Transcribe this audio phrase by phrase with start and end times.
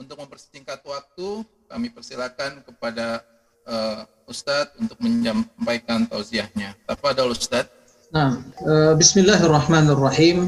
[0.00, 3.20] untuk mempersingkat waktu kami persilakan kepada
[3.68, 6.78] uh, Ustadz untuk menyampaikan tausiahnya.
[6.86, 7.66] Tafadhol Ustadz.
[8.14, 10.46] Nah, uh, Bismillahirrahmanirrahim.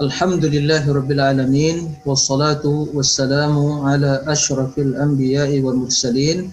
[0.00, 6.48] Alhamdulillahirabbil alamin wassalatu wassalamu ala asyrafil anbiya'i wal mursalin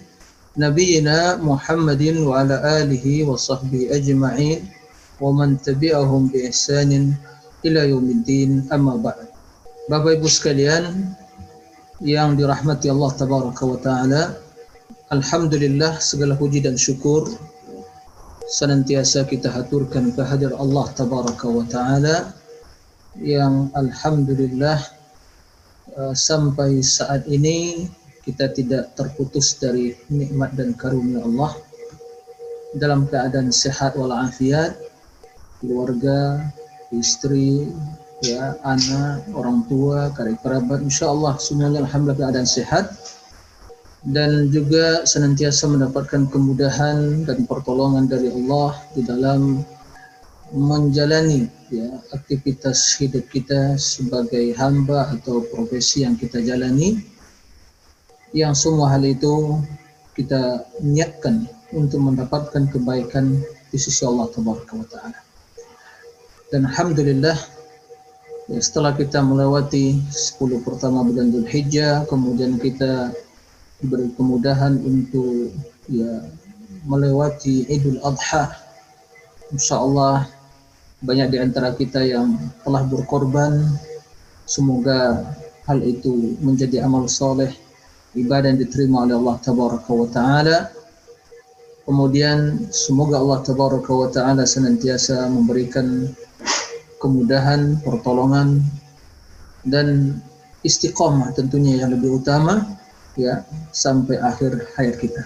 [0.58, 4.66] nabiyina Muhammadin wa ala alihi wa sahbihi ajma'in
[5.22, 7.16] wa man tabi'ahum bi ihsanin
[7.64, 9.32] ila yaumiddin amma ba'd.
[9.88, 11.14] Bapak Ibu sekalian
[12.04, 14.22] yang dirahmati Allah tabaraka wa taala,
[15.14, 17.30] alhamdulillah segala puji dan syukur
[18.50, 22.34] senantiasa kita haturkan kehadir Allah tabaraka wa taala
[23.18, 24.82] yang alhamdulillah
[25.94, 27.86] uh, sampai saat ini
[28.26, 31.54] kita tidak terputus dari nikmat dan karunia Allah.
[32.74, 34.74] Dalam keadaan sehat walafiat
[35.62, 36.42] keluarga
[36.90, 37.70] istri
[38.20, 42.92] ya anak orang tua karib kerabat insyaallah semuanya alhamdulillah keadaan sehat
[44.06, 49.66] dan juga senantiasa mendapatkan kemudahan dan pertolongan dari Allah di dalam
[50.54, 57.02] menjalani ya aktivitas hidup kita sebagai hamba atau profesi yang kita jalani
[58.30, 59.58] yang semua hal itu
[60.14, 63.42] kita niatkan untuk mendapatkan kebaikan
[63.74, 65.18] di sisi Allah taala.
[66.54, 67.34] Dan alhamdulillah
[68.46, 73.10] ya, setelah kita melewati 10 pertama bulan Dzulhijjah kemudian kita
[73.80, 75.52] diberi kemudahan untuk
[75.90, 76.24] ya
[76.86, 78.66] melewati Idul Adha
[79.52, 80.26] insyaallah
[81.04, 83.76] banyak di antara kita yang telah berkorban.
[84.46, 85.26] Semoga
[85.66, 87.50] hal itu menjadi amal soleh,
[88.14, 90.58] ibadah yang diterima oleh Allah Tabaraka wa Ta'ala.
[91.86, 96.10] Kemudian semoga Allah Tabaraka wa Ta'ala senantiasa memberikan
[97.02, 98.62] kemudahan, pertolongan,
[99.66, 100.18] dan
[100.62, 102.62] istiqomah tentunya yang lebih utama
[103.16, 105.24] ya sampai akhir hayat kita.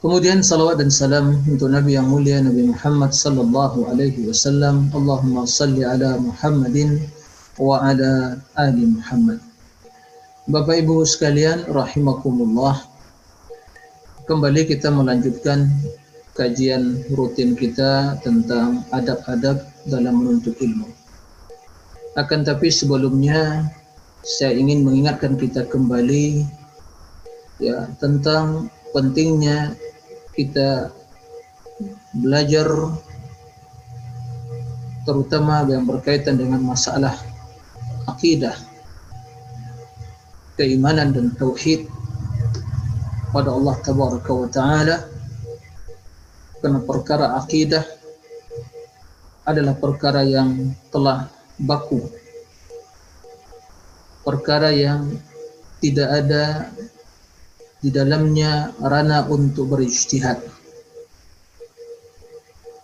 [0.00, 4.88] Kemudian salawat dan salam untuk Nabi yang mulia Nabi Muhammad sallallahu alaihi wasallam.
[4.96, 7.04] Allahumma salli ala Muhammadin
[7.60, 9.44] wa ala ali Muhammad.
[10.48, 12.80] Bapak Ibu sekalian rahimakumullah.
[14.24, 15.68] Kembali kita melanjutkan
[16.32, 20.88] kajian rutin kita tentang adab-adab dalam menuntut ilmu.
[22.16, 23.68] Akan tapi sebelumnya
[24.20, 26.44] saya ingin mengingatkan kita kembali
[27.56, 29.72] ya tentang pentingnya
[30.36, 30.92] kita
[32.20, 32.68] belajar
[35.08, 37.16] terutama yang berkaitan dengan masalah
[38.04, 38.54] akidah,
[40.60, 41.88] keimanan dan tauhid
[43.32, 44.96] pada Allah Tabaraka wa Ta'ala.
[46.60, 47.80] Karena perkara akidah
[49.48, 51.24] adalah perkara yang telah
[51.56, 52.19] baku
[54.24, 55.16] perkara yang
[55.80, 56.68] tidak ada
[57.80, 60.44] di dalamnya ranah untuk berijtihad.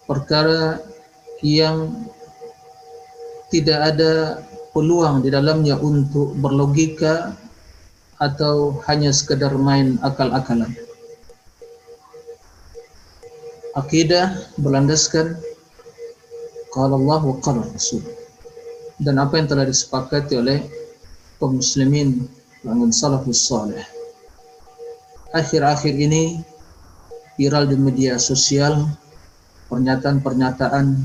[0.08, 0.80] Perkara
[1.44, 2.08] yang
[3.52, 4.40] tidak ada
[4.72, 7.36] peluang di dalamnya untuk berlogika
[8.16, 10.72] atau hanya sekedar main akal-akalan.
[13.76, 15.36] Akidah berlandaskan
[16.72, 17.36] kalau Allah wa
[17.72, 18.00] Rasul.
[18.96, 20.64] Dan apa yang telah disepakati oleh
[21.36, 22.28] kaum muslimin
[22.64, 23.82] dengan salafus salih.
[25.36, 26.40] Akhir-akhir ini
[27.36, 28.88] viral di media sosial
[29.68, 30.96] pernyataan-pernyataan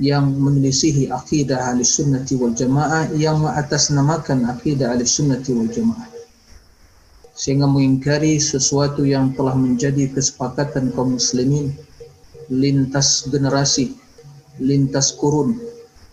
[0.00, 6.08] yang menyelisihi akidah ahli sunnati wal jamaah yang mengatasnamakan akidah ahli sunnati wal jamaah.
[7.36, 11.76] Sehingga mengingkari sesuatu yang telah menjadi kesepakatan kaum muslimin
[12.52, 13.96] lintas generasi
[14.60, 15.56] lintas kurun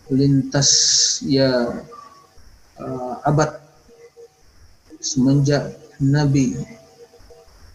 [0.08, 0.70] lintas
[1.28, 1.68] ya
[2.80, 3.60] uh, abad
[5.00, 6.56] semenjak Nabi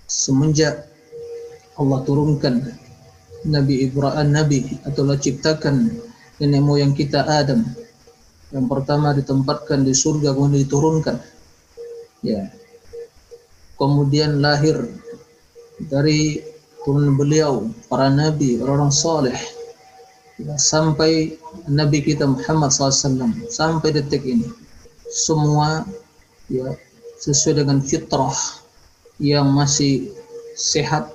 [0.05, 0.89] semenjak
[1.77, 2.61] Allah turunkan
[3.45, 5.93] Nabi Ibrahim Nabi atau ciptakan
[6.41, 7.61] nenek moyang kita Adam.
[8.49, 11.17] Yang pertama ditempatkan di surga kemudian diturunkan.
[12.25, 12.49] Ya.
[13.75, 14.87] Kemudian lahir
[15.91, 16.39] dari
[16.85, 19.39] turun beliau para nabi orang-orang soleh
[20.39, 21.35] ya, sampai
[21.67, 24.47] Nabi kita Muhammad SAW sampai detik ini
[25.15, 25.87] semua
[26.51, 26.75] ya
[27.23, 28.35] sesuai dengan fitrah
[29.23, 30.11] yang masih
[30.59, 31.07] sehat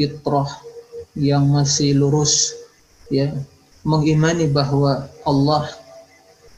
[0.00, 0.48] fitrah
[1.12, 2.56] yang masih lurus
[3.12, 3.36] ya
[3.84, 5.68] mengimani bahwa Allah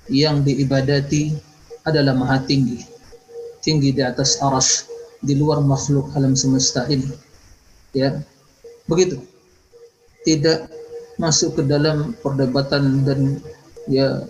[0.06, 1.34] yang diibadati
[1.82, 2.86] adalah maha tinggi
[3.58, 4.86] tinggi di atas aras
[5.18, 7.26] di luar makhluk alam semesta ini
[7.96, 8.20] ya.
[8.84, 9.16] Begitu.
[10.22, 10.68] Tidak
[11.16, 13.40] masuk ke dalam perdebatan dan
[13.88, 14.28] ya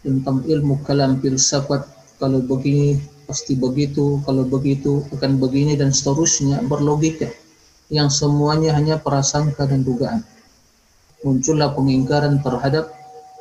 [0.00, 1.84] tentang ilmu kalam filsafat
[2.16, 7.30] kalau begini pasti begitu kalau begitu akan begini dan seterusnya berlogika
[7.90, 10.22] yang semuanya hanya prasangka dan dugaan.
[11.20, 12.88] Muncullah pengingkaran terhadap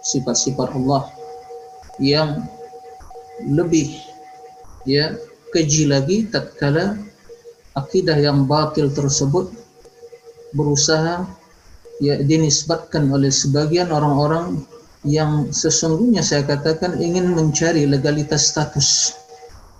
[0.03, 1.07] sifat-sifat Allah
[2.01, 2.43] yang
[3.45, 3.95] lebih
[4.83, 5.15] ya
[5.55, 6.99] keji lagi tatkala
[7.75, 9.51] akidah yang batil tersebut
[10.51, 11.23] berusaha
[12.03, 14.63] ya dinisbatkan oleh sebagian orang-orang
[15.07, 19.15] yang sesungguhnya saya katakan ingin mencari legalitas status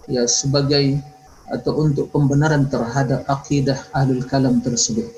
[0.07, 0.99] ya sebagai
[1.49, 5.09] atau untuk pembenaran terhadap akidah ahlul kalam tersebut.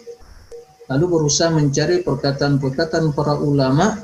[0.89, 3.99] Lalu berusaha mencari perkataan-perkataan para ulama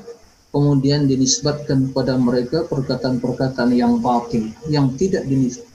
[0.53, 5.27] kemudian dinisbatkan kepada mereka perkataan-perkataan yang batil yang tidak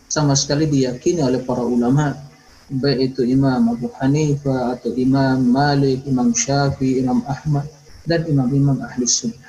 [0.09, 2.17] sama sekali diyakini oleh para ulama
[2.81, 7.69] baik itu Imam Abu Hanifah atau Imam Malik, Imam Syafi'i, Imam Ahmad
[8.09, 9.42] dan imam-imam ahli sunnah.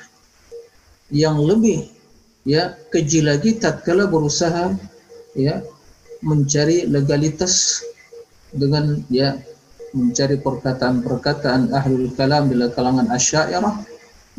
[1.14, 1.78] Yang lebih
[2.42, 4.74] ya keji lagi tatkala berusaha
[5.38, 5.62] ya
[6.26, 7.86] mencari legalitas
[8.50, 9.38] dengan ya
[9.94, 13.86] mencari perkataan-perkataan ahlul kalam bila kalangan asyairah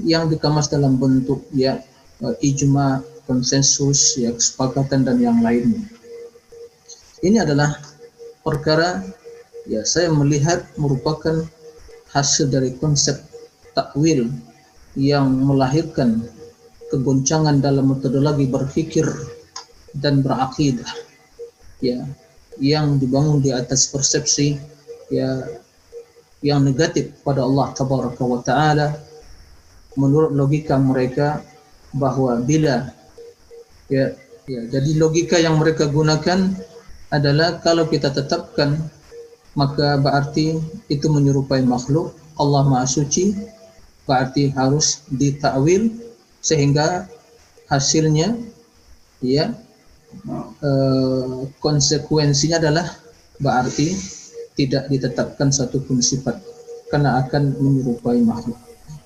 [0.04, 1.80] yang dikemas dalam bentuk ya
[2.19, 5.88] eh, ijma, konsensus, ya kesepakatan dan yang lainnya.
[7.24, 7.80] Ini adalah
[8.44, 9.00] perkara
[9.66, 11.48] ya saya melihat merupakan
[12.12, 13.18] hasil dari konsep
[13.71, 14.28] takwil
[14.95, 16.24] yang melahirkan
[16.94, 19.06] kegoncangan dalam metodologi berpikir
[19.96, 20.92] dan berakidah
[21.82, 22.04] ya
[22.60, 24.56] yang dibangun di atas persepsi
[25.12, 25.44] ya
[26.46, 28.96] yang negatif pada Allah tabaraka wa taala.
[29.96, 31.40] Menurut logika mereka
[31.96, 32.92] bahwa bila
[33.88, 34.12] ya
[34.46, 36.52] ya jadi logika yang mereka gunakan
[37.10, 38.76] adalah kalau kita tetapkan
[39.56, 40.60] maka berarti
[40.92, 42.12] itu menyerupai makhluk.
[42.36, 43.31] Allah Maha Suci
[44.04, 45.88] berarti harus ditakwil
[46.45, 47.09] sehingga
[47.65, 48.38] hasilnya
[49.25, 49.50] ya
[50.63, 52.88] Eh, konsekuensinya adalah
[53.38, 53.94] berarti
[54.56, 56.39] tidak ditetapkan satu pun sifat
[56.89, 58.57] karena akan menyerupai makhluk.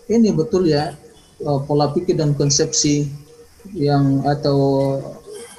[0.08, 0.94] Ini betul ya
[1.42, 3.10] eh, pola pikir dan konsepsi
[3.76, 4.58] yang atau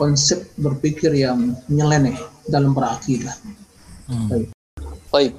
[0.00, 2.16] konsep berpikir yang nyeleneh
[2.48, 3.34] dalam berakidah.
[4.08, 4.30] Hmm.
[4.30, 4.48] Baik.
[5.12, 5.32] Baik.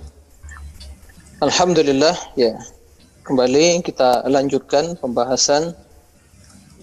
[1.41, 2.53] Alhamdulillah ya.
[3.25, 5.73] Kembali kita lanjutkan pembahasan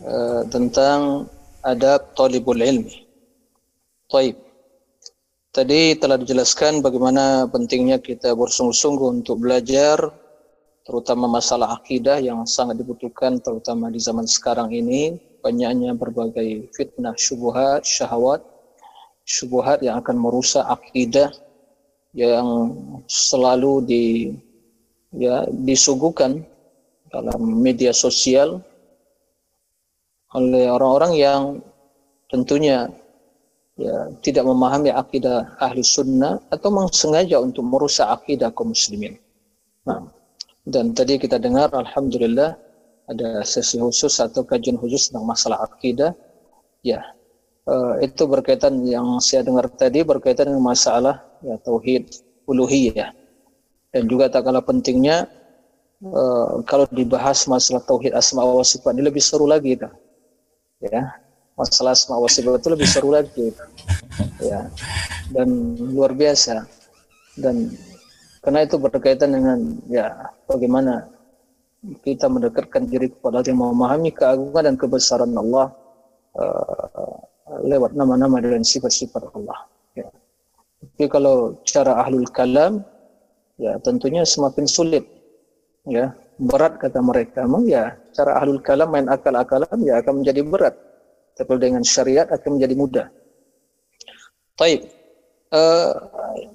[0.05, 1.27] uh, tentang
[1.65, 3.06] adab talibul ilmi.
[4.09, 4.37] Taib.
[5.49, 9.99] Tadi telah dijelaskan bagaimana pentingnya kita bersungguh-sungguh untuk belajar
[10.89, 17.85] terutama masalah akidah yang sangat dibutuhkan terutama di zaman sekarang ini banyaknya berbagai fitnah syubhat
[17.85, 18.41] syahwat
[19.29, 21.29] syubhat yang akan merusak akidah
[22.17, 22.73] yang
[23.05, 24.05] selalu di
[25.12, 26.41] ya disuguhkan
[27.12, 28.65] dalam media sosial
[30.37, 31.43] oleh orang-orang yang
[32.29, 32.93] tentunya
[33.81, 39.17] ya, tidak memahami akidah ahli sunnah atau sengaja untuk merusak akidah kaum muslimin.
[39.89, 40.05] Nah,
[40.69, 42.53] dan tadi kita dengar alhamdulillah
[43.08, 46.13] ada sesi khusus atau kajian khusus tentang masalah akidah.
[46.85, 47.01] Ya,
[47.65, 52.05] uh, itu berkaitan yang saya dengar tadi berkaitan dengan masalah ya tauhid
[52.44, 53.17] uluhiyah.
[53.89, 55.25] Dan juga tak kalah pentingnya
[56.05, 59.81] uh, kalau dibahas masalah tauhid asma wa ini lebih seru lagi.
[60.79, 61.19] Ya,
[61.58, 63.51] masalah asma wa itu lebih seru lagi.
[64.39, 64.70] Ya
[65.32, 66.65] dan luar biasa.
[67.39, 67.73] Dan
[68.43, 70.11] karena itu berkaitan dengan ya
[70.49, 71.06] bagaimana
[72.03, 75.70] kita mendekatkan diri kepada Allah yang memahami keagungan dan kebesaran Allah
[76.35, 77.15] uh,
[77.63, 79.58] lewat nama-nama dan sifat-sifat Allah.
[79.94, 80.08] Ya.
[80.79, 82.82] tapi kalau cara ahlul kalam
[83.58, 85.05] ya tentunya semakin sulit.
[85.87, 87.47] Ya berat kata mereka.
[87.47, 90.75] Memang ya cara ahlul kalam main akal-akalan ya akan menjadi berat
[91.39, 93.06] tapi dengan syariat akan menjadi mudah.
[94.58, 94.91] Taib.
[95.48, 95.96] Uh,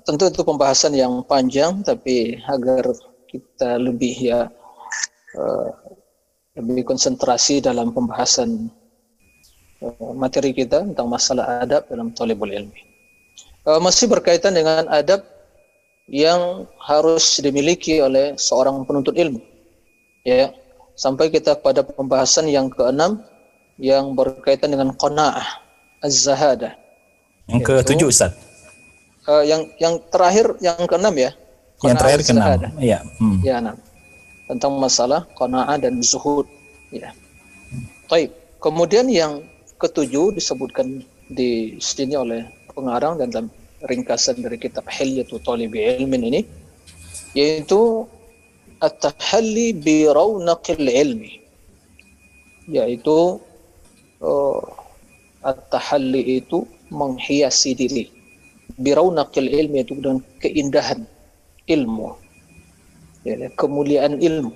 [0.06, 2.86] tentu itu pembahasan yang panjang, tapi agar
[3.26, 4.46] kita lebih ya
[5.40, 5.70] uh,
[6.54, 8.70] lebih konsentrasi dalam pembahasan
[9.82, 12.92] uh, materi kita tentang masalah adab dalam talibul ilmi.
[13.64, 15.24] Masih berkaitan dengan adab
[16.12, 19.40] yang harus dimiliki oleh seorang penuntut ilmu.
[20.28, 20.52] Ya,
[20.94, 23.22] sampai kita pada pembahasan yang keenam
[23.82, 25.62] yang berkaitan dengan qanaah
[26.06, 26.78] az-zahadah.
[27.50, 28.32] Yang ke tujuh Ustaz.
[29.24, 31.32] Uh, yang yang terakhir yang keenam ya.
[31.84, 32.60] Yang terakhir keenam.
[32.80, 33.00] Iya.
[33.20, 33.40] Hmm.
[33.42, 33.76] Ya, nah.
[34.48, 36.46] Tentang masalah qanaah dan zuhud.
[36.92, 37.16] Ya.
[38.12, 38.32] Baik.
[38.64, 39.44] Kemudian yang
[39.82, 43.48] ketujuh disebutkan di sini oleh pengarang dan dalam
[43.84, 46.42] ringkasan dari kitab Hilyatul Talibi Ilmin ini
[47.34, 48.06] yaitu
[48.84, 50.04] at-tahalli bi
[50.76, 51.32] ilmi
[52.68, 53.40] yaitu
[54.20, 54.60] uh,
[55.44, 58.06] at-tahalli itu menghiasi diri.
[58.76, 61.08] bi ilmi itu dengan keindahan
[61.68, 62.16] ilmu
[63.24, 64.52] ya, kemuliaan ilmu.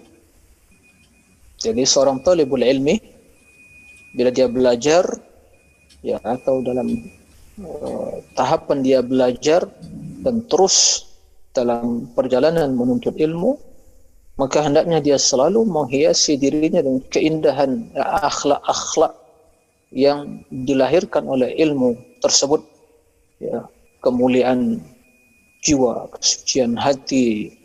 [1.57, 2.99] Jadi seorang talibul ilmi
[4.13, 5.03] bila dia belajar
[6.05, 6.87] ya atau dalam
[7.61, 9.65] uh, tahapan dia belajar
[10.21, 11.07] dan terus
[11.53, 13.57] dalam perjalanan menuntut ilmu
[14.37, 19.13] maka hendaknya dia selalu menghiasi dirinya dengan keindahan akhlak-akhlak
[19.89, 22.61] yang dilahirkan oleh ilmu tersebut.
[23.41, 23.65] Ya
[24.05, 24.81] kemuliaan
[25.65, 27.57] jiwa kesucian hati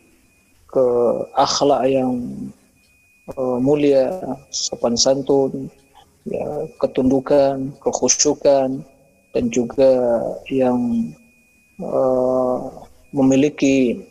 [0.73, 0.85] ke
[1.37, 2.11] akhlak yang
[3.37, 4.09] uh, mulia
[4.49, 5.69] sopan santun
[6.25, 8.81] ya ketundukan kekhusyukan
[9.33, 11.13] dan juga yang
[11.81, 12.57] uh,
[13.13, 14.01] memiliki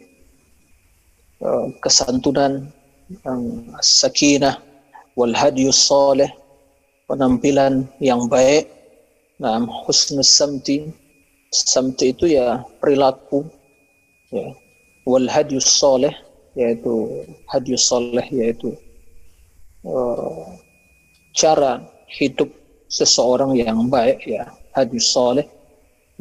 [1.82, 2.70] kesantunan
[3.26, 3.40] yang
[3.82, 4.56] sakinah
[5.18, 6.30] wal hadiyus salih
[7.10, 8.70] penampilan yang baik
[9.42, 10.88] nah husnus samti
[11.52, 13.44] samti itu ya perilaku
[14.30, 14.54] ya
[15.04, 16.14] wal hadiyus salih
[16.54, 18.72] yaitu hadiyus salih yaitu
[19.84, 20.46] uh,
[21.34, 22.48] cara hidup
[22.86, 25.44] seseorang yang baik ya hadiyus salih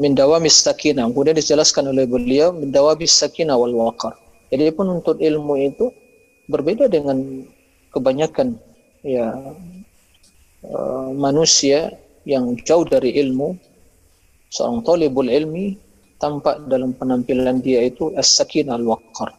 [0.02, 1.06] min dawamis sakinah.
[1.14, 4.18] Kemudian dijelaskan oleh beliau min dawamis sakinah wal waqar.
[4.52, 5.90] Jadi penuntut ilmu itu
[6.52, 7.48] berbeda dengan
[7.96, 8.60] kebanyakan
[9.02, 9.32] ya
[10.68, 11.96] uh, manusia
[12.28, 13.56] yang jauh dari ilmu.
[14.52, 15.80] Seorang talibul ilmi
[16.20, 19.32] tampak dalam penampilan dia itu as-sakinah al-waqar.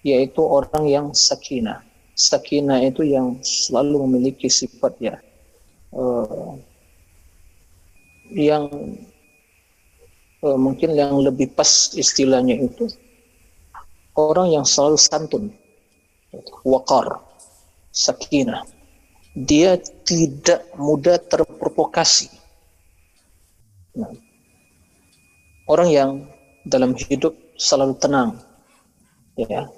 [0.00, 1.84] Yaitu orang yang sakinah.
[2.16, 5.20] Sakinah itu yang selalu memiliki sifat ya
[5.96, 6.52] uh,
[8.32, 8.68] yang
[10.42, 12.90] uh, mungkin yang lebih pas istilahnya itu
[14.16, 15.44] orang yang selalu santun.
[16.64, 17.22] Wakar
[17.92, 18.64] sakinah.
[19.36, 22.32] Dia tidak mudah terprovokasi.
[23.96, 24.12] Nah,
[25.68, 26.10] orang yang
[26.68, 28.40] dalam hidup selalu tenang
[29.36, 29.68] ya.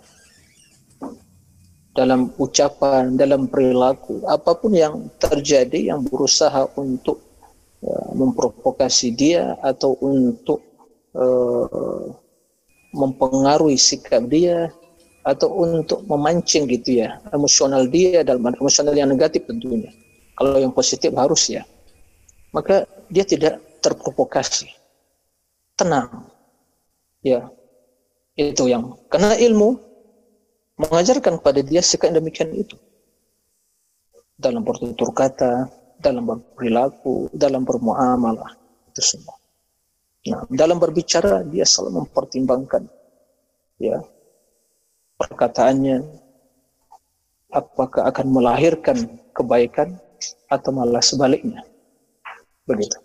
[1.95, 7.19] Dalam ucapan dalam perilaku apa pun yang terjadi yang berusaha untuk
[7.83, 10.63] ya, memprovokasi dia atau untuk
[11.19, 12.15] uh,
[12.95, 14.73] mempengaruhi sikap dia
[15.27, 19.93] atau untuk memancing gitu ya emosional dia dalam emosional yang negatif tentunya.
[20.39, 21.67] Kalau yang positif harus ya.
[22.55, 24.71] Maka dia tidak terprovokasi.
[25.75, 26.31] Tenang.
[27.21, 27.51] Ya.
[28.39, 28.95] Itu yang.
[29.11, 29.77] Karena ilmu
[30.79, 32.79] mengajarkan kepada dia sikap demikian itu.
[34.39, 35.67] Dalam bertutur kata
[35.99, 38.55] dalam berperilaku, dalam bermuamalah,
[38.91, 39.35] itu semua.
[40.27, 42.91] Nah, dalam berbicara dia selalu mempertimbangkan
[43.79, 44.03] ya
[45.15, 46.03] perkataannya
[47.55, 48.99] apakah akan melahirkan
[49.31, 49.95] kebaikan
[50.51, 51.63] atau malah sebaliknya.
[52.67, 52.99] Begitu.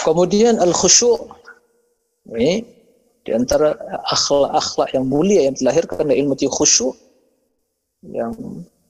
[0.00, 1.18] Kemudian al-khusyu'
[2.30, 2.62] ini
[3.26, 3.74] di antara
[4.06, 6.94] akhlak-akhlak yang mulia yang dilahirkan dari ilmu khusyuk
[8.06, 8.32] yang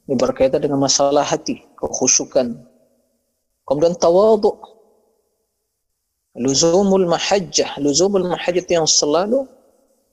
[0.07, 2.55] ini berkaitan dengan masalah hati, kekhusyukan.
[3.67, 4.55] Kemudian tawadhu.
[6.37, 9.49] Luzumul mahajjah, luzumul mahajjah yang selalu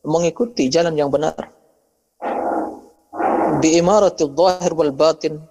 [0.07, 1.51] mengikuti jalan yang benar.
[3.59, 5.43] Bi imaratil zahir wal batin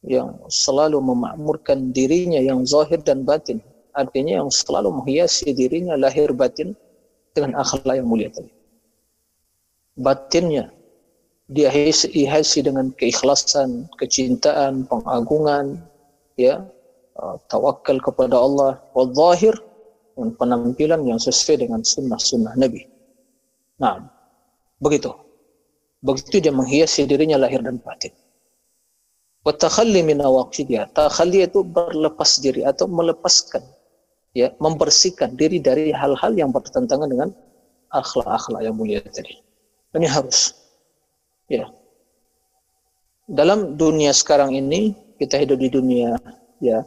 [0.00, 3.60] yang selalu memakmurkan dirinya yang zahir dan batin.
[3.92, 6.72] Artinya yang selalu menghiasi dirinya lahir batin
[7.36, 8.48] dengan akhlak yang mulia tadi.
[10.00, 10.72] Batinnya
[11.52, 15.76] dia hiasi dengan keikhlasan, kecintaan, pengagungan,
[16.40, 16.64] ya,
[17.52, 19.52] tawakal kepada Allah, wal zahir
[20.22, 22.86] dengan penampilan yang sesuai dengan sunnah-sunnah Nabi.
[23.82, 24.06] Nah,
[24.78, 25.10] begitu.
[25.98, 28.14] Begitu dia menghiasi dirinya lahir dan batin.
[29.42, 30.94] Wa takhalli min awaqidiyah.
[30.94, 33.66] Takhalli itu berlepas diri atau melepaskan
[34.30, 37.34] ya, membersihkan diri dari hal-hal yang bertentangan dengan
[37.90, 39.42] akhlak-akhlak yang mulia tadi.
[39.98, 40.54] Ini harus
[41.50, 41.66] ya.
[43.26, 46.18] Dalam dunia sekarang ini kita hidup di dunia
[46.62, 46.82] ya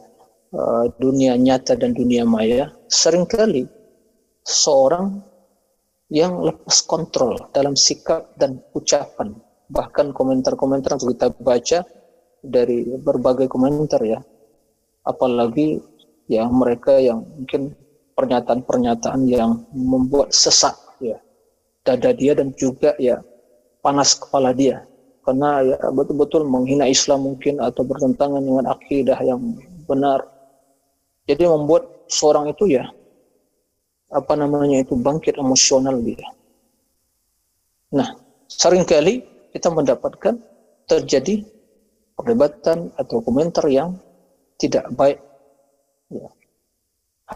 [0.56, 3.68] uh, dunia nyata dan dunia maya sering kali
[4.48, 5.20] seorang
[6.14, 9.36] yang lepas kontrol dalam sikap dan ucapan.
[9.66, 11.80] Bahkan komentar-komentar yang kita baca
[12.46, 14.22] dari berbagai komentar ya.
[15.06, 15.82] Apalagi
[16.30, 17.74] ya mereka yang mungkin
[18.14, 21.18] pernyataan-pernyataan yang membuat sesak ya
[21.86, 23.22] dada dia dan juga ya
[23.82, 24.86] panas kepala dia.
[25.26, 29.42] Karena ya betul-betul menghina Islam mungkin atau bertentangan dengan akidah yang
[29.90, 30.35] benar.
[31.26, 32.86] Jadi membuat seorang itu ya
[34.14, 36.24] apa namanya itu bangkit emosional dia.
[37.92, 38.14] Nah,
[38.46, 40.38] sering kali kita mendapatkan
[40.86, 41.42] terjadi
[42.16, 43.98] perdebatan atau komentar yang
[44.62, 45.20] tidak baik.
[46.14, 46.30] Ya.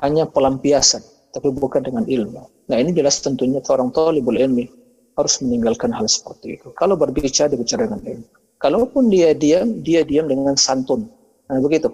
[0.05, 1.01] Hanya pelampiasan,
[1.33, 2.45] tapi bukan dengan ilmu.
[2.69, 4.69] Nah ini jelas tentunya seorang talibul ilmi
[5.17, 6.69] harus meninggalkan hal seperti itu.
[6.77, 8.27] Kalau berbicara, berbicara dengan ilmu.
[8.61, 11.09] Kalaupun dia diam, dia diam dengan santun.
[11.49, 11.89] Nah begitu.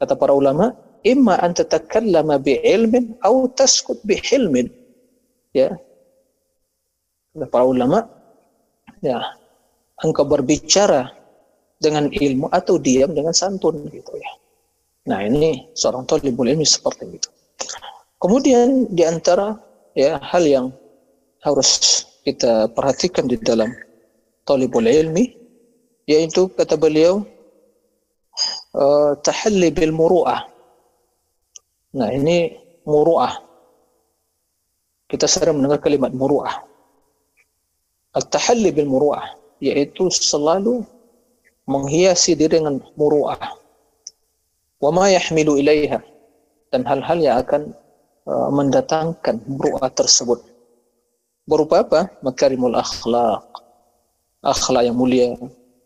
[0.00, 0.72] Kata para ulama,
[1.04, 4.70] imma an tatakallama bi'ilmin au taskut bihilmin.
[5.54, 5.74] Ya.
[7.34, 8.08] Kata para ulama,
[9.02, 9.20] ya,
[10.02, 11.14] engkau berbicara
[11.78, 14.30] dengan ilmu atau diam dengan santun gitu ya.
[15.08, 17.30] Nah ini seorang talibul ilmi seperti itu.
[18.18, 19.54] Kemudian di antara
[19.94, 20.66] ya hal yang
[21.46, 23.70] harus kita perhatikan di dalam
[24.42, 25.38] talibul ilmi
[26.10, 27.22] yaitu kata beliau
[28.74, 30.44] uh, tahalli bil muru'ah.
[31.96, 32.52] Nah ini
[32.84, 33.32] muru'ah.
[35.08, 36.64] Kita sering mendengar kalimat muru'ah.
[38.12, 40.86] Al-tahalli bil muru'ah yaitu selalu
[41.68, 43.36] menghiasi diri dengan muru'ah
[44.78, 45.98] wa ma yahmilu ilaiha
[46.70, 47.74] dan hal-hal yang akan
[48.30, 50.40] uh, mendatangkan muru'ah tersebut
[51.44, 52.00] berupa apa?
[52.22, 53.44] makarimul akhlak
[54.40, 55.34] akhlak yang mulia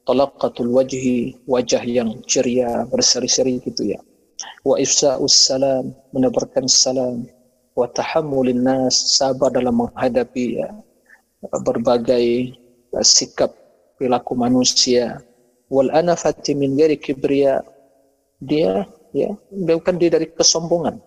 [0.04, 4.00] talaqatul wajhi wajah yang ceria berseri-seri gitu ya
[4.62, 7.26] wa ifsa'us salam menebarkan salam.
[7.72, 10.68] Wa tahammulin nas sabar dalam menghadapi ya,
[11.64, 12.52] berbagai
[12.92, 13.50] uh, sikap
[13.96, 15.24] perilaku manusia.
[15.72, 17.64] Wal anafati min ghairi kibriya
[18.44, 18.84] dia
[19.16, 21.00] ya bukan dia dari kesombongan.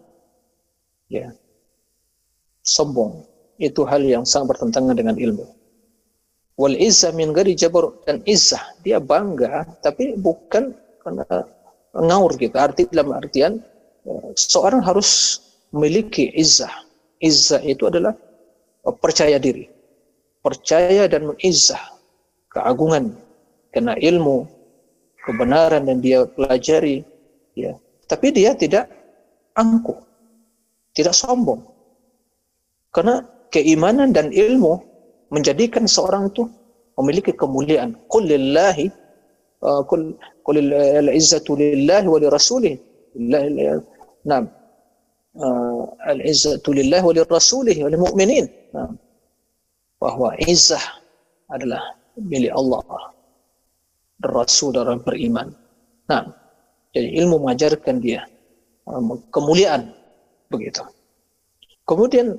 [1.06, 1.38] Ya
[2.66, 3.24] sombong.
[3.62, 5.46] Itu hal yang sangat bertentangan dengan ilmu.
[6.60, 8.64] Wal izzah min ghairi jabr dan izzah.
[8.82, 10.74] Dia bangga tapi bukan
[11.06, 11.46] karena
[11.96, 12.55] ngaur gitu.
[12.60, 13.64] Arti dalam artian
[14.03, 15.40] ya, seorang harus
[15.72, 16.72] memiliki izzah.
[17.24, 18.14] Izzah itu adalah
[19.00, 19.72] percaya diri.
[20.44, 21.81] Percaya dan mengizzah
[22.51, 23.16] keagungan.
[23.72, 24.48] Karena ilmu
[25.25, 27.03] kebenaran dan dia pelajari
[27.58, 27.75] ya.
[28.05, 28.88] Tapi dia tidak
[29.58, 30.05] angkuh
[30.96, 31.62] tidak sombong.
[32.96, 34.79] Karena keimanan dan ilmu
[35.29, 36.48] menjadikan seorang itu
[36.96, 38.00] memiliki kemuliaan.
[38.08, 38.88] Qul lillahi
[39.68, 40.01] uh, qul
[40.46, 40.58] qul
[41.01, 42.75] al-izzatu lillahi wa lirasulih
[44.30, 44.42] nah
[45.46, 48.90] uh, al-izzatu lillahi wa lirasulih wa lilmu'minin nah,
[50.01, 50.82] bahwa izzah
[51.50, 51.82] adalah
[52.20, 52.82] milik Allah.
[54.24, 55.51] Rasul orang beriman.
[56.08, 56.24] Nah,
[56.96, 58.24] jadi ilmu mengajarkan dia.
[58.86, 59.92] um, kemuliaan.
[60.54, 60.86] Begitu.
[61.90, 62.38] Kemudian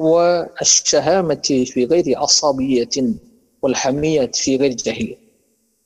[0.00, 3.20] wa asy-syahamati fi ghairi asabiyatin
[3.60, 5.19] wal hamiyat fi ghairi jahil.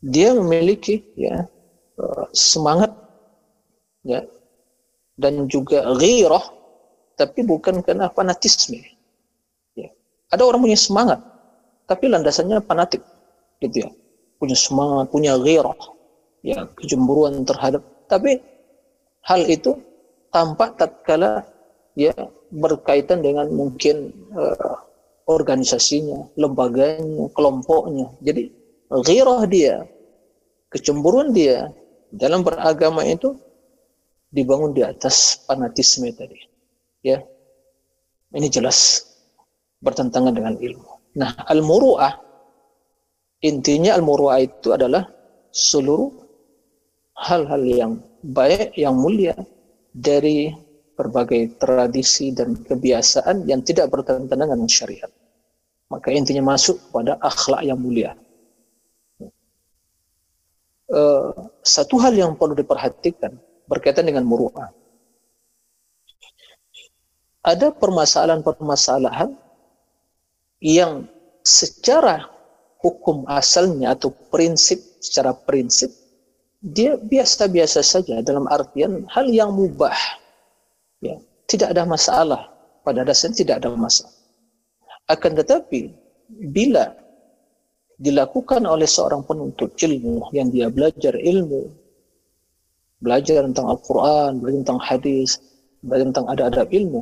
[0.05, 1.49] Dia memiliki ya
[1.97, 2.93] uh, semangat
[4.05, 4.21] ya
[5.17, 6.45] dan juga ghirah
[7.17, 8.85] tapi bukan karena fanatisme.
[9.73, 9.89] Ya.
[10.29, 11.25] Ada orang punya semangat
[11.89, 13.01] tapi landasannya fanatik
[13.65, 13.91] gitu ya
[14.45, 15.81] punya semangat, punya ghirah,
[16.45, 17.81] ya kecemburuan terhadap.
[18.11, 18.45] Tapi
[19.25, 19.81] hal itu
[20.29, 21.49] tampak tatkala
[21.97, 22.13] ya
[22.53, 24.77] berkaitan dengan mungkin uh,
[25.25, 28.13] organisasinya, lembaganya, kelompoknya.
[28.21, 28.53] Jadi
[28.93, 29.89] ghirah dia,
[30.75, 31.71] kecemburuan dia
[32.11, 33.39] dalam beragama itu
[34.35, 36.39] dibangun di atas fanatisme tadi.
[37.07, 37.23] Ya.
[38.35, 39.07] Ini jelas
[39.79, 41.15] bertentangan dengan ilmu.
[41.15, 42.25] Nah, al-muru'ah
[43.45, 45.05] Intinya al-muru'ah itu adalah
[45.53, 46.09] seluruh
[47.29, 47.93] hal-hal yang
[48.25, 49.37] baik, yang mulia
[49.93, 50.49] dari
[50.97, 55.13] berbagai tradisi dan kebiasaan yang tidak bertentangan dengan syariat.
[55.93, 58.17] Maka intinya masuk pada akhlak yang mulia.
[60.95, 63.35] Uh, satu hal yang perlu diperhatikan
[63.67, 64.71] berkaitan dengan muru'ah.
[67.43, 69.35] Ada permasalahan-permasalahan
[70.63, 71.11] yang
[71.43, 72.31] secara
[72.79, 75.91] hukum asalnya atau prinsip secara prinsip
[76.65, 79.97] dia biasa-biasa saja dalam artian hal yang mubah.
[81.05, 82.49] Ya tidak ada masalah.
[82.85, 84.13] Pada dasarnya tidak ada masalah.
[85.09, 85.93] Akan tetapi
[86.53, 86.97] bila
[88.01, 91.71] dilakukan oleh seorang penuntut ilmu yang dia belajar ilmu
[92.99, 95.31] belajar tentang Al-Quran belajar tentang hadis
[95.85, 97.01] belajar tentang adab-adab ilmu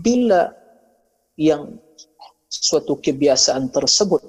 [0.00, 0.52] bila
[1.40, 1.80] yang
[2.50, 4.20] suatu kebiasaan tersebut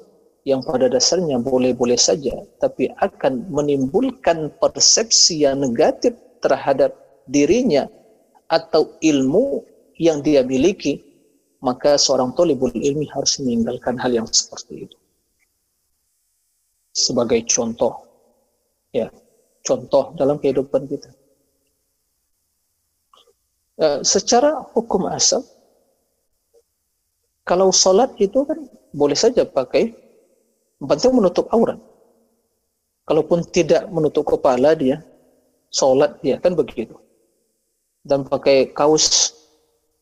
[0.46, 6.98] yang pada dasarnya boleh-boleh saja, tapi akan menimbulkan persepsi yang negatif terhadap
[7.30, 7.86] dirinya
[8.50, 9.62] atau ilmu
[10.02, 10.98] yang dia miliki,
[11.62, 14.98] maka seorang tolibul ilmi harus meninggalkan hal yang seperti itu.
[16.92, 18.04] Sebagai contoh,
[18.92, 19.08] ya,
[19.64, 21.10] contoh dalam kehidupan kita.
[23.80, 25.42] Uh, secara hukum asal,
[27.48, 28.60] kalau sholat itu kan
[28.92, 29.96] boleh saja pakai,
[30.84, 31.80] penting menutup aurat.
[33.08, 35.02] Kalaupun tidak menutup kepala dia,
[35.72, 36.94] sholat dia kan begitu.
[38.04, 39.32] Dan pakai kaos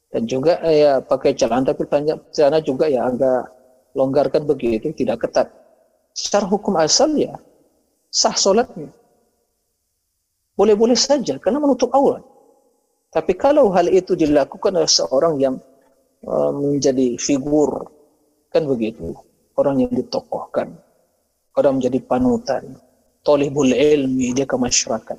[0.10, 1.86] dan juga eh, ya pakai celana tapi
[2.34, 3.46] celana juga ya agak
[3.94, 5.59] longgarkan begitu, tidak ketat.
[6.14, 7.36] Secara hukum asal ya
[8.10, 8.90] sah sholatnya.
[10.58, 12.26] Boleh-boleh saja karena menutup aurat.
[13.10, 15.56] Tapi kalau hal itu dilakukan oleh seorang yang
[16.28, 17.90] uh, menjadi figur
[18.54, 19.16] kan begitu,
[19.58, 20.74] orang yang ditokohkan,
[21.58, 22.64] orang menjadi panutan,
[23.24, 25.18] tolibul ilmi dia ke masyarakat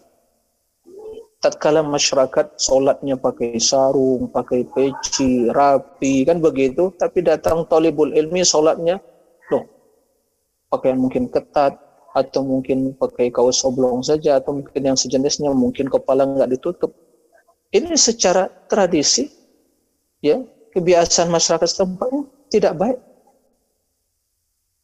[1.41, 6.93] tatkala masyarakat solatnya pakai sarung, pakai peci, rapi, kan begitu.
[6.95, 9.01] Tapi datang tolibul ilmi solatnya,
[10.71, 11.77] pakaian mungkin ketat,
[12.11, 16.95] atau mungkin pakai kaos oblong saja, atau mungkin yang sejenisnya, mungkin kepala nggak ditutup.
[17.71, 19.31] Ini secara tradisi,
[20.23, 20.43] ya
[20.75, 22.11] kebiasaan masyarakat setempat
[22.51, 22.99] tidak baik.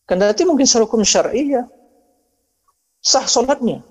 [0.06, 1.66] Kendati mungkin secara syar'i ya
[3.02, 3.82] sah solatnya.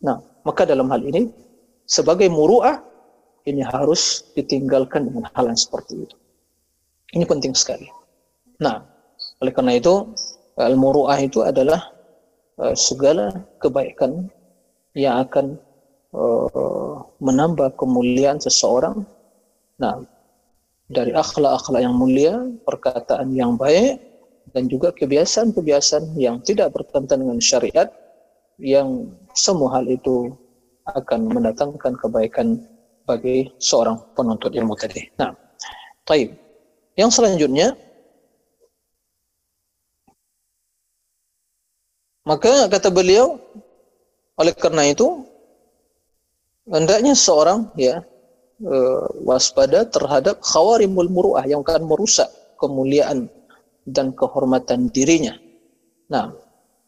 [0.00, 1.28] Nah, maka dalam hal ini
[1.84, 2.80] sebagai muruah
[3.48, 6.16] ini harus ditinggalkan dengan hal yang seperti itu.
[7.12, 7.88] Ini penting sekali.
[8.60, 8.80] Nah,
[9.44, 10.12] oleh karena itu
[10.58, 11.92] al-muruah itu adalah
[12.60, 14.28] uh, segala kebaikan
[14.92, 15.56] yang akan
[16.12, 19.04] uh, menambah kemuliaan seseorang.
[19.80, 20.04] Nah,
[20.92, 23.96] dari akhlak-akhlak yang mulia, perkataan yang baik,
[24.52, 27.88] dan juga kebiasaan-kebiasaan yang tidak bertentangan dengan syariat,
[28.60, 30.36] yang semua hal itu
[30.92, 32.60] akan mendatangkan kebaikan
[33.08, 35.08] bagi seorang penuntut ilmu tadi.
[35.16, 35.32] Nah,
[36.04, 36.36] taib.
[36.98, 37.72] Yang selanjutnya,
[42.22, 43.38] maka kata beliau,
[44.38, 45.26] oleh karena itu,
[46.70, 48.02] hendaknya seorang ya
[48.62, 53.26] uh, waspada terhadap khawarimul muruah yang akan merusak kemuliaan
[53.86, 55.34] dan kehormatan dirinya.
[56.06, 56.30] Nah,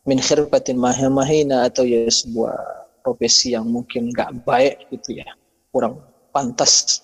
[0.04, 2.54] min khirbatin mahina atau ya sebuah
[3.00, 5.28] profesi yang mungkin nggak baik gitu ya
[5.72, 6.00] kurang
[6.32, 7.00] pantas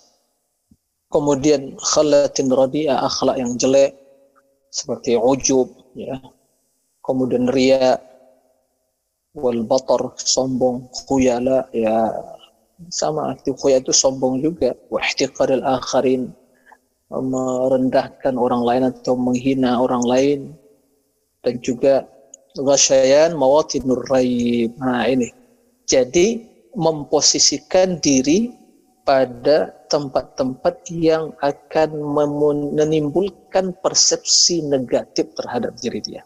[1.09, 3.97] kemudian khalatin radia akhlak yang jelek
[4.69, 6.17] seperti ujub ya
[7.05, 7.97] kemudian ria
[9.35, 12.11] wal batar sombong khuyala ya
[12.91, 16.33] sama arti khuyala itu sombong juga wa ihtiqaril akharin
[17.11, 20.41] merendahkan orang lain atau menghina orang lain
[21.43, 22.07] dan juga
[22.55, 24.75] ghasyayan mawatinur raib.
[24.79, 25.31] Nah ini.
[25.91, 26.47] Jadi
[26.79, 28.55] memposisikan diri
[29.03, 31.91] pada tempat-tempat yang akan
[32.79, 36.23] menimbulkan persepsi negatif terhadap diri dia.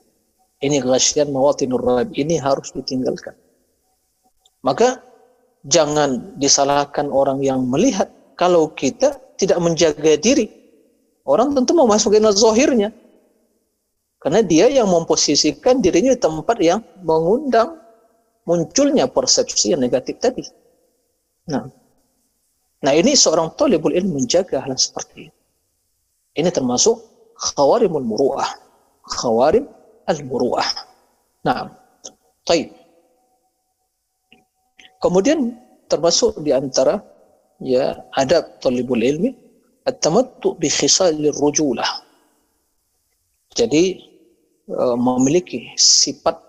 [0.65, 2.17] Ini ghasyan mawatinur raib.
[2.17, 3.37] Ini harus ditinggalkan.
[4.65, 5.05] Maka
[5.69, 8.09] jangan disalahkan orang yang melihat
[8.41, 10.49] kalau kita tidak menjaga diri.
[11.29, 12.89] Orang tentu mau masukin zohirnya.
[14.25, 17.77] Karena dia yang memposisikan dirinya di tempat yang mengundang
[18.49, 20.49] munculnya persepsi yang negatif tadi.
[21.45, 21.69] Nah,
[22.81, 25.35] nah ini seorang tolibul ilmu menjaga hal seperti ini.
[26.41, 26.97] Ini termasuk
[27.53, 28.49] khawarimul muru'ah.
[29.05, 29.69] Khawarim
[30.09, 30.69] al-muru'ah.
[31.47, 31.71] Nah.
[35.01, 35.57] Kemudian
[35.89, 37.01] termasuk di antara
[37.61, 39.33] ya adab talibul ilmi
[39.85, 41.89] at-tamattu bi khisalir rujulah.
[43.53, 44.15] Jadi
[44.65, 46.41] Eh, memiliki sifat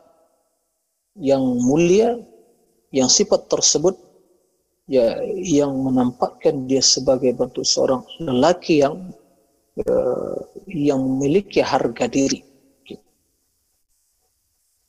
[1.20, 2.16] yang mulia
[2.96, 3.92] yang sifat tersebut
[4.88, 9.12] ya yang menampakkan dia sebagai bentuk seorang lelaki yang
[9.84, 10.40] uh,
[10.72, 12.40] yang memiliki harga diri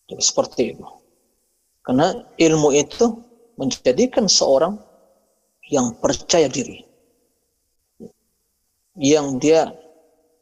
[0.06, 0.86] Seperti itu
[1.82, 3.22] karena ilmu itu
[3.58, 4.78] menjadikan seorang
[5.66, 6.86] yang percaya diri
[8.94, 9.70] yang dia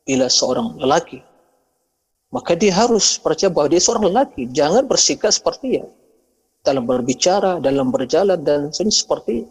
[0.04, 1.24] bila seorang lelaki
[2.34, 4.50] maka dia harus percaya bahwa dia seorang lelaki.
[4.50, 5.86] Jangan bersikap seperti ya
[6.66, 9.46] dalam berbicara, dalam berjalan dan seperti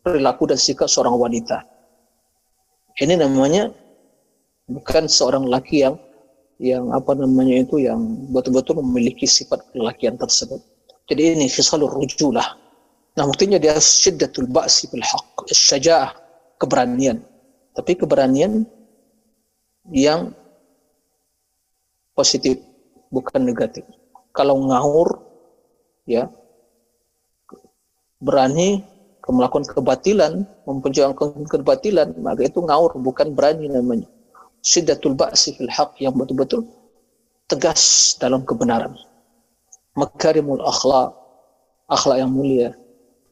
[0.00, 1.60] perilaku dan sikap seorang wanita.
[2.96, 3.68] Ini namanya
[4.64, 6.00] bukan seorang laki yang
[6.62, 7.98] yang apa namanya itu yang
[8.30, 10.62] betul-betul memiliki sifat kelelakian tersebut.
[11.10, 12.54] Jadi ini khisalur rujulah.
[13.18, 16.14] Nah, buktinya dia syiddatul ba'si bil haqq, syaja'ah,
[16.62, 17.18] keberanian.
[17.74, 18.62] Tapi keberanian
[19.90, 20.30] yang
[22.14, 22.62] positif
[23.10, 23.82] bukan negatif.
[24.30, 25.18] Kalau ngawur
[26.06, 26.30] ya
[28.22, 28.86] berani
[29.26, 34.06] melakukan kebatilan, memperjuangkan kebatilan, maka itu ngaur, bukan berani namanya.
[34.62, 36.62] Syiddatul ba'si fil haq yang betul-betul
[37.50, 38.94] tegas dalam kebenaran.
[39.98, 41.12] Makarimul akhlak,
[41.90, 42.70] akhlak yang mulia.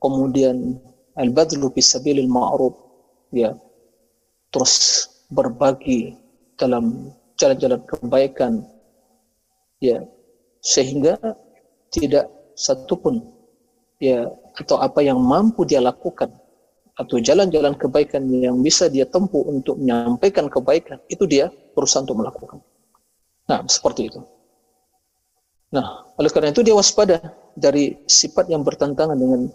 [0.02, 0.76] Kemudian
[1.16, 2.74] al-badlu fi sabilil ma'ruf,
[3.30, 3.54] ya.
[4.50, 6.18] Terus berbagi
[6.58, 8.52] dalam jalan-jalan kebaikan,
[9.78, 10.02] ya.
[10.60, 11.16] Sehingga
[11.94, 12.28] tidak
[12.60, 13.24] satupun
[14.00, 16.28] ya atau apa yang mampu dia lakukan
[17.00, 22.60] atau jalan-jalan kebaikan yang bisa dia tempuh untuk menyampaikan kebaikan itu dia berusaha untuk melakukan.
[23.48, 24.20] Nah, seperti itu.
[25.72, 29.48] Nah, oleh karena itu dia waspada dari sifat yang bertentangan dengan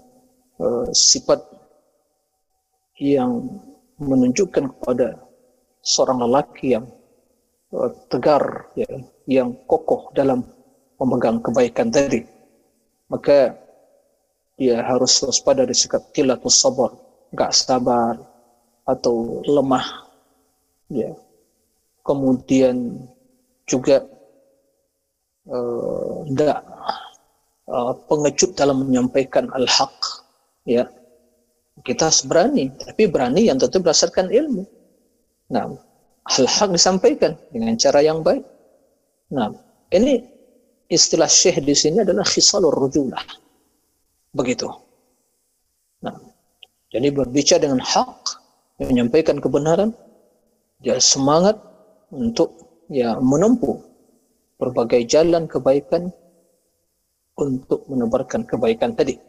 [0.57, 1.37] uh, sifat
[2.97, 3.61] yang
[4.01, 5.21] menunjukkan kepada
[5.85, 6.89] seorang lelaki yang
[7.75, 8.89] uh, tegar, ya,
[9.29, 10.41] yang kokoh dalam
[10.97, 12.25] memegang kebaikan tadi.
[13.11, 13.53] Maka
[14.57, 16.95] dia harus waspada dari sikap kilatus sabar,
[17.35, 18.15] enggak sabar
[18.87, 20.07] atau lemah.
[20.87, 21.11] Ya.
[22.05, 23.03] Kemudian
[23.67, 24.07] juga
[26.31, 26.95] tidak uh,
[27.67, 29.93] uh, pengecut dalam menyampaikan al-haq.
[30.63, 30.87] Ya.
[31.83, 34.63] Kita berani, tapi berani yang tentu berdasarkan ilmu.
[35.51, 35.75] Nah,
[36.23, 38.47] al-haq disampaikan dengan cara yang baik.
[39.35, 39.51] Nah,
[39.91, 40.23] ini
[40.87, 43.21] istilah syekh di sini adalah khisalur rujulah
[44.35, 44.67] begitu.
[46.03, 46.15] Nah,
[46.93, 48.41] jadi berbicara dengan hak,
[48.81, 49.91] menyampaikan kebenaran,
[50.83, 51.57] dia semangat
[52.13, 52.53] untuk
[52.91, 53.81] ya menempuh
[54.61, 56.13] berbagai jalan kebaikan
[57.35, 59.19] untuk menebarkan kebaikan tadi.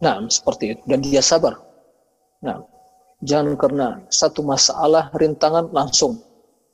[0.00, 0.82] Nah, seperti itu.
[0.88, 1.60] Dan dia sabar.
[2.40, 2.64] Nah,
[3.20, 6.16] jangan karena satu masalah rintangan langsung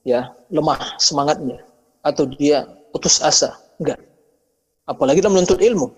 [0.07, 1.59] ya lemah semangatnya
[2.07, 2.62] atau dia
[2.94, 3.59] putus asa.
[3.83, 3.99] Enggak.
[4.87, 5.90] Apalagi dalam menuntut ilmu.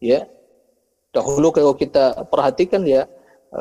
[0.00, 0.24] Ya,
[1.14, 3.06] Dahulu kalau kita perhatikan ya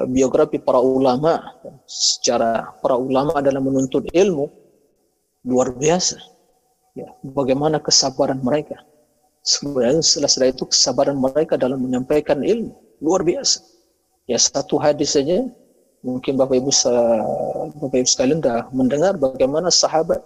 [0.09, 1.39] biografi para ulama
[1.85, 4.49] secara para ulama dalam menuntut ilmu
[5.45, 6.17] luar biasa.
[6.93, 8.77] Ya, bagaimana kesabaran mereka.
[9.43, 13.59] Sebenarnya setelah itu kesabaran mereka dalam menyampaikan ilmu luar biasa.
[14.23, 15.43] Ya satu hadis saja
[15.99, 16.71] mungkin Bapak Ibu
[17.75, 20.23] Bapak Ibu sekalian dah mendengar bagaimana sahabat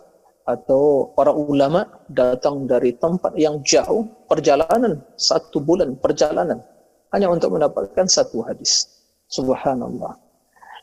[0.48, 6.64] atau para ulama datang dari tempat yang jauh perjalanan satu bulan perjalanan
[7.12, 8.97] hanya untuk mendapatkan satu hadis.
[9.28, 10.16] Subhanallah.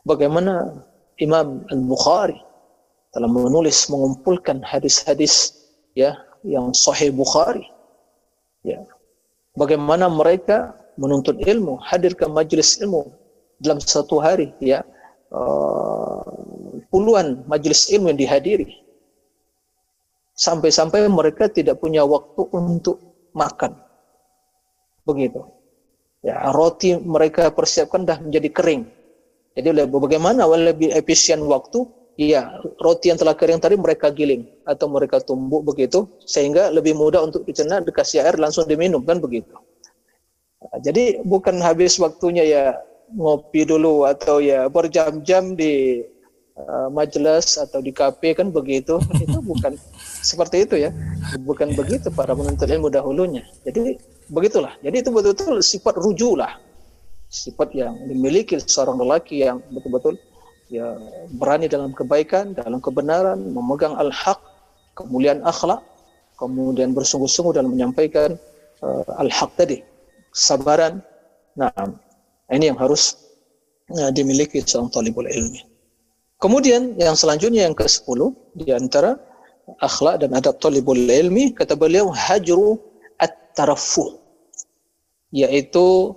[0.05, 0.85] Bagaimana
[1.17, 2.37] Imam Al-Bukhari
[3.17, 5.65] telah menulis mengumpulkan hadis-hadis
[5.97, 6.13] ya
[6.45, 7.65] yang sahih Bukhari.
[8.61, 8.85] Ya.
[9.57, 13.09] Bagaimana mereka menuntut ilmu, hadir ke majlis ilmu
[13.65, 14.85] dalam satu hari ya.
[15.35, 16.23] Uh,
[16.93, 18.69] puluhan majlis ilmu yang dihadiri.
[20.37, 22.99] Sampai-sampai mereka tidak punya waktu untuk
[23.33, 23.79] makan.
[25.07, 25.54] Begitu
[26.25, 28.83] ya, roti mereka persiapkan dah menjadi kering.
[29.55, 31.87] Jadi bagaimana lebih efisien waktu?
[32.15, 37.27] Ya, roti yang telah kering tadi mereka giling atau mereka tumbuk begitu sehingga lebih mudah
[37.27, 39.51] untuk dicerna, dikasih air langsung diminum kan begitu.
[40.63, 42.65] Nah, jadi bukan habis waktunya ya
[43.13, 46.07] ngopi dulu atau ya berjam-jam di
[46.55, 49.03] uh, majelis atau di kafe kan begitu.
[49.19, 49.75] Itu bukan
[50.31, 50.91] seperti itu ya.
[51.43, 53.43] Bukan begitu para penuntut ilmu dahulunya.
[53.67, 53.99] Jadi
[54.31, 54.73] begitulah.
[54.81, 56.61] Jadi itu betul-betul sifat rujulah.
[57.29, 60.15] Sifat yang dimiliki seorang lelaki yang betul-betul
[60.71, 60.97] ya
[61.35, 64.39] berani dalam kebaikan, dalam kebenaran, memegang al-haq,
[64.95, 65.83] kemuliaan akhlak,
[66.39, 68.39] kemudian bersungguh-sungguh dalam menyampaikan
[68.81, 69.83] uh, al-haq tadi,
[70.31, 71.03] sabaran.
[71.59, 71.71] Nah,
[72.51, 73.19] ini yang harus
[73.95, 75.63] uh, dimiliki seorang talibul ilmi.
[76.39, 78.21] Kemudian yang selanjutnya yang ke-10
[78.59, 79.17] di antara
[79.81, 82.77] akhlak dan adab talibul ilmi kata beliau hajru
[83.55, 84.19] tarafuh
[85.35, 86.14] yaitu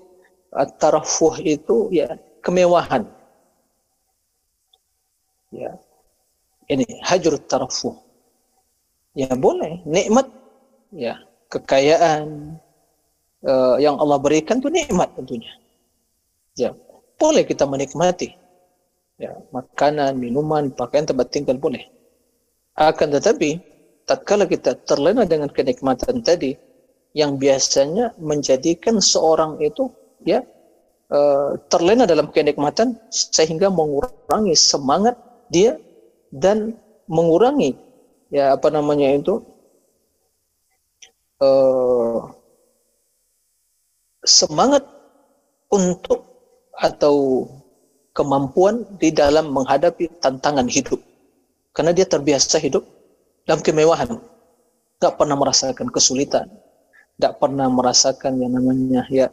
[0.78, 3.06] tarafuh itu ya kemewahan.
[5.54, 5.80] Ya
[6.68, 7.96] ini hajur tarafuh
[9.18, 10.30] ya boleh nikmat
[10.94, 11.18] ya
[11.50, 12.54] kekayaan
[13.42, 15.50] uh, yang Allah berikan itu nikmat tentunya.
[16.54, 16.78] Ya
[17.18, 18.38] boleh kita menikmati.
[19.18, 21.90] Ya makanan minuman pakaian tempat tinggal boleh.
[22.78, 23.58] Akan tetapi
[24.06, 26.54] tatkala kita terlena dengan kenikmatan tadi
[27.18, 29.90] yang biasanya menjadikan seorang itu
[30.22, 30.46] ya
[31.10, 35.18] uh, terlena dalam kenikmatan sehingga mengurangi semangat
[35.50, 35.82] dia
[36.30, 36.78] dan
[37.10, 37.74] mengurangi
[38.30, 39.42] ya apa namanya itu
[41.42, 42.30] uh,
[44.22, 44.86] semangat
[45.74, 46.22] untuk
[46.78, 47.50] atau
[48.14, 51.02] kemampuan di dalam menghadapi tantangan hidup.
[51.74, 52.86] Karena dia terbiasa hidup
[53.46, 54.22] dalam kemewahan
[54.98, 56.50] nggak pernah merasakan kesulitan
[57.18, 59.28] tidak pernah merasakan yang namanya ya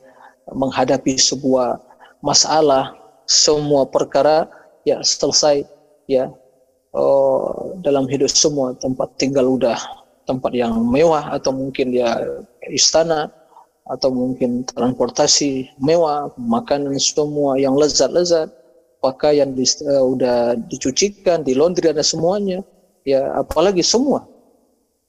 [0.49, 1.81] menghadapi sebuah
[2.25, 2.97] masalah,
[3.29, 4.49] semua perkara
[4.89, 5.65] ya selesai
[6.09, 6.33] ya
[6.93, 9.77] oh, dalam hidup semua tempat tinggal udah
[10.25, 12.17] tempat yang mewah atau mungkin ya
[12.73, 13.29] istana
[13.85, 18.49] atau mungkin transportasi mewah, makanan semua yang lezat-lezat,
[19.05, 22.65] pakaian di, uh, udah dicucikan, di laundry ada semuanya,
[23.05, 24.25] ya apalagi semua.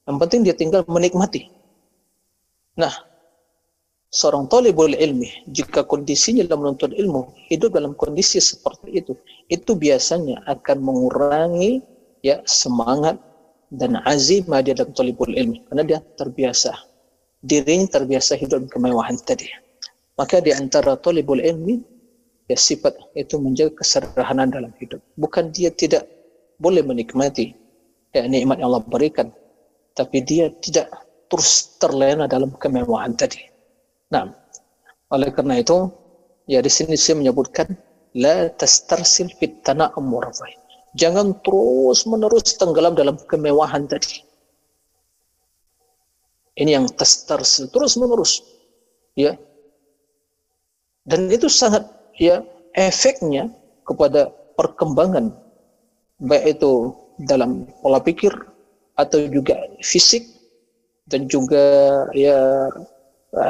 [0.03, 1.54] Yang penting dia tinggal menikmati.
[2.75, 2.91] Nah,
[4.11, 9.13] seorang talibul ilmi jika kondisinya dalam menuntut ilmu hidup dalam kondisi seperti itu,
[9.47, 11.79] itu biasanya akan mengurangi
[12.23, 13.15] ya semangat
[13.71, 16.75] dan azimah dia dalam talibul ilmi karena dia terbiasa
[17.45, 19.45] dirinya terbiasa hidup kemewahan tadi.
[20.17, 21.77] Maka di antara talibul ilmi,
[22.49, 24.97] ya sifat itu menjaga kesederhanaan dalam hidup.
[25.19, 26.09] Bukan dia tidak
[26.57, 27.53] boleh menikmati
[28.15, 29.29] ya, nikmat yang Allah berikan,
[29.93, 30.89] tapi dia tidak
[31.31, 33.41] terus terlena dalam kemewahan tadi.
[34.13, 34.29] Nah,
[35.09, 35.89] oleh karena itu,
[36.45, 37.65] ya di sini saya menyebutkan
[38.15, 40.05] la tastarsil fit tana'um
[40.95, 44.23] Jangan terus menerus tenggelam dalam kemewahan tadi.
[46.55, 48.39] Ini yang terus terus menerus,
[49.19, 49.35] ya.
[51.03, 51.83] Dan itu sangat
[52.15, 52.39] ya
[52.71, 53.51] efeknya
[53.83, 55.35] kepada perkembangan
[56.23, 56.95] baik itu
[57.27, 58.31] dalam pola pikir
[58.95, 60.23] atau juga fisik
[61.05, 61.65] dan juga
[62.13, 62.69] ya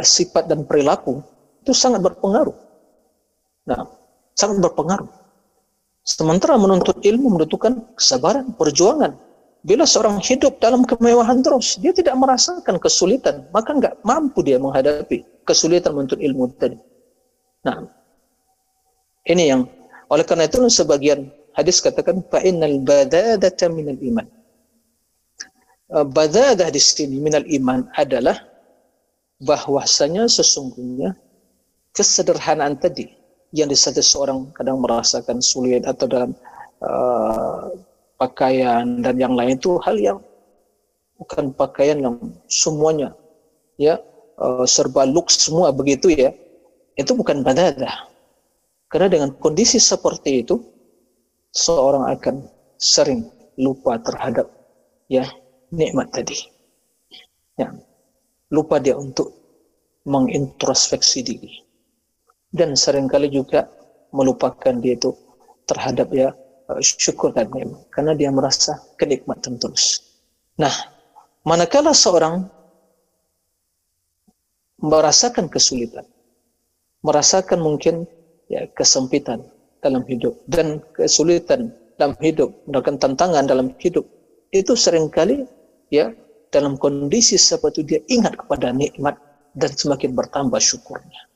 [0.01, 1.23] sifat dan perilaku
[1.63, 2.55] itu sangat berpengaruh.
[3.65, 3.89] Nah,
[4.37, 5.09] sangat berpengaruh.
[6.05, 9.17] Sementara menuntut ilmu membutuhkan kesabaran, perjuangan,
[9.65, 15.25] Bila seorang hidup dalam kemewahan terus, dia tidak merasakan kesulitan, maka nggak mampu dia menghadapi
[15.41, 16.77] kesulitan menuntut ilmu tadi.
[17.65, 17.81] Nah,
[19.25, 19.65] ini yang
[20.05, 24.29] oleh karena itu sebagian hadis katakan fa innal badadata minal iman.
[25.85, 28.41] Eh, badadah di sini minal iman adalah
[29.37, 31.13] bahwasanya sesungguhnya
[31.93, 33.05] kesederhanaan tadi
[33.53, 36.31] yang di seorang kadang merasakan sulit atau dalam
[36.81, 37.69] uh,
[38.17, 40.19] pakaian dan yang lain itu hal yang
[41.21, 42.17] bukan pakaian yang
[42.49, 43.13] semuanya
[43.77, 44.01] ya
[44.41, 46.33] uh, serba look semua begitu ya
[46.97, 48.09] itu bukan badadah
[48.89, 50.59] karena dengan kondisi seperti itu
[51.53, 52.49] seorang akan
[52.81, 54.49] sering lupa terhadap
[55.07, 55.29] ya
[55.73, 56.37] nikmat tadi.
[57.55, 57.71] Ya.
[58.51, 59.31] Lupa dia untuk
[60.05, 61.53] mengintrospeksi diri.
[62.51, 63.65] Dan sering kali juga
[64.13, 65.11] melupakan dia itu
[65.65, 66.29] terhadap ya
[66.65, 67.77] Uh, syukur dan nikmat.
[67.93, 70.01] Karena dia merasa kenikmatan terus.
[70.57, 70.73] Nah,
[71.45, 72.49] manakala seorang
[74.81, 76.09] merasakan kesulitan,
[77.05, 78.09] merasakan mungkin
[78.49, 79.45] ya kesempitan
[79.77, 81.69] dalam hidup dan kesulitan
[82.01, 84.09] dalam hidup, mendapatkan tantangan dalam hidup,
[84.55, 85.43] itu sering kali
[85.91, 86.15] ya
[86.49, 89.19] dalam kondisi seperti dia ingat kepada nikmat
[89.51, 91.27] dan semakin bertambah syukurnya.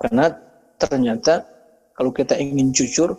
[0.00, 0.32] Karena
[0.80, 1.44] ternyata
[1.92, 3.18] kalau kita ingin jujur,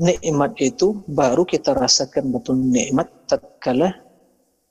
[0.00, 3.92] nikmat itu baru kita rasakan betul nikmat tatkala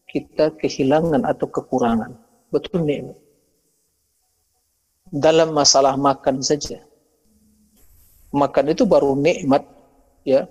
[0.07, 2.15] kita kehilangan atau kekurangan.
[2.49, 3.19] Betul nikmat.
[5.12, 6.83] Dalam masalah makan saja.
[8.31, 9.63] Makan itu baru nikmat
[10.27, 10.47] ya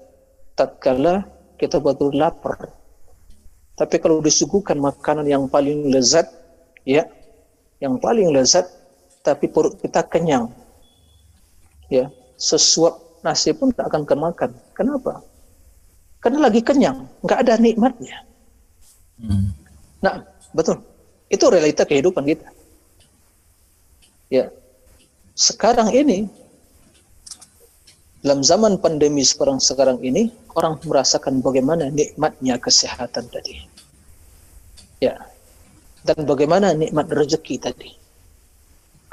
[0.57, 1.25] tatkala
[1.61, 2.73] kita betul lapar.
[3.77, 6.25] Tapi kalau disuguhkan makanan yang paling lezat
[6.89, 7.05] ya,
[7.77, 8.65] yang paling lezat
[9.21, 10.49] tapi perut kita kenyang.
[11.93, 12.09] Ya,
[12.41, 14.51] sesuap nasi pun tak akan kemakan.
[14.73, 15.21] Kenapa?
[16.25, 18.25] Karena lagi kenyang, nggak ada nikmatnya.
[19.21, 19.53] Hmm.
[20.01, 20.25] Nah,
[20.57, 20.81] betul.
[21.29, 22.49] Itu realita kehidupan kita.
[24.33, 24.51] Ya,
[25.37, 26.33] sekarang ini
[28.27, 33.63] dalam zaman pandemi sekarang sekarang ini orang merasakan bagaimana nikmatnya kesehatan tadi.
[34.99, 35.15] Ya,
[36.03, 37.95] dan bagaimana nikmat rezeki tadi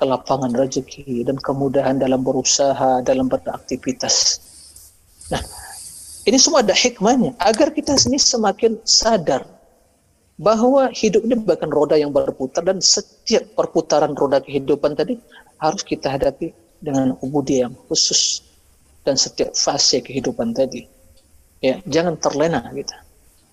[0.02, 4.42] kelapangan rezeki dan kemudahan dalam berusaha, dalam beraktivitas.
[5.30, 5.46] Nah,
[6.26, 9.46] ini semua ada hikmahnya agar kita ini semakin sadar
[10.42, 15.22] bahwa hidup ini bahkan roda yang berputar dan setiap perputaran roda kehidupan tadi
[15.62, 16.50] harus kita hadapi
[16.82, 18.42] dengan ubudiyah yang khusus
[19.04, 20.88] dan setiap fase kehidupan tadi.
[21.64, 22.98] Ya, jangan terlena kita.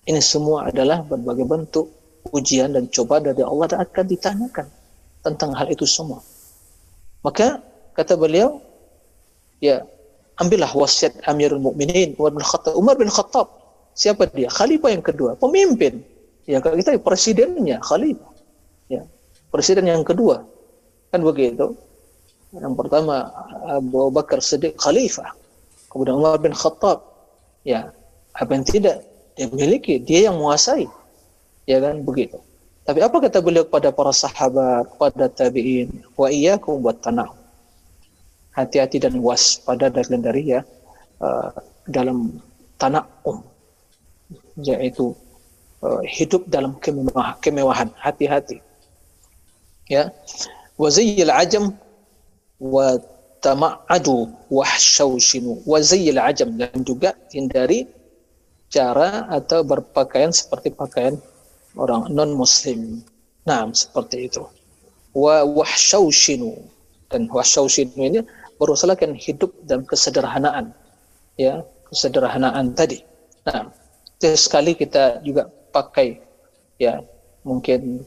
[0.07, 1.87] Ini semua adalah berbagai bentuk
[2.35, 4.67] ujian dan coba dari Allah dan akan ditanyakan
[5.21, 6.19] tentang hal itu semua.
[7.21, 7.61] Maka
[7.93, 8.59] kata beliau,
[9.61, 9.85] ya
[10.41, 12.73] ambillah wasiat Amirul Mukminin Umar bin Khattab.
[12.73, 13.47] Umar bin Khattab
[13.93, 14.49] siapa dia?
[14.49, 16.01] Khalifah yang kedua, pemimpin.
[16.49, 18.33] Ya kalau kita presidennya khalifah.
[18.89, 19.05] Ya,
[19.53, 20.43] presiden yang kedua.
[21.13, 21.77] Kan begitu.
[22.51, 23.31] Yang pertama
[23.69, 25.31] Abu Bakar Siddiq khalifah.
[25.91, 27.03] Kemudian Umar bin Khattab.
[27.67, 27.91] Ya,
[28.33, 30.87] apa yang tidak dia miliki, dia yang menguasai.
[31.69, 32.39] Ya kan begitu.
[32.87, 35.91] Tapi apa kata beliau kepada para sahabat, kepada tabi'in?
[36.17, 37.41] Wa iyyakum buat tanah.
[38.51, 40.61] hati-hati dan waspada dan dari ya
[41.23, 41.51] uh,
[41.87, 42.39] dalam
[42.75, 43.39] tanah um
[44.59, 45.15] yaitu
[45.83, 48.59] uh, hidup dalam kemewah, kemewahan hati-hati
[49.87, 50.11] ya
[50.75, 51.75] waziyil ajam
[52.59, 52.99] wa
[53.41, 56.55] tama'adu wahsyaushinu waziyil ajam.
[56.55, 57.89] Dan juga hindari
[58.71, 61.19] cara atau berpakaian seperti pakaian
[61.75, 63.03] orang non muslim
[63.43, 64.45] nah seperti itu.
[65.11, 66.55] Wa wahsyaushinu
[67.11, 68.19] dan wahsyaushinu ini
[68.61, 70.71] berusahakan hidup dalam kesederhanaan.
[71.35, 73.01] Ya kesederhanaan tadi.
[73.49, 73.73] Nah
[74.21, 76.21] sekali kita juga pakai.
[76.77, 77.01] Ya
[77.41, 78.05] mungkin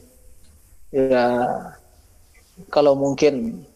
[0.95, 1.27] ya
[2.71, 3.67] kalau mungkin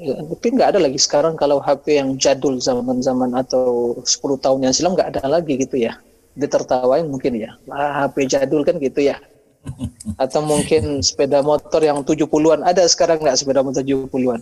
[0.00, 4.72] ya, tapi nggak ada lagi sekarang kalau HP yang jadul zaman-zaman atau 10 tahun yang
[4.72, 6.00] silam nggak ada lagi gitu ya.
[6.32, 7.60] Ditertawain mungkin ya.
[7.68, 9.20] Ah, HP jadul kan gitu ya.
[10.24, 14.40] Atau mungkin sepeda motor yang 70-an ada sekarang nggak sepeda motor 70-an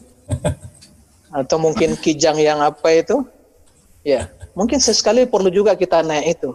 [1.43, 3.27] atau mungkin kijang yang apa itu?
[4.07, 6.55] Ya mungkin sesekali perlu juga kita naik itu.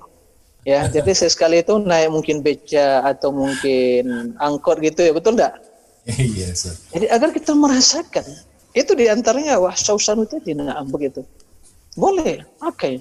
[0.63, 5.11] Ya jadi sesekali itu naik mungkin beca atau mungkin angkot gitu ya.
[5.11, 5.59] Betul enggak
[6.35, 6.51] iya
[6.91, 8.27] jadi agar kita merasakan
[8.73, 11.21] itu di antaranya wah sausan itu tidak begitu
[11.97, 12.93] boleh oke okay.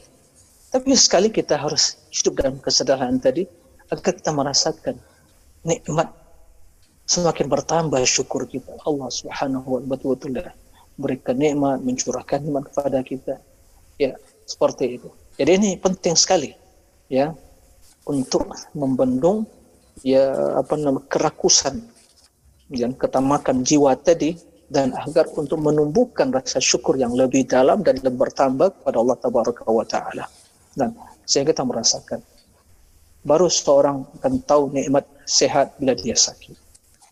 [0.72, 3.48] tapi sekali kita harus hidup dalam kesederhanaan tadi
[3.88, 4.96] agar kita merasakan
[5.64, 6.08] nikmat
[7.08, 10.52] semakin bertambah syukur kita Allah Subhanahu wa taala
[11.00, 13.34] berikan nikmat, mencurahkan nikmat kepada kita.
[13.96, 15.08] Ya, seperti itu.
[15.40, 16.52] Jadi ini penting sekali
[17.08, 17.32] ya
[18.04, 19.48] untuk membendung
[20.04, 21.80] ya apa namanya kerakusan
[22.72, 24.36] yang ketamakan jiwa tadi
[24.72, 29.62] dan agar untuk menumbuhkan rasa syukur yang lebih dalam dan lebih bertambah kepada Allah Tabaraka
[29.68, 30.24] wa taala.
[30.72, 30.96] Dan
[31.28, 32.24] sehingga kita merasakan
[33.22, 36.56] baru seorang akan tahu nikmat sehat bila dia sakit.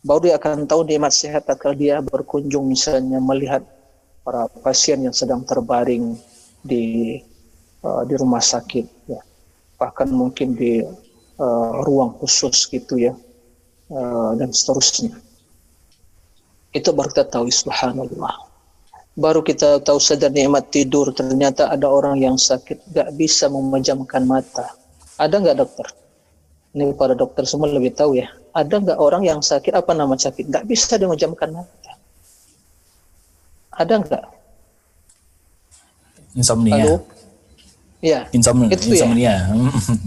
[0.00, 3.60] Baru dia akan tahu nikmat sehat kalau dia berkunjung misalnya melihat
[4.24, 6.16] para pasien yang sedang terbaring
[6.64, 7.20] di
[7.84, 9.20] uh, di rumah sakit ya.
[9.76, 10.80] Bahkan mungkin di
[11.36, 13.12] uh, ruang khusus gitu ya
[13.92, 15.12] uh, dan seterusnya
[16.70, 18.46] itu baru kita tahu subhanallah.
[19.18, 24.70] Baru kita tahu sadar nikmat tidur ternyata ada orang yang sakit gak bisa memejamkan mata.
[25.18, 25.86] Ada nggak dokter?
[26.72, 28.30] Ini para dokter semua lebih tahu ya.
[28.54, 30.48] Ada nggak orang yang sakit apa nama sakit?
[30.48, 31.92] Nggak bisa dia menjamkan mata.
[33.74, 34.24] Ada nggak
[36.38, 36.74] insomnia.
[36.78, 36.94] Halo?
[38.00, 38.20] ya.
[38.30, 39.26] Insomnia itu insomnia.
[39.28, 39.36] Ya?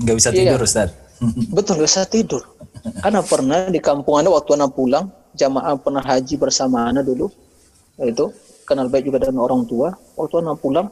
[0.02, 0.38] nggak bisa iya.
[0.40, 0.66] tidur ya.
[0.66, 0.90] Ustaz.
[1.52, 2.44] Betul nggak bisa tidur.
[3.04, 7.30] Karena pernah di kampung anda waktu anda pulang jamaah pernah haji bersama anda dulu
[8.02, 8.34] itu
[8.66, 9.94] kenal baik juga dengan orang tua.
[10.18, 10.88] Waktu anda pulang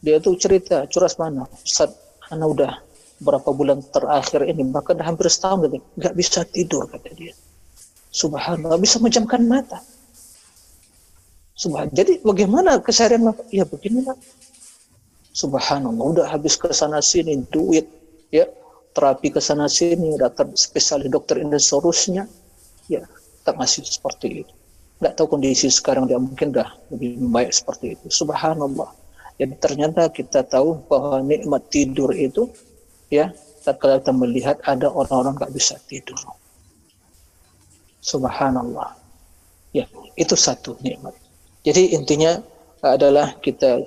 [0.00, 1.46] dia tuh cerita curas mana?
[1.64, 1.92] Ustaz
[2.28, 2.72] anda udah
[3.20, 7.32] berapa bulan terakhir ini bahkan hampir setahun gitu nggak bisa tidur kata dia.
[8.10, 9.78] Subhanallah bisa menjamkan mata.
[11.54, 14.16] Subhan jadi bagaimana keseharian ya beginilah
[15.36, 17.86] subhanallah udah habis ke sana sini duit
[18.32, 18.48] ya.
[18.90, 22.26] Terapi ke sana sini dokter spesialis dokter ini seterusnya
[22.90, 23.06] ya
[23.50, 24.54] tak masih seperti itu.
[25.02, 28.06] Nggak tahu kondisi sekarang dia mungkin dah lebih baik seperti itu.
[28.06, 28.94] Subhanallah.
[29.42, 32.46] Jadi ternyata kita tahu bahwa nikmat tidur itu
[33.10, 33.34] ya
[33.66, 36.14] tatkala kita melihat ada orang-orang nggak bisa tidur.
[37.98, 38.94] Subhanallah.
[39.74, 41.18] Ya itu satu nikmat.
[41.66, 42.38] Jadi intinya
[42.86, 43.82] adalah kita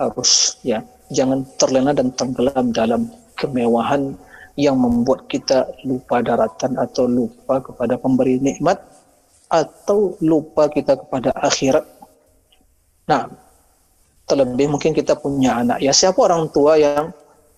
[0.00, 0.80] harus ya
[1.12, 4.16] jangan terlena dan tenggelam dalam kemewahan
[4.56, 8.80] yang membuat kita lupa daratan atau lupa kepada pemberi nikmat
[9.52, 11.84] atau lupa kita kepada akhirat.
[13.06, 13.30] Nah,
[14.26, 15.78] terlebih mungkin kita punya anak.
[15.84, 17.12] Ya siapa orang tua yang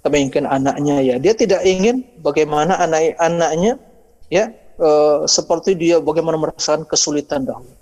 [0.07, 3.76] mungkin anaknya ya dia tidak ingin bagaimana anak-anaknya
[4.32, 4.49] ya
[4.80, 4.88] e,
[5.28, 7.74] seperti dia bagaimana merasakan kesulitan dahulu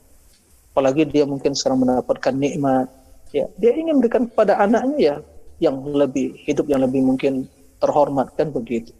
[0.74, 2.90] apalagi dia mungkin sekarang mendapatkan nikmat
[3.30, 5.16] ya dia ingin berikan kepada anaknya ya
[5.62, 7.46] yang lebih hidup yang lebih mungkin
[7.78, 8.90] terhormat kan begitu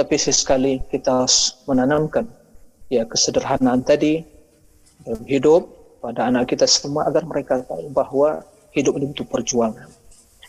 [0.00, 2.24] tapi sesekali kita harus menanamkan
[2.88, 4.24] ya kesederhanaan tadi
[5.04, 5.68] dalam hidup
[6.00, 8.40] pada anak kita semua agar mereka tahu bahwa
[8.72, 9.92] hidup ini butuh perjuangan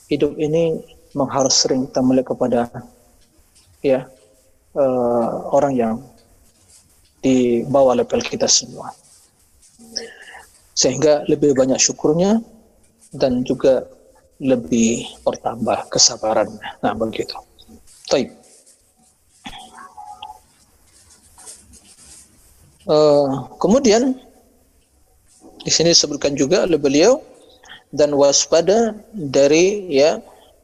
[0.07, 0.79] hidup ini
[1.11, 2.71] memang harus sering kita melihat kepada
[3.83, 4.07] ya
[4.79, 5.95] uh, orang yang
[7.19, 8.95] di bawah level kita semua
[10.71, 12.39] sehingga lebih banyak syukurnya
[13.11, 13.83] dan juga
[14.41, 16.49] lebih bertambah kesabaran.
[16.81, 17.37] Nah begitu.
[18.09, 18.40] Taib.
[22.89, 24.17] Uh, kemudian
[25.61, 27.21] di sini disebutkan juga oleh beliau
[27.93, 30.17] dan waspada dari ya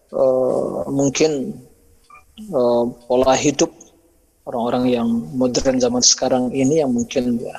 [0.09, 1.53] uh, mungkin
[2.49, 3.69] uh, pola hidup
[4.49, 5.07] orang-orang yang
[5.37, 7.53] modern zaman sekarang ini yang mungkin ya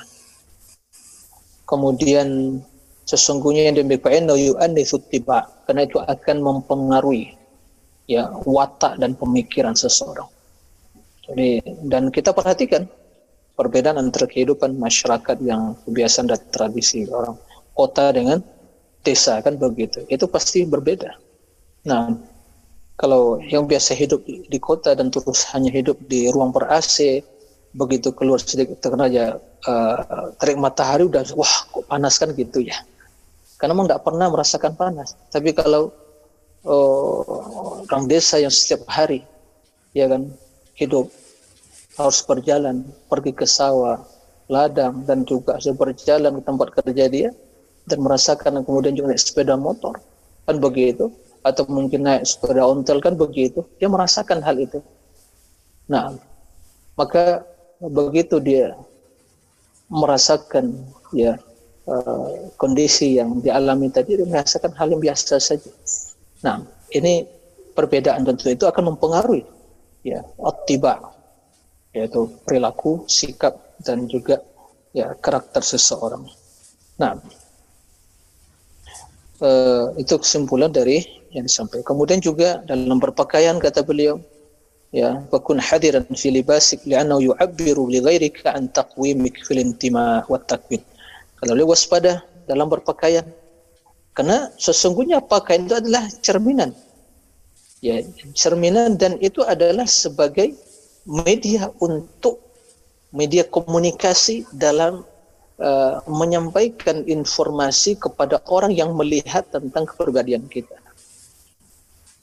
[1.63, 2.59] kemudian
[3.07, 4.27] sesungguhnya yang demikian
[5.07, 7.37] tiba karena itu akan mempengaruhi
[8.09, 10.25] ya watak dan pemikiran seseorang.
[11.29, 12.89] Jadi dan kita perhatikan
[13.59, 17.35] perbedaan antara kehidupan masyarakat yang kebiasaan dan tradisi orang
[17.75, 18.39] kota dengan
[19.03, 20.07] desa kan begitu.
[20.07, 21.11] Itu pasti berbeda.
[21.83, 22.15] Nah,
[22.95, 27.19] kalau yang biasa hidup di, kota dan terus hanya hidup di ruang ber AC,
[27.75, 29.25] begitu keluar sedikit terkena aja
[29.67, 32.79] uh, terik matahari udah wah kok panas kan gitu ya.
[33.59, 35.19] Karena memang tidak pernah merasakan panas.
[35.31, 35.91] Tapi kalau
[36.63, 39.23] uh, orang desa yang setiap hari
[39.91, 40.31] ya kan
[40.79, 41.11] hidup
[41.99, 43.99] harus berjalan pergi ke sawah,
[44.47, 47.29] ladang dan juga harus berjalan ke tempat kerja dia
[47.85, 49.99] dan merasakan kemudian juga naik sepeda motor
[50.47, 51.11] kan begitu?
[51.43, 53.67] Atau mungkin naik sepeda ontel kan begitu?
[53.77, 54.79] Dia merasakan hal itu.
[55.91, 56.15] Nah
[56.95, 57.43] maka
[57.83, 58.75] begitu dia
[59.91, 60.75] merasakan
[61.11, 61.35] ya
[61.87, 65.71] uh, kondisi yang dialami tadi dia merasakan hal yang biasa saja.
[66.47, 66.63] Nah
[66.95, 67.27] ini
[67.75, 69.43] perbedaan tentu itu akan mempengaruhi
[70.03, 70.23] ya
[70.67, 71.18] tiba
[71.95, 74.41] yaitu perilaku sikap dan juga
[74.93, 76.25] ya karakter seseorang
[76.99, 77.17] nah
[79.43, 81.85] uh, itu kesimpulan dari yang disampaikan.
[81.95, 84.17] Kemudian juga dalam berpakaian kata beliau,
[84.89, 90.81] ya, fakun hadiran fi libasik li'annahu yu'abbiru li ghairika an taqwimik fil intima wa takwin.
[91.39, 93.23] Kalau beliau waspada dalam berpakaian
[94.17, 96.75] karena sesungguhnya pakaian itu adalah cerminan.
[97.79, 98.03] Ya,
[98.35, 100.51] cerminan dan itu adalah sebagai
[101.07, 102.41] media untuk
[103.09, 105.01] media komunikasi dalam
[105.59, 110.77] uh, menyampaikan informasi kepada orang yang melihat tentang kepribadian kita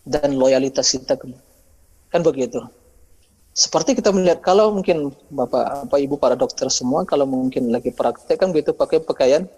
[0.07, 1.18] dan loyalitas kita
[2.11, 2.62] kan begitu.
[3.57, 8.39] Seperti kita melihat kalau mungkin bapak bapak ibu para dokter semua kalau mungkin lagi praktek
[8.39, 9.49] kan begitu pakai pakaian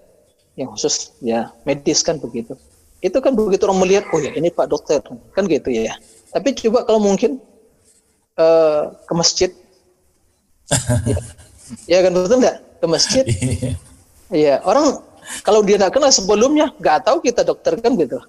[0.55, 2.57] yang khusus ya medis kan begitu.
[3.03, 5.99] Itu kan begitu orang melihat oh ya ini pak dokter kan gitu ya.
[6.31, 7.43] Tapi coba kalau mungkin
[8.39, 9.51] uh, ke masjid
[11.11, 11.19] ya,
[11.85, 13.25] ya kan betul nggak ke masjid
[14.33, 15.03] iya orang
[15.45, 18.23] kalau dia tidak kenal sebelumnya nggak tahu kita dokter kan gitu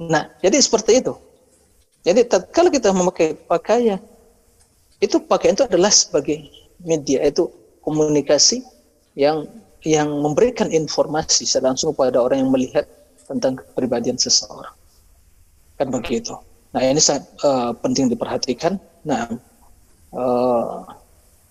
[0.00, 1.14] Nah, jadi seperti itu.
[2.02, 4.02] Jadi kalau kita memakai pakaian,
[4.98, 6.42] itu pakaian itu adalah sebagai
[6.82, 7.46] media, itu
[7.84, 8.66] komunikasi
[9.14, 9.46] yang
[9.82, 12.86] yang memberikan informasi secara langsung kepada orang yang melihat
[13.26, 14.74] tentang kepribadian seseorang.
[15.78, 16.34] Kan begitu.
[16.72, 18.80] Nah, ini sangat uh, penting diperhatikan.
[19.04, 19.28] Nah,
[20.16, 20.88] uh,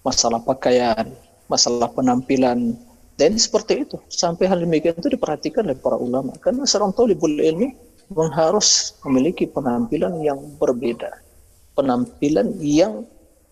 [0.02, 1.14] masalah pakaian,
[1.46, 2.74] masalah penampilan,
[3.22, 4.02] dan seperti itu.
[4.10, 6.34] Sampai hal demikian itu diperhatikan oleh para ulama.
[6.42, 7.70] Karena seorang tahu ilmi
[8.34, 11.22] harus memiliki penampilan yang berbeda,
[11.78, 13.06] penampilan yang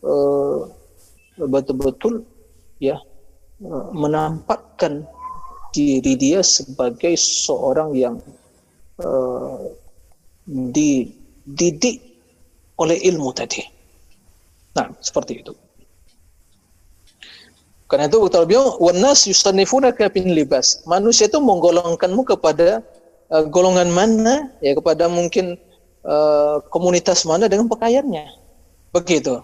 [0.03, 0.67] uh,
[1.39, 2.27] betul-betul
[2.83, 2.99] ya
[3.63, 5.07] uh, menampakkan
[5.71, 8.15] diri dia sebagai seorang yang
[8.99, 9.69] uh,
[11.55, 11.97] dididik
[12.77, 13.65] oleh ilmu tadi.
[14.77, 15.53] Nah, seperti itu.
[17.89, 22.85] Karena itu betul bilang, "Wanas yusannifunaka bin libas." Manusia itu menggolongkanmu kepada
[23.33, 25.57] uh, golongan mana ya kepada mungkin
[26.03, 28.25] uh, komunitas mana dengan pakaiannya
[28.89, 29.41] begitu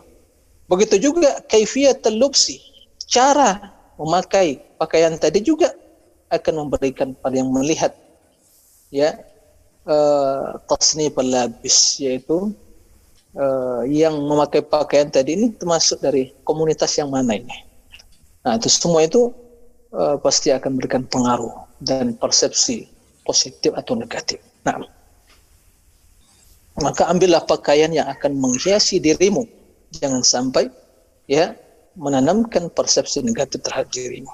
[0.66, 2.58] begitu juga kaifiyat telupsi
[3.06, 5.72] cara memakai pakaian tadi juga
[6.34, 7.93] akan memberikan pada yang melihat
[8.89, 9.14] ya
[9.86, 12.53] uh, tasni pelabis yaitu
[13.38, 17.57] uh, yang memakai pakaian tadi ini termasuk dari komunitas yang mana ini
[18.45, 19.33] nah itu semua itu
[19.95, 22.91] uh, pasti akan memberikan pengaruh dan persepsi
[23.25, 24.38] positif atau negatif.
[24.63, 24.86] Nah,
[26.79, 29.49] maka ambillah pakaian yang akan menghiasi dirimu.
[29.97, 30.69] Jangan sampai
[31.25, 31.57] ya
[31.97, 34.29] menanamkan persepsi negatif terhadap dirimu.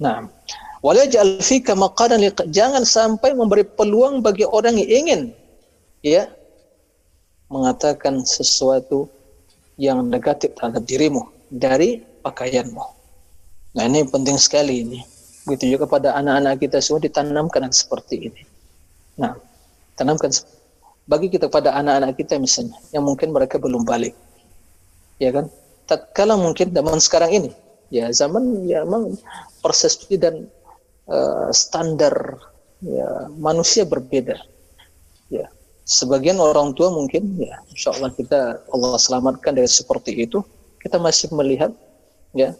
[0.00, 0.30] Nah,
[2.46, 5.20] jangan sampai memberi peluang bagi orang yang ingin
[5.98, 6.30] ya
[7.50, 9.10] mengatakan sesuatu
[9.74, 12.84] yang negatif terhadap dirimu dari pakaianmu.
[13.74, 15.00] Nah, ini penting sekali ini.
[15.42, 18.42] Begitu juga pada anak-anak kita semua ditanamkan seperti ini.
[19.18, 19.34] Nah,
[19.98, 20.30] tanamkan
[21.06, 24.14] bagi kita pada anak-anak kita misalnya yang mungkin mereka belum balik.
[25.18, 25.50] Ya kan?
[25.86, 27.50] Tatkala mungkin zaman sekarang ini,
[27.94, 29.14] ya zaman ya memang
[29.62, 30.50] persepsi dan
[31.10, 32.38] uh, standar
[32.82, 34.36] ya manusia berbeda.
[35.26, 35.50] Ya,
[35.86, 40.42] sebagian orang tua mungkin ya insya Allah kita Allah selamatkan dari seperti itu
[40.82, 41.70] kita masih melihat
[42.34, 42.54] ya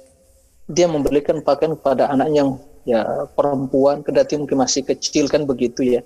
[0.71, 6.01] dia memberikan pakaian kepada anak yang ya perempuan kedati mungkin masih kecil kan begitu ya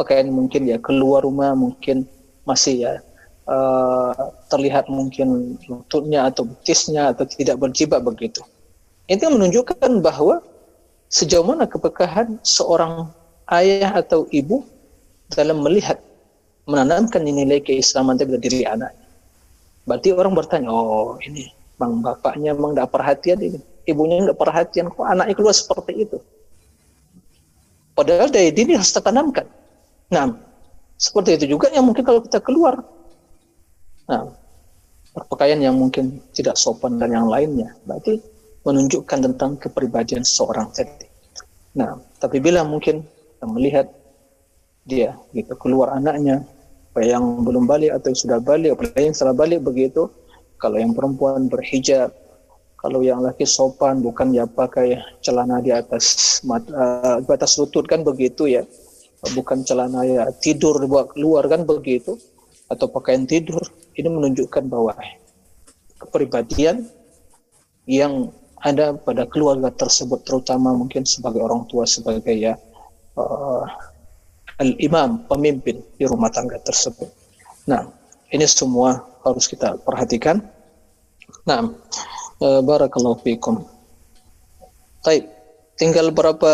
[0.00, 2.08] pakaian mungkin ya keluar rumah mungkin
[2.48, 2.92] masih ya
[3.48, 4.16] uh,
[4.48, 8.40] terlihat mungkin lututnya atau betisnya atau tidak berjibak begitu
[9.12, 10.40] itu menunjukkan bahwa
[11.12, 13.12] sejauh mana kepekahan seorang
[13.52, 14.64] ayah atau ibu
[15.28, 16.00] dalam melihat
[16.64, 19.06] menanamkan nilai keislaman pada diri anaknya.
[19.84, 25.04] Berarti orang bertanya, oh ini bang bapaknya memang tidak perhatian ini, ibunya tidak perhatian, kok
[25.04, 26.18] anaknya keluar seperti itu.
[27.92, 29.44] Padahal dari dini harus tertanamkan.
[30.08, 30.32] Nah,
[30.96, 32.80] seperti itu juga yang mungkin kalau kita keluar,
[34.08, 34.32] nah,
[35.12, 38.31] berpakaian yang mungkin tidak sopan dan yang lainnya, berarti
[38.62, 41.06] menunjukkan tentang kepribadian seorang tadi.
[41.74, 43.86] Nah, tapi bila mungkin kita melihat
[44.86, 46.46] dia gitu keluar anaknya
[47.00, 50.10] yang belum balik atau yang sudah balik apalagi yang salah balik begitu
[50.60, 52.12] kalau yang perempuan berhijab
[52.76, 57.86] kalau yang laki sopan bukan ya pakai celana di atas mat, uh, di atas lutut
[57.86, 58.66] kan begitu ya
[59.38, 62.18] bukan celana ya tidur dibawa keluar kan begitu
[62.66, 63.62] atau pakaian tidur
[63.94, 64.98] ini menunjukkan bahwa
[66.02, 66.90] kepribadian
[67.86, 72.54] yang ada pada keluarga tersebut terutama mungkin sebagai orang tua sebagai ya
[73.18, 73.66] uh,
[74.62, 77.10] al-imam, pemimpin di rumah tangga tersebut.
[77.66, 77.90] Nah,
[78.30, 80.38] ini semua harus kita perhatikan.
[81.46, 81.66] Nah,
[82.38, 83.66] e, barakallahu fikum.
[85.02, 85.26] Baik,
[85.74, 86.52] tinggal berapa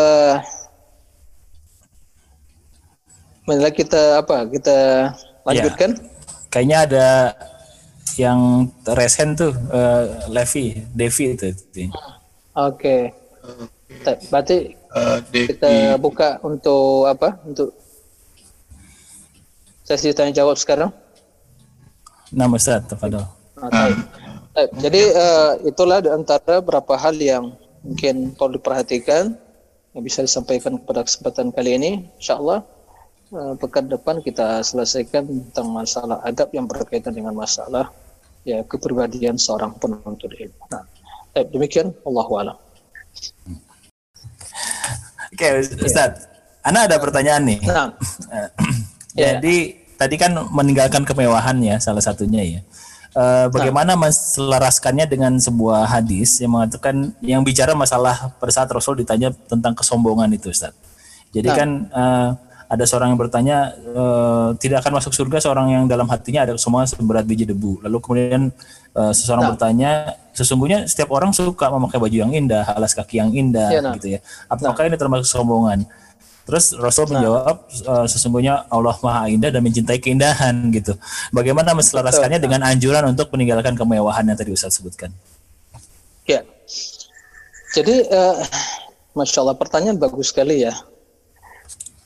[3.45, 4.49] menit kita apa?
[4.49, 4.77] Kita
[5.45, 5.91] lanjutkan?
[5.97, 6.05] Ya,
[6.49, 7.07] kayaknya ada
[8.19, 11.55] yang resen tuh uh, Levi, Devi itu.
[11.55, 11.89] Oke.
[12.59, 13.03] Okay.
[14.29, 17.39] Berarti uh, kita buka untuk apa?
[17.47, 17.73] Untuk
[19.87, 20.91] sesi tanya jawab sekarang?
[22.35, 23.25] Nama Ustaz, tafadhol.
[23.59, 23.89] Ah,
[24.77, 27.55] Jadi uh, itulah antara beberapa hal yang
[27.87, 29.33] mungkin perlu diperhatikan
[29.95, 31.91] yang bisa disampaikan pada kesempatan kali ini.
[32.21, 32.61] Insyaallah
[33.33, 37.89] uh, pekan depan kita selesaikan tentang masalah adab yang berkaitan dengan masalah
[38.49, 40.65] ya kepribadian seorang penuntut ilmu.
[40.73, 40.85] Nah,
[41.53, 42.57] demikian Allahu a'lam.
[45.29, 45.51] Oke, okay,
[45.85, 46.25] Ustaz.
[46.25, 46.65] Ya.
[46.65, 47.61] Ana ada pertanyaan nih.
[47.69, 47.93] Nah.
[49.19, 49.35] Ya.
[49.35, 52.61] Jadi tadi kan meninggalkan kemewahan ya salah satunya ya.
[53.19, 59.35] Uh, bagaimana menselaraskannya dengan sebuah hadis yang mengatakan yang bicara masalah pada saat Rasul ditanya
[59.51, 60.71] tentang kesombongan itu Ustaz.
[61.35, 61.57] Jadi nah.
[61.59, 62.31] kan uh,
[62.69, 66.85] ada seorang yang bertanya uh, tidak akan masuk surga seorang yang dalam hatinya ada semua
[66.85, 67.81] seberat biji debu.
[67.81, 68.43] Lalu kemudian
[68.93, 69.51] uh, seseorang nah.
[69.57, 69.91] bertanya
[70.37, 73.97] sesungguhnya setiap orang suka memakai baju yang indah, alas kaki yang indah ya, nah.
[73.97, 74.21] gitu ya.
[74.53, 74.89] Apakah nah.
[74.93, 75.89] ini termasuk kesombongan?
[76.45, 77.13] Terus Rasul nah.
[77.17, 77.57] menjawab
[77.89, 80.93] uh, sesungguhnya Allah Maha Indah dan mencintai keindahan gitu.
[81.33, 85.09] Bagaimana menselaraskannya dengan anjuran untuk meninggalkan kemewahan yang tadi Ustaz sebutkan?
[86.29, 86.45] Ya.
[87.73, 88.37] Jadi uh,
[89.17, 90.77] Masya Allah pertanyaan bagus sekali ya.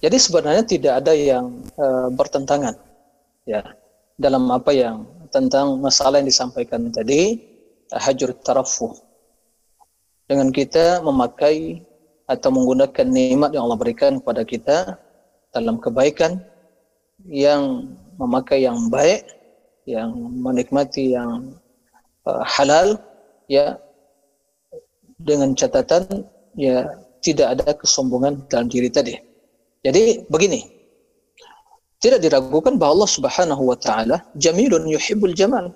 [0.02, 2.74] Jadi sebenarnya tidak ada yang uh, bertentangan
[3.46, 3.62] ya
[4.18, 7.38] dalam apa yang tentang masalah yang disampaikan tadi
[7.94, 8.92] hajur tarafuh
[10.26, 11.86] dengan kita memakai
[12.26, 14.76] atau menggunakan nikmat yang Allah berikan kepada kita
[15.54, 16.42] dalam kebaikan
[17.28, 19.22] yang memakai yang baik
[19.86, 21.54] yang menikmati yang
[22.26, 22.98] uh, halal
[23.50, 23.78] ya
[25.22, 26.26] dengan catatan
[26.58, 26.90] ya
[27.22, 29.14] tidak ada kesombongan dalam diri tadi.
[29.82, 30.62] Jadi begini.
[32.02, 35.70] Tidak diragukan bahwa Allah Subhanahu wa taala jamilun yuhibbul jamal.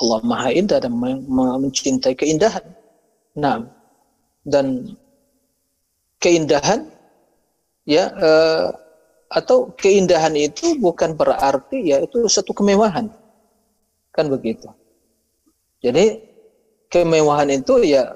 [0.00, 2.64] Allah Maha Indah dan mencintai keindahan.
[3.36, 3.64] Nah,
[4.44, 4.96] dan
[6.20, 6.88] keindahan
[7.88, 8.68] ya uh,
[9.32, 13.08] atau keindahan itu bukan berarti ya itu satu kemewahan
[14.12, 14.68] kan begitu
[15.80, 16.20] jadi
[16.92, 18.14] kemewahan itu ya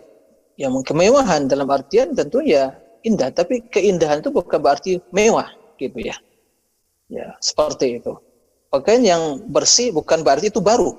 [0.60, 5.46] yang kemewahan dalam artian tentu ya indah tapi keindahan itu bukan berarti mewah
[5.76, 6.16] gitu ya.
[7.12, 8.16] Ya seperti itu.
[8.72, 10.96] Pakaian yang bersih bukan berarti itu baru.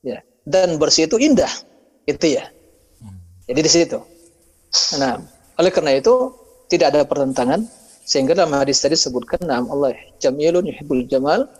[0.00, 1.50] Ya dan bersih itu indah
[2.06, 2.48] itu ya.
[3.50, 3.98] Jadi di situ.
[4.96, 5.20] Nah
[5.58, 6.32] oleh karena itu
[6.70, 7.66] tidak ada pertentangan
[8.08, 9.92] sehingga dalam hadis tadi sebutkan nama Allah
[10.22, 11.50] jamilun yuhibbul jamal.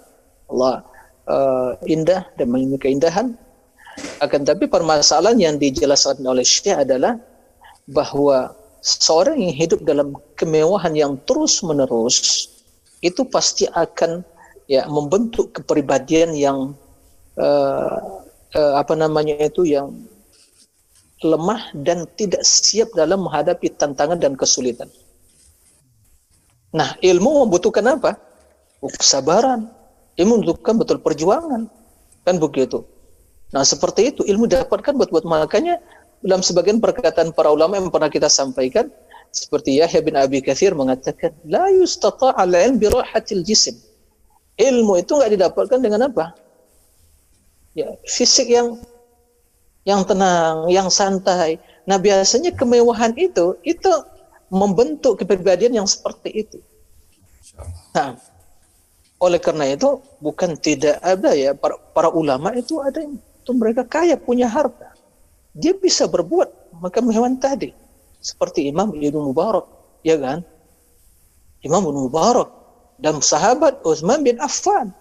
[0.49, 0.81] Allah
[1.29, 3.37] uh, indah dan memiliki keindahan.
[4.23, 7.19] Akan tapi permasalahan yang dijelaskan oleh Syekh adalah
[7.91, 12.49] bahwa seorang yang hidup dalam kemewahan yang terus menerus
[13.03, 14.23] itu pasti akan
[14.71, 16.75] ya membentuk kepribadian yang
[17.39, 17.99] uh,
[18.55, 19.95] uh, apa namanya itu yang
[21.23, 24.87] lemah dan tidak siap dalam menghadapi tantangan dan kesulitan.
[26.71, 28.15] Nah, ilmu membutuhkan apa?
[28.79, 29.67] Kesabaran.
[30.15, 31.67] Ilmu membutuhkan betul perjuangan.
[32.23, 32.87] Kan begitu.
[33.51, 35.81] Nah, seperti itu ilmu dapatkan buat-buat makanya
[36.25, 38.91] dalam sebagian perkataan para ulama yang pernah kita sampaikan
[39.31, 43.77] seperti Yahya bin Abi Kathir mengatakan la yustata' al-ilm bi rahatil jism.
[44.59, 46.35] Ilmu itu enggak didapatkan dengan apa?
[47.79, 48.81] Ya, fisik yang
[49.87, 51.63] yang tenang, yang santai.
[51.87, 53.93] Nah biasanya kemewahan itu itu
[54.51, 56.59] membentuk kepribadian yang seperti itu.
[57.95, 58.19] Nah,
[59.19, 63.83] oleh karena itu bukan tidak ada ya para, para ulama itu ada yang itu mereka
[63.85, 64.88] kaya punya harta.
[65.59, 67.75] Dia bisa berbuat maka hewan tadi
[68.23, 69.67] seperti Imam Ibnu Mubarak,
[70.07, 70.47] ya kan?
[71.67, 72.51] Imam Ibnu Mubarak
[73.03, 74.95] dan sahabat Utsman bin Affan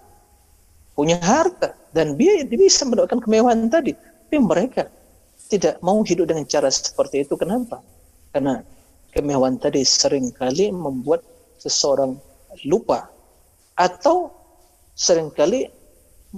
[0.98, 3.94] punya harta dan dia bisa mendapatkan kemewahan tadi.
[3.94, 4.90] Tapi mereka
[5.48, 7.38] tidak mau hidup dengan cara seperti itu.
[7.38, 7.80] Kenapa?
[8.34, 8.60] Karena
[9.14, 11.22] kemewahan tadi sering kali membuat
[11.58, 12.18] seseorang
[12.66, 13.06] lupa
[13.78, 14.34] atau
[14.98, 15.70] sering kali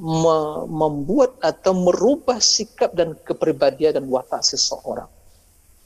[0.00, 5.06] me membuat atau merubah sikap dan kepribadian dan watak seseorang.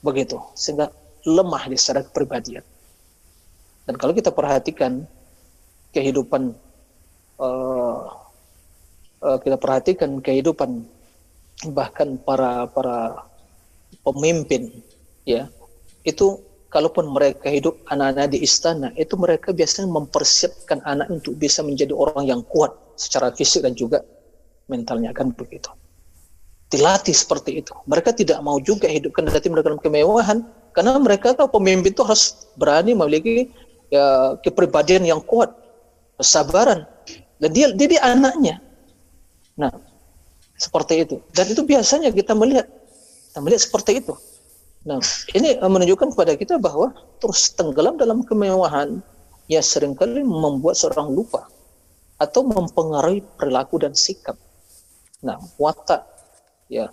[0.07, 0.95] Begitu, sehingga
[1.27, 2.62] lemah di secara kepribadian.
[3.85, 5.03] Dan kalau kita perhatikan
[5.91, 6.55] kehidupan
[7.43, 8.01] uh,
[9.21, 10.87] uh, kita perhatikan kehidupan
[11.75, 13.25] bahkan para para
[14.03, 14.69] pemimpin
[15.25, 15.49] ya
[16.05, 16.39] itu
[16.69, 22.27] kalaupun mereka hidup anak-anak di istana, itu mereka biasanya mempersiapkan anak untuk bisa menjadi orang
[22.27, 24.03] yang kuat secara fisik dan juga
[24.70, 25.70] mentalnya kan begitu.
[26.72, 27.72] Dilatih seperti itu.
[27.86, 30.42] Mereka tidak mau juga hidupkan hati mereka dalam kemewahan
[30.74, 33.53] karena mereka tahu pemimpin itu harus berani memiliki
[33.92, 35.55] ya, kepribadian yang kuat,
[36.18, 36.88] kesabaran.
[37.38, 38.59] Dan dia, dia, dia anaknya.
[39.55, 39.70] Nah,
[40.59, 41.16] seperti itu.
[41.30, 42.66] Dan itu biasanya kita melihat,
[43.30, 44.14] kita melihat seperti itu.
[44.84, 45.01] Nah,
[45.32, 46.92] ini menunjukkan kepada kita bahwa
[47.22, 49.01] terus tenggelam dalam kemewahan
[49.49, 51.49] ya sering kali membuat seorang lupa
[52.19, 54.39] atau mempengaruhi perilaku dan sikap.
[55.25, 56.05] Nah, watak
[56.71, 56.89] ya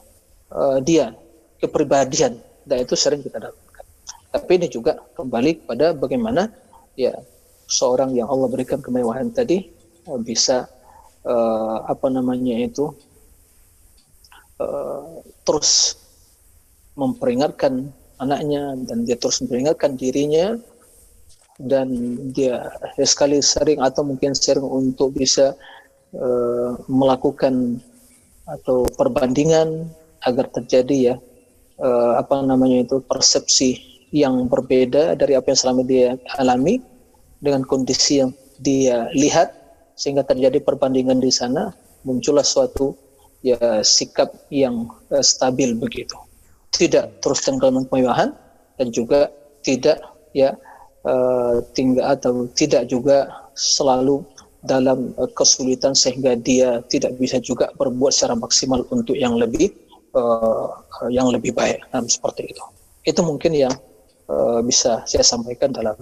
[0.52, 1.14] uh, dia
[1.62, 3.86] kepribadian dan itu sering kita dapatkan.
[4.32, 6.50] Tapi ini juga kembali kepada bagaimana
[6.96, 7.14] ya
[7.68, 9.68] seorang yang Allah berikan kemewahan tadi
[10.08, 10.68] uh, bisa
[11.28, 12.92] uh, apa namanya itu
[14.60, 16.00] uh, terus
[16.98, 17.90] memperingatkan
[18.22, 20.60] anaknya dan dia terus memperingatkan dirinya
[21.66, 21.92] dan
[22.34, 25.54] dia sekali sering atau mungkin sering untuk bisa
[26.16, 27.80] uh, melakukan
[28.50, 29.88] atau perbandingan
[30.26, 31.16] agar terjadi ya
[31.82, 33.80] uh, apa namanya itu persepsi
[34.12, 36.84] yang berbeda dari apa yang selama dia alami
[37.40, 38.32] dengan kondisi yang
[38.62, 39.56] dia lihat
[39.96, 41.72] sehingga terjadi perbandingan di sana
[42.04, 42.94] muncullah suatu
[43.42, 46.18] ya sikap yang uh, stabil begitu.
[46.72, 48.32] Tidak terus tenggelam kemewahan
[48.80, 49.28] dan juga
[49.62, 50.00] tidak
[50.32, 50.56] ya
[51.06, 54.26] uh, tinggal atau tidak juga selalu
[54.62, 59.74] dalam uh, kesulitan sehingga dia tidak bisa juga berbuat secara maksimal untuk yang lebih
[60.14, 60.70] uh,
[61.10, 62.64] yang lebih baik nah, seperti itu
[63.06, 63.74] itu mungkin yang
[64.30, 65.98] uh, bisa saya sampaikan dalam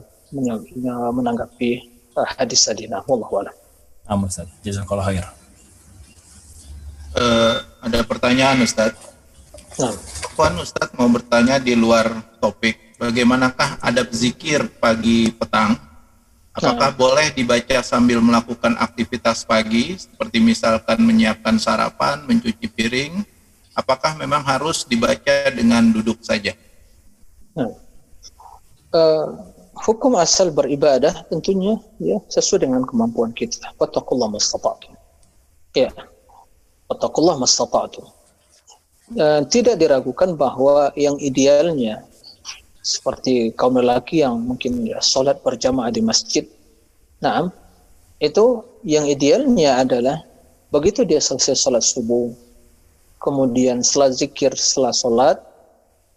[1.15, 1.87] menanggapi
[2.19, 3.55] uh, hadis tadi nah wallahu a'lam
[4.09, 4.49] Amin Ustaz.
[4.65, 5.25] Jazakallah khair.
[7.13, 8.97] Uh, ada pertanyaan Ustaz.
[9.77, 9.93] Nah.
[10.33, 12.09] Puan Ustadz mau bertanya di luar
[12.41, 15.79] topik, bagaimanakah adab zikir pagi petang?
[16.51, 16.97] Apakah nah.
[16.99, 23.23] boleh dibaca sambil melakukan aktivitas pagi, seperti misalkan menyiapkan sarapan, mencuci piring?
[23.71, 26.51] Apakah memang harus dibaca dengan duduk saja?
[27.55, 27.71] Nah.
[28.89, 29.37] Uh,
[29.85, 33.71] hukum asal beribadah tentunya ya sesuai dengan kemampuan kita.
[33.79, 34.97] Wattaqullah mastata'tum.
[35.77, 35.93] Ya.
[36.91, 38.19] Wattaqullah mastata'tum
[39.17, 42.05] uh, tidak diragukan bahwa yang idealnya
[42.81, 46.47] seperti kaum lelaki yang mungkin ya, sholat berjamaah di masjid.
[47.19, 47.51] Nah,
[48.23, 50.23] itu yang idealnya adalah
[50.71, 52.31] begitu dia selesai sholat subuh,
[53.19, 55.37] kemudian setelah zikir setelah sholat,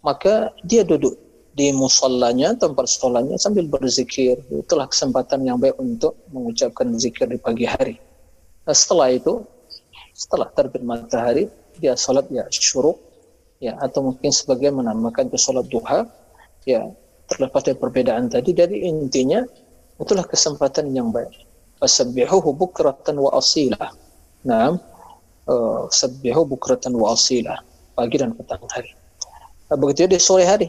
[0.03, 1.19] maka dia duduk
[1.53, 4.39] di musallanya, tempat sholatnya sambil berzikir.
[4.49, 7.99] Itulah kesempatan yang baik untuk mengucapkan zikir di pagi hari.
[8.63, 9.43] Nah, setelah itu,
[10.15, 12.97] setelah terbit matahari, dia sholat ya syuruk
[13.57, 16.05] ya atau mungkin sebagian menamakan itu sholat duha
[16.63, 16.87] ya
[17.27, 19.43] terlepas dari perbedaan tadi dari intinya
[19.99, 21.31] itulah kesempatan yang baik.
[21.79, 23.91] Fasabbihuhu bukratan wa asilah.
[24.47, 24.75] Nah
[25.47, 27.59] uh, bukratan wa asilah.
[27.93, 28.89] Pagi dan petang hari.
[29.69, 30.65] Nah, begitu di sore hari.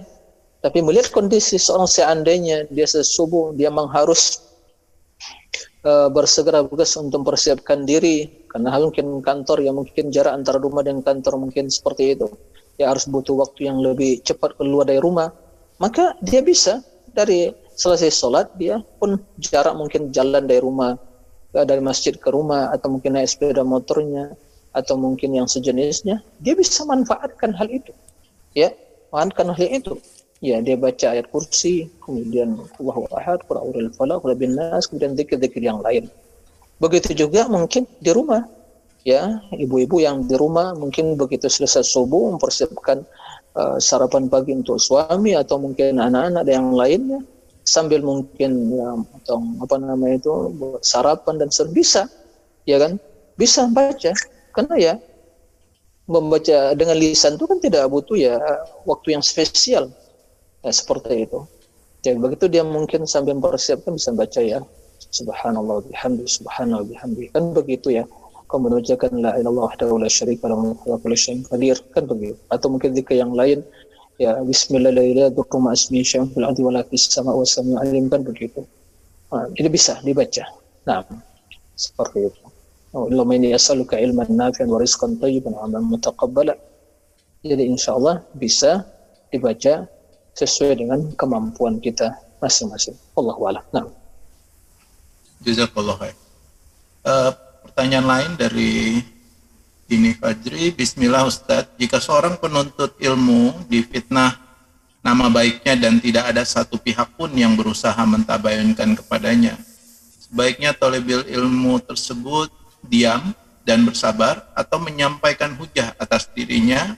[0.61, 4.45] Tapi melihat kondisi seorang seandainya dia sesubuh dia mengharus
[5.88, 8.28] uh, bersegera bergegas untuk mempersiapkan diri.
[8.53, 12.28] Karena mungkin kantor yang mungkin jarak antara rumah dan kantor mungkin seperti itu
[12.78, 15.30] ya harus butuh waktu yang lebih cepat keluar dari rumah
[15.79, 16.83] maka dia bisa
[17.14, 20.95] dari selesai sholat dia pun jarak mungkin jalan dari rumah
[21.51, 24.35] dari masjid ke rumah atau mungkin naik sepeda motornya
[24.75, 27.95] atau mungkin yang sejenisnya dia bisa manfaatkan hal itu.
[28.59, 28.75] Ya
[29.14, 29.95] manfaatkan hal itu.
[30.43, 34.27] Ya dia baca ayat kursi kemudian Allahu ahad qul a'udzu falaq
[34.91, 36.11] kemudian zikir-zikir yang lain.
[36.83, 38.43] Begitu juga mungkin di rumah,
[39.07, 43.07] ya ibu-ibu yang di rumah mungkin begitu selesai subuh mempersiapkan
[43.55, 47.20] uh, sarapan pagi untuk suami atau mungkin anak-anak dan yang lainnya,
[47.64, 48.88] sambil mungkin ya,
[49.22, 50.32] atau apa namanya itu
[50.84, 52.07] sarapan dan ser bisa
[52.68, 53.00] ya kan?
[53.34, 54.12] Bisa baca
[54.55, 54.94] karena ya
[56.07, 58.36] membaca dengan lisan itu kan tidak butuh ya
[58.84, 59.90] waktu yang spesial
[60.62, 61.40] ya, seperti itu.
[62.05, 64.61] Jadi begitu dia mungkin sambil mempersiapkan bisa baca ya
[65.14, 68.05] subhanallah bihamdi subhanallah bihamdi kan begitu ya
[68.49, 72.66] kau mengucapkan la ilallah wahdahu la syarika lahu wa kullu syai'in qadir kan begitu atau
[72.72, 73.64] mungkin jika yang lain
[74.22, 78.61] ya bismillahirrahmanirrahim asmi syai'un fil ardi wa la fis sama wa samiu alim kan begitu
[79.32, 80.45] nah, ini bisa dibaca
[80.88, 81.03] nah
[81.74, 82.42] seperti itu
[82.95, 86.55] Allahumma inni as'aluka ilman nafi'an wa rizqan thayyiban wa amalan mutaqabbala
[87.45, 88.88] jadi insyaallah bisa
[89.28, 89.84] dibaca
[90.32, 92.97] sesuai dengan kemampuan kita masing-masing.
[93.14, 93.61] Allah wala.
[93.70, 93.84] Nah.
[95.45, 96.16] Jazakallah khair.
[97.05, 97.30] Uh,
[97.75, 99.03] pertanyaan lain dari
[99.91, 104.39] ini Fajri, Bismillah Ustadz, jika seorang penuntut ilmu difitnah
[105.03, 109.59] nama baiknya dan tidak ada satu pihak pun yang berusaha mentabayunkan kepadanya,
[110.22, 112.47] sebaiknya tolebil ilmu tersebut
[112.87, 113.35] diam
[113.66, 116.95] dan bersabar atau menyampaikan hujah atas dirinya.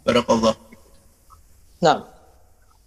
[0.00, 0.56] Barakallah.
[1.84, 2.08] Nah,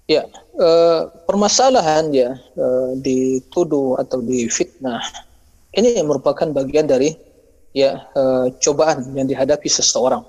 [0.08, 0.24] Ya,
[0.56, 5.27] eh, permasalahan ya eh, dituduh atau difitnah
[5.78, 7.14] ini merupakan bagian dari
[7.72, 10.26] ya eh, cobaan yang dihadapi seseorang.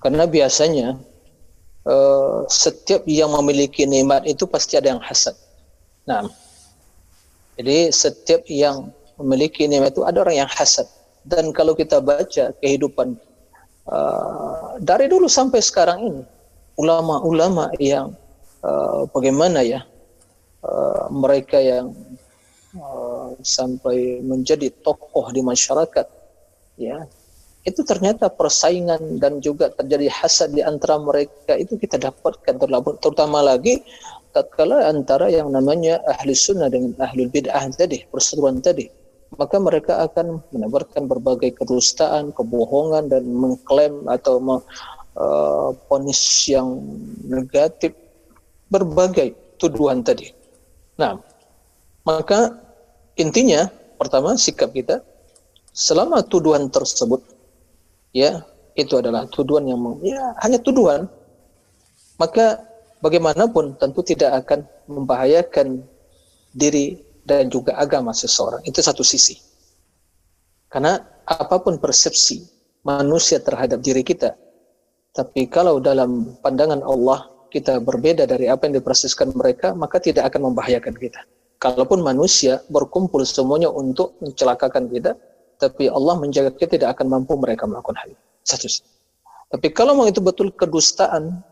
[0.00, 0.96] Karena biasanya
[1.84, 5.36] eh, setiap yang memiliki nikmat itu pasti ada yang hasad.
[6.08, 6.24] Nah,
[7.60, 8.88] jadi setiap yang
[9.20, 10.88] memiliki nikmat itu ada orang yang hasad.
[11.20, 13.12] Dan kalau kita baca kehidupan
[13.84, 16.22] uh, dari dulu sampai sekarang ini,
[16.80, 18.16] ulama-ulama yang
[18.64, 19.84] uh, bagaimana ya
[20.64, 21.92] uh, mereka yang
[22.80, 23.09] uh,
[23.42, 26.06] sampai menjadi tokoh di masyarakat
[26.80, 27.04] ya
[27.60, 32.56] itu ternyata persaingan dan juga terjadi hasad di antara mereka itu kita dapatkan
[33.04, 33.84] terutama lagi
[34.32, 38.88] tatkala antara yang namanya ahli sunnah dengan ahli bid'ah tadi perseteruan tadi
[39.38, 44.42] maka mereka akan menebarkan berbagai kedustaan, kebohongan dan mengklaim atau
[45.14, 46.18] uh, ponis
[46.50, 46.82] yang
[47.30, 47.94] negatif
[48.66, 50.34] berbagai tuduhan tadi.
[50.98, 51.14] Nah,
[52.02, 52.58] maka
[53.16, 55.02] intinya pertama sikap kita
[55.70, 57.22] selama tuduhan tersebut
[58.14, 58.42] ya
[58.74, 61.06] itu adalah tuduhan yang ya hanya tuduhan
[62.18, 62.62] maka
[63.00, 65.82] bagaimanapun tentu tidak akan membahayakan
[66.52, 69.38] diri dan juga agama seseorang itu satu sisi
[70.70, 72.42] karena apa pun persepsi
[72.82, 74.34] manusia terhadap diri kita
[75.10, 80.50] tapi kalau dalam pandangan Allah kita berbeda dari apa yang diproseskan mereka, maka tidak akan
[80.54, 81.20] membahayakan kita.
[81.60, 85.12] Kalaupun manusia berkumpul semuanya untuk mencelakakan kita,
[85.60, 88.24] tapi Allah menjaga kita tidak akan mampu mereka melakukan hal itu.
[89.52, 91.44] Tapi kalau mau itu betul kedustaan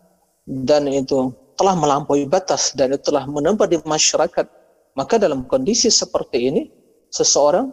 [0.49, 1.29] dan itu
[1.61, 4.47] telah melampaui batas dan itu telah menempat di masyarakat,
[4.97, 6.63] maka dalam kondisi seperti ini
[7.13, 7.69] seseorang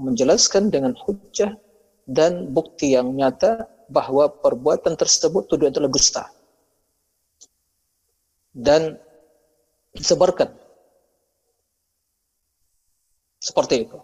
[0.00, 1.52] menjelaskan dengan hujah
[2.08, 6.32] dan bukti yang nyata bahwa perbuatan tersebut tuduhan telah dusta
[8.56, 8.96] dan
[9.92, 10.63] disebarkan.
[13.44, 14.00] Seperti itu.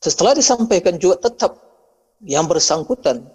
[0.00, 1.60] Setelah disampaikan juga tetap
[2.24, 3.28] yang bersangkutan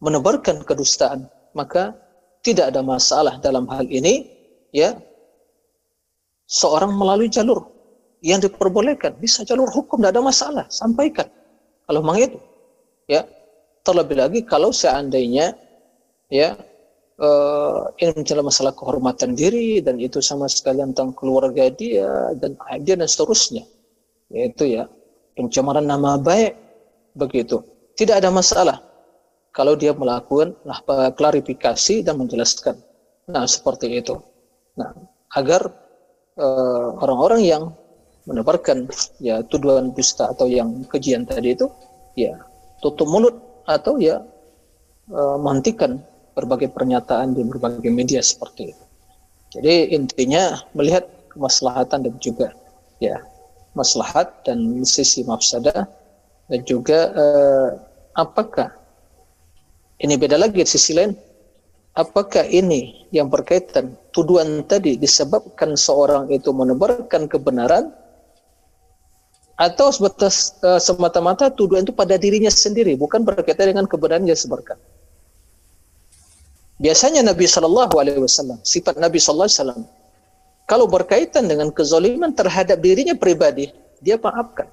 [0.00, 1.92] menebarkan kedustaan, maka
[2.40, 4.32] tidak ada masalah dalam hal ini,
[4.72, 4.96] ya.
[6.48, 7.68] Seorang melalui jalur
[8.24, 11.28] yang diperbolehkan, bisa jalur hukum, tidak ada masalah, sampaikan.
[11.84, 12.40] Kalau memang itu,
[13.04, 13.28] ya.
[13.84, 15.52] Terlebih lagi kalau seandainya,
[16.32, 16.56] ya,
[17.20, 22.96] uh, ini mencela masalah kehormatan diri dan itu sama sekali tentang keluarga dia dan dia
[22.96, 23.64] dan seterusnya.
[24.32, 24.88] Yaitu ya
[25.36, 26.56] pencemaran nama baik
[27.14, 27.62] begitu.
[27.94, 28.80] Tidak ada masalah.
[29.50, 30.78] Kalau dia melakukan nah,
[31.12, 32.78] klarifikasi dan menjelaskan.
[33.28, 34.14] Nah seperti itu.
[34.78, 34.94] Nah
[35.34, 35.74] agar
[36.38, 37.64] eh, orang-orang uh, yang
[38.30, 38.86] menebarkan
[39.18, 41.66] ya tuduhan dusta atau yang kejian tadi itu
[42.14, 42.38] ya
[42.78, 43.34] tutup mulut
[43.66, 44.22] atau ya
[45.10, 45.98] uh, menghentikan
[46.34, 48.84] berbagai pernyataan di berbagai media seperti itu.
[49.50, 52.54] Jadi intinya melihat kemaslahatan dan juga
[53.02, 53.18] ya
[53.74, 55.86] maslahat dan sisi mafsadah
[56.50, 57.68] dan juga eh,
[58.14, 58.70] apakah
[60.00, 61.12] ini beda lagi sisi lain?
[61.92, 67.92] Apakah ini yang berkaitan tuduhan tadi disebabkan seorang itu menebarkan kebenaran?
[69.60, 74.80] Atau sebatas uh, semata-mata tuduhan itu pada dirinya sendiri bukan berkaitan dengan kebenaran yang disebarkan
[76.80, 79.82] Biasanya Nabi Shallallahu Alaihi Wasallam, sifat Nabi Shallallahu Alaihi Wasallam,
[80.64, 83.68] kalau berkaitan dengan kezaliman terhadap dirinya pribadi,
[84.00, 84.64] dia maafkan.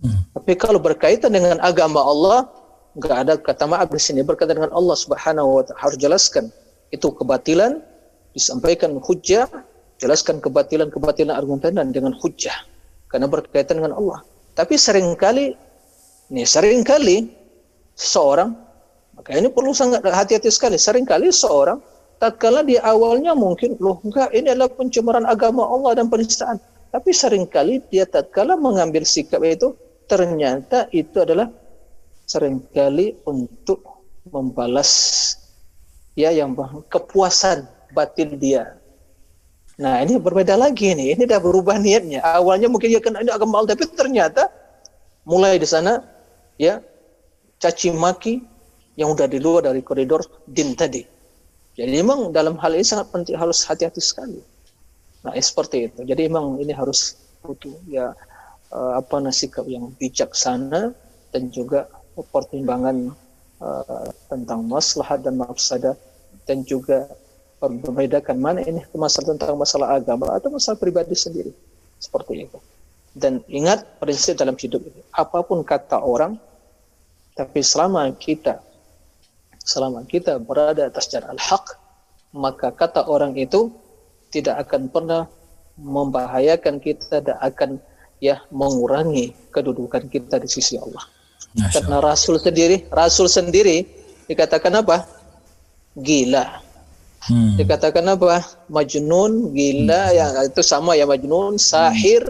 [0.00, 0.24] Hmm.
[0.32, 2.48] Tapi kalau berkaitan dengan agama Allah,
[2.96, 4.24] nggak ada kata maaf di sini.
[4.24, 6.48] Berkaitan dengan Allah Subhanahu Wa Taala harus jelaskan
[6.88, 7.84] itu kebatilan,
[8.32, 9.44] disampaikan hujah,
[10.00, 12.56] jelaskan kebatilan-kebatilan argumentan dengan hujah
[13.12, 14.24] karena berkaitan dengan Allah.
[14.56, 15.52] Tapi sering kali
[16.32, 17.28] nih sering kali
[17.92, 18.65] seorang
[19.26, 20.78] maka ini perlu sangat hati-hati sekali.
[20.78, 21.82] Seringkali seorang
[22.22, 26.62] tatkala di awalnya mungkin loh enggak ini adalah pencemaran agama Allah dan penistaan.
[26.94, 29.74] Tapi sering kali dia tatkala mengambil sikap itu
[30.06, 31.50] ternyata itu adalah
[32.22, 33.82] sering kali untuk
[34.30, 35.34] membalas
[36.14, 36.54] ya yang
[36.86, 38.78] kepuasan batin dia
[39.76, 42.24] Nah ini berbeda lagi nih, ini udah berubah niatnya.
[42.24, 44.48] Awalnya mungkin dia kena ini agama Allah, tapi ternyata
[45.28, 46.00] mulai di sana
[46.56, 46.80] ya
[47.60, 48.55] caci maki
[48.96, 51.04] yang udah di luar dari koridor din tadi.
[51.76, 54.40] Jadi memang dalam hal ini sangat penting harus hati-hati sekali.
[55.24, 56.00] Nah seperti itu.
[56.08, 58.16] Jadi memang ini harus butuh ya
[58.72, 60.96] uh, apa sikap yang bijaksana
[61.30, 61.86] dan juga
[62.32, 63.12] pertimbangan
[63.60, 65.94] uh, tentang maslahat dan mafsadah
[66.48, 67.06] dan juga
[67.60, 71.52] membedakan mana ini masalah tentang masalah agama atau masalah pribadi sendiri
[71.96, 72.58] seperti itu
[73.16, 76.36] dan ingat prinsip dalam hidup ini apa pun kata orang
[77.32, 78.60] tapi selama kita
[79.66, 81.74] selama kita berada atas jalan al-haq
[82.36, 83.72] maka kata orang itu
[84.30, 85.22] tidak akan pernah
[85.76, 87.80] membahayakan kita dan akan
[88.20, 91.04] ya mengurangi kedudukan kita di sisi Allah.
[91.72, 93.84] Karena Rasul sendiri, Rasul sendiri
[94.28, 95.08] dikatakan apa?
[95.96, 96.44] Gila.
[97.26, 97.56] Hmm.
[97.56, 98.44] Dikatakan apa?
[98.68, 100.16] Majnun, gila, hmm.
[100.16, 102.24] yang itu sama ya Majnun, sahir,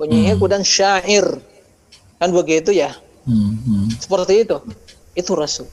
[0.00, 0.48] penyihir hmm.
[0.48, 1.26] dan syair.
[2.16, 2.96] Kan begitu ya?
[3.28, 3.60] Hmm.
[3.60, 3.86] Hmm.
[3.92, 4.56] Seperti itu.
[5.12, 5.68] Itu Rasul.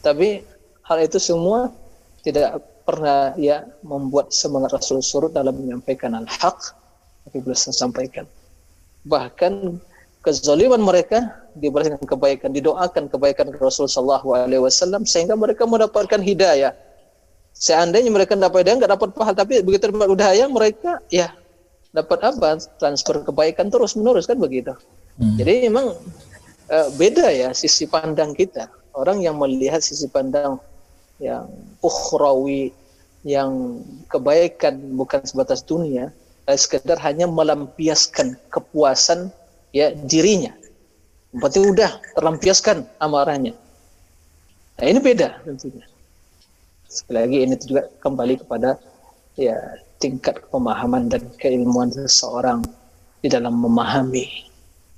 [0.00, 0.44] Tapi
[0.86, 1.72] hal itu semua
[2.24, 6.74] tidak pernah ya membuat semangat Rasul surut dalam menyampaikan al-haq
[7.28, 8.24] tapi beliau sampaikan.
[9.06, 9.78] Bahkan
[10.24, 16.72] kezaliman mereka dibalas dengan kebaikan, didoakan kebaikan Rasul sallallahu alaihi wasallam sehingga mereka mendapatkan hidayah
[17.60, 21.34] Seandainya mereka dapat hidayah nggak dapat pahala, tapi begitu dapat hidayah mereka ya
[21.92, 22.56] dapat apa?
[22.78, 24.72] Transfer kebaikan terus menerus kan begitu.
[25.20, 25.36] Hmm.
[25.36, 25.92] Jadi memang
[26.72, 28.70] uh, beda ya sisi pandang kita.
[29.00, 30.60] Orang yang melihat sisi pandang
[31.16, 31.48] yang
[31.80, 32.76] ukhrawi,
[33.24, 33.80] yang
[34.12, 36.12] kebaikan bukan sebatas dunia,
[36.44, 39.32] eh, sekedar hanya melampiaskan kepuasan
[39.72, 40.52] ya dirinya.
[41.32, 43.56] Berarti udah terlampiaskan amarahnya.
[44.76, 45.90] Nah, ini beda tentunya
[46.90, 48.74] sekali lagi ini juga kembali kepada
[49.38, 49.54] ya
[50.02, 52.66] tingkat pemahaman dan keilmuan seseorang
[53.22, 54.26] di dalam memahami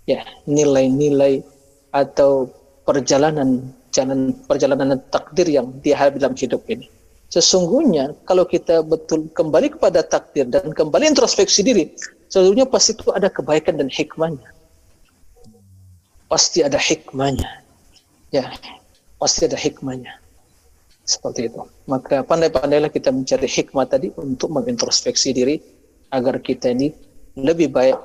[0.09, 1.45] ya nilai-nilai
[1.93, 2.49] atau
[2.89, 3.61] perjalanan
[3.93, 6.89] jalan perjalanan takdir yang dihadapi dalam hidup ini.
[7.33, 11.89] Sesungguhnya kalau kita betul kembali kepada takdir dan kembali introspeksi diri,
[12.29, 14.49] sesungguhnya pasti itu ada kebaikan dan hikmahnya.
[16.29, 17.49] Pasti ada hikmahnya.
[18.33, 18.53] Ya,
[19.17, 20.13] pasti ada hikmahnya.
[21.05, 21.61] Seperti itu.
[21.89, 25.57] Maka pandai-pandailah kita mencari hikmah tadi untuk mengintrospeksi diri
[26.13, 26.93] agar kita ini
[27.37, 27.97] lebih baik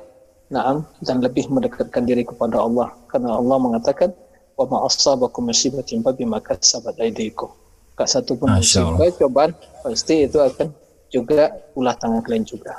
[0.48, 4.16] naam dan lebih mendekatkan diri kepada Allah karena Allah mengatakan
[4.58, 7.48] wa ma asabakum musibatin fa bima kasabat aydikum.
[7.94, 9.50] Kak satu pun musibah cobaan
[9.82, 10.70] pasti itu akan
[11.10, 12.78] juga ulah tangan kalian juga.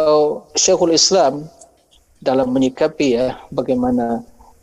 [0.00, 1.48] Oh, Syekhul Islam
[2.20, 4.20] dalam menyikapi ya bagaimana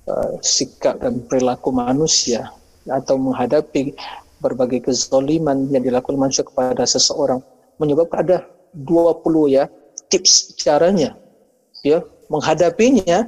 [0.09, 2.51] uh, sikap dan perilaku manusia
[2.85, 3.95] atau menghadapi
[4.43, 7.41] berbagai kezaliman yang dilakukan manusia kepada seseorang
[7.79, 8.37] menyebabkan ada
[8.75, 9.65] 20 ya
[10.11, 11.15] tips caranya
[11.81, 13.25] ya menghadapinya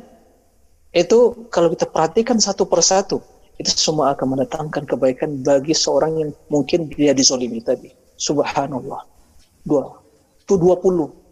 [0.95, 3.19] itu kalau kita perhatikan satu persatu
[3.57, 7.89] itu semua akan mendatangkan kebaikan bagi seorang yang mungkin dia dizolimi tadi.
[8.17, 9.01] Subhanallah.
[9.65, 9.97] Dua.
[10.41, 11.27] Itu 20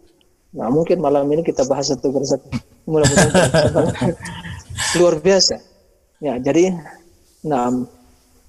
[0.56, 2.48] nah mungkin malam ini kita bahas satu persatu.
[2.88, 4.16] Mudah-mudahan
[4.98, 5.60] luar biasa.
[6.18, 6.72] Ya jadi
[7.46, 7.70] nah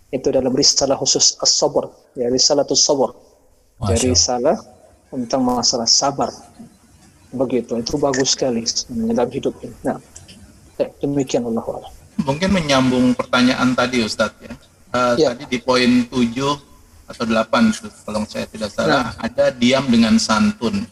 [0.09, 1.91] itu dalam risalah khusus as-sabr.
[2.15, 3.11] Ya risalah sabr.
[3.77, 4.57] Dari risalah
[5.13, 6.33] tentang masalah sabar.
[7.29, 7.77] Begitu.
[7.77, 9.75] Itu bagus sekali dalam hidup ini.
[9.85, 9.99] Nah
[11.01, 11.63] demikian Allah
[12.21, 14.53] mungkin menyambung pertanyaan tadi Ustadz ya,
[14.93, 15.33] uh, ya.
[15.33, 16.13] tadi di poin 7
[17.07, 19.23] atau 8 kalau saya tidak salah nah.
[19.23, 20.83] ada diam dengan santun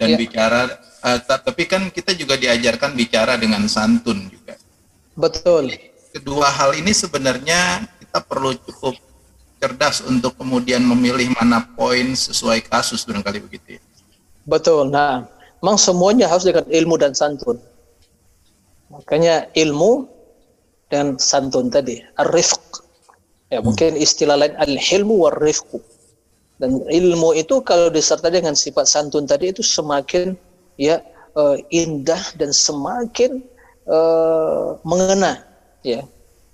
[0.00, 0.18] dan ya.
[0.18, 0.70] bicara
[1.02, 4.54] uh, tapi kan kita juga diajarkan bicara dengan santun juga
[5.18, 5.70] betul
[6.14, 8.96] kedua hal ini sebenarnya kita perlu cukup
[9.60, 13.82] cerdas untuk kemudian memilih mana poin sesuai kasus barangkali begitu ya.
[14.46, 14.92] Betul.
[14.92, 15.26] Nah,
[15.58, 17.58] memang semuanya harus dengan ilmu dan santun.
[18.90, 20.06] Makanya ilmu
[20.90, 22.86] dan santun tadi, ar-rifq.
[23.50, 23.66] Ya, hmm.
[23.66, 25.82] mungkin istilah lain al-hilmu war rifq.
[26.56, 30.32] Dan ilmu itu kalau disertai dengan sifat santun tadi itu semakin
[30.80, 31.04] ya
[31.36, 33.44] uh, indah dan semakin
[33.84, 35.44] uh, mengena
[35.84, 36.00] ya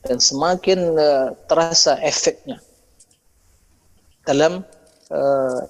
[0.03, 2.59] dan semakin uh, terasa efeknya
[4.27, 4.67] dalam
[5.15, 5.61] uh,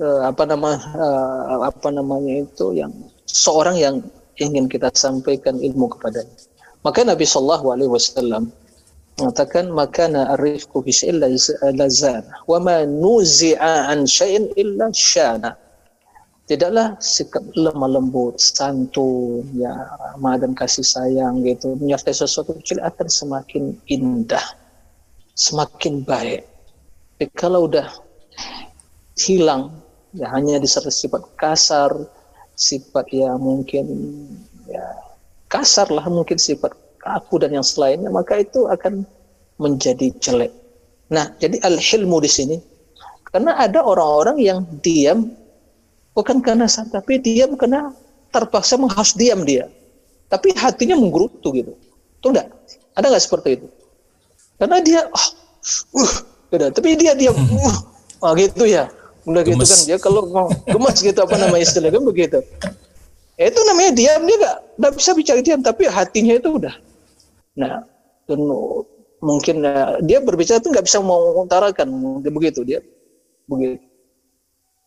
[0.00, 2.92] uh, apa nama uh, apa namanya itu yang
[3.28, 4.00] seorang yang
[4.38, 6.34] ingin kita sampaikan ilmu kepadanya.
[6.86, 8.54] Maka Nabi Shallallahu Alaihi Wasallam
[9.18, 11.26] mengatakan makana arifku fi illa
[11.74, 15.58] lazana wa ma nuzi'a an syai'in illa syana
[16.46, 23.08] tidaklah sikap lemah lembut santun ya ramah dan kasih sayang gitu menyertai sesuatu kecil akan
[23.10, 24.46] semakin indah
[25.34, 26.46] semakin baik
[27.18, 27.90] tapi kalau udah
[29.18, 29.82] hilang
[30.14, 31.90] ya hanya disertai sifat kasar
[32.58, 33.86] sifat ya mungkin
[34.66, 34.84] ya
[35.46, 36.74] kasar lah mungkin sifat
[37.06, 39.06] aku dan yang selainnya maka itu akan
[39.58, 40.52] menjadi jelek.
[41.08, 42.56] Nah, jadi al-hilmu di sini
[43.32, 45.32] karena ada orang-orang yang diam
[46.12, 47.92] bukan karena salah, tapi diam karena
[48.34, 49.68] terpaksa menghas diam dia.
[50.28, 51.72] Tapi hatinya menggerutu gitu.
[52.20, 52.52] Tuh enggak?
[52.92, 53.66] Ada nggak seperti itu?
[54.58, 55.26] Karena dia oh,
[56.02, 56.12] uh,
[56.50, 56.66] gitu.
[56.74, 57.78] tapi dia diam uh,
[58.26, 58.90] oh, gitu ya.
[59.28, 62.38] Udah gitu kan dia kalau mau gemes gitu apa namanya istilahnya kan begitu.
[63.38, 66.74] Ya, itu namanya diam dia nggak nggak bisa bicara diam tapi hatinya itu udah
[67.58, 67.82] Nah,
[68.30, 68.38] dan
[69.18, 71.90] mungkin uh, dia berbicara itu nggak bisa mengutarakan
[72.22, 72.80] begitu dia
[73.50, 73.82] begitu.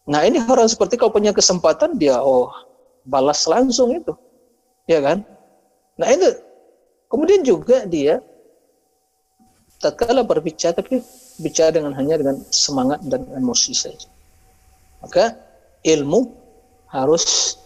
[0.07, 2.47] Nah ini orang seperti kau punya kesempatan dia oh
[3.03, 4.15] balas langsung itu,
[4.87, 5.27] ya kan?
[5.99, 6.31] Nah itu
[7.11, 8.23] kemudian juga dia
[9.83, 11.03] tatkala berbicara tapi
[11.43, 14.07] bicara dengan hanya dengan semangat dan emosi saja.
[15.01, 15.33] Maka
[15.81, 16.29] ilmu
[16.93, 17.57] harus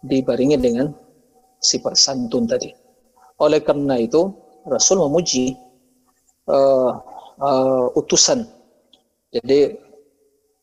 [0.00, 0.92] dibaringi dengan
[1.60, 2.72] sifat santun tadi.
[3.40, 4.32] Oleh karena itu,
[4.64, 5.56] Rasul memuji
[6.48, 6.92] uh,
[7.40, 8.48] uh, utusan.
[9.32, 9.76] Jadi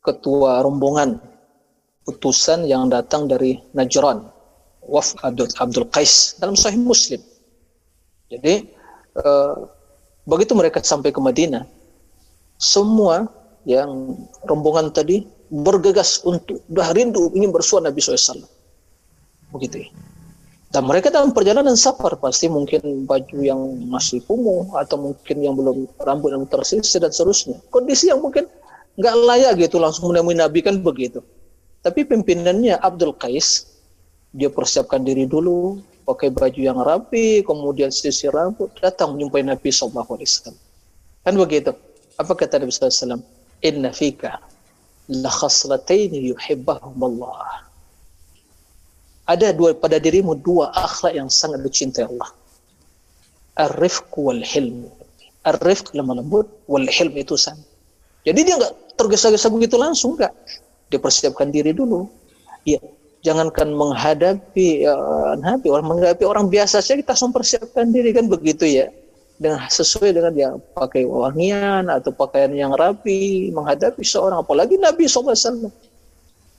[0.02, 1.22] ketua rombongan
[2.08, 4.24] utusan yang datang dari Najran,
[4.88, 7.20] Waf Abdul, Abdul Qais dalam Sahih Muslim.
[8.32, 8.72] Jadi
[9.20, 9.68] uh,
[10.28, 11.68] begitu mereka sampai ke Madinah,
[12.60, 13.28] semua
[13.68, 14.16] yang
[14.48, 18.44] rombongan tadi bergegas untuk dah rindu ingin bersuah Nabi SAW.
[19.56, 19.88] Begitu.
[20.68, 25.88] Dan mereka dalam perjalanan safar pasti mungkin baju yang masih kumuh atau mungkin yang belum
[26.04, 27.56] rambut yang tersisir dan seterusnya.
[27.72, 28.52] Kondisi yang mungkin
[29.00, 31.24] nggak layak gitu langsung menemui Nabi kan begitu.
[31.80, 33.64] Tapi pimpinannya Abdul Qais
[34.36, 40.56] dia persiapkan diri dulu, pakai baju yang rapi, kemudian sisir rambut, datang menjumpai Nabi Wasallam.
[41.24, 41.72] Kan begitu.
[42.20, 43.24] Apa kata Nabi Wasallam?
[43.64, 44.38] Inna fika
[45.10, 47.68] khaslataini yuhibbahum Allah
[49.28, 52.32] ada dua pada dirimu dua akhlak yang sangat dicintai Allah.
[53.60, 54.88] Ar-rifq wal hilm.
[55.44, 57.60] Ar-rifq lemah lembut, wal hilm itu sama.
[58.24, 60.32] Jadi dia nggak tergesa-gesa begitu langsung nggak.
[60.88, 62.08] Dia persiapkan diri dulu.
[62.64, 62.80] Iya,
[63.24, 64.96] jangankan menghadapi ya,
[65.40, 68.88] Nabi orang menghadapi orang biasa saja kita harus mempersiapkan diri kan begitu ya
[69.38, 75.70] dengan sesuai dengan dia pakai wangian atau pakaian yang rapi menghadapi seorang apalagi Nabi SAW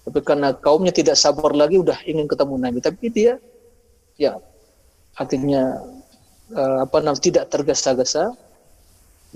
[0.08, 2.80] tapi karena kaumnya tidak sabar lagi udah ingin ketemu Nabi.
[2.80, 3.36] Tapi dia
[4.16, 4.40] ya
[5.20, 5.84] artinya
[6.56, 8.32] uh, apa namanya tidak tergesa-gesa.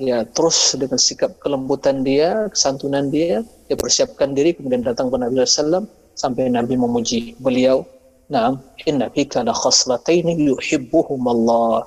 [0.01, 5.45] Ya terus dengan sikap kelembutan dia kesantunan dia dia persiapkan diri kemudian datang ke Nabi
[5.45, 5.85] SAW
[6.17, 7.85] sampai Nabi memuji beliau.
[8.33, 11.85] Naam inna fika la khaslataini yuhibbuhum Allah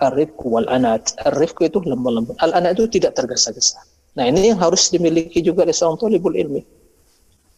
[0.00, 3.80] arifq wal anat arifq itu lemah lembut al anat itu tidak tergesa-gesa
[4.16, 6.62] nah ini yang harus dimiliki juga oleh seorang talibul ilmi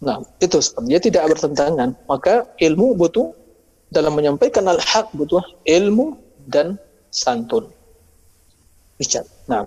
[0.02, 1.94] Nah, itu sebenarnya tidak bertentangan.
[2.10, 3.30] Maka ilmu butuh
[3.94, 6.18] dalam menyampaikan al-haq butuh ilmu
[6.50, 6.74] dan
[7.14, 7.70] santun.
[8.98, 9.30] Bicara.
[9.46, 9.62] Nah,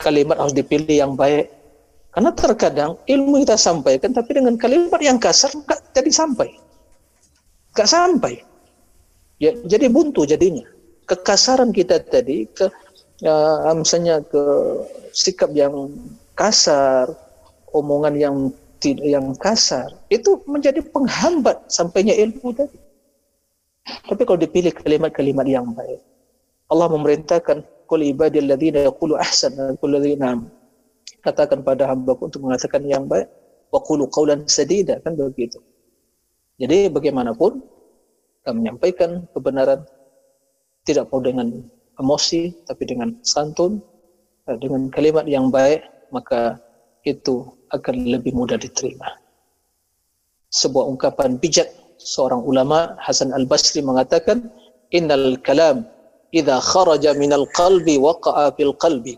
[0.00, 1.52] kalimat harus dipilih yang baik.
[2.10, 6.48] Karena terkadang ilmu kita sampaikan tapi dengan kalimat yang kasar nggak jadi sampai.
[7.76, 8.34] Nggak sampai.
[9.38, 10.64] Ya, jadi buntu jadinya.
[11.10, 12.70] Kekasaran kita tadi ke
[13.18, 13.34] ya,
[13.74, 14.42] misalnya ke
[15.10, 15.90] sikap yang
[16.38, 17.10] kasar,
[17.74, 18.36] omongan yang
[18.86, 22.78] yang kasar itu menjadi penghambat sampainya ilmu tadi.
[24.06, 25.98] Tapi kalau dipilih kalimat-kalimat yang baik,
[26.70, 29.98] Allah memerintahkan kul ibadil ladzina yaqulu ahsan kul
[31.20, 33.28] katakan pada hambaku untuk mengatakan yang baik
[33.70, 35.60] wa qulu qawlan sadida kan begitu.
[36.56, 37.60] Jadi bagaimanapun
[38.40, 39.84] kita menyampaikan kebenaran
[40.90, 41.48] tidak perlu dengan
[42.02, 43.78] emosi tapi dengan santun
[44.58, 46.58] dengan kalimat yang baik maka
[47.06, 49.06] itu akan lebih mudah diterima.
[50.50, 51.70] Sebuah ungkapan bijak
[52.02, 54.50] seorang ulama Hasan Al-Basri mengatakan
[54.90, 55.86] innal kalam
[56.34, 59.14] idza kharaja minal qalbi waqa'a fil qalbi.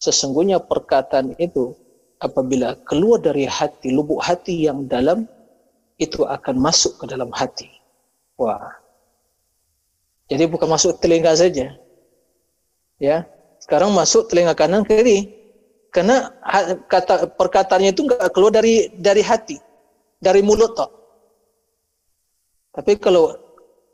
[0.00, 1.76] Sesungguhnya perkataan itu
[2.20, 5.28] apabila keluar dari hati, lubuk hati yang dalam
[6.00, 7.68] itu akan masuk ke dalam hati.
[8.40, 8.83] Wah.
[10.34, 11.78] Jadi bukan masuk telinga saja.
[12.98, 13.16] Ya.
[13.62, 15.30] Sekarang masuk telinga kanan kiri
[15.94, 16.26] Karena
[16.90, 19.62] kata perkataannya itu nggak keluar dari dari hati,
[20.18, 20.90] dari mulut toh.
[22.74, 23.30] Tapi kalau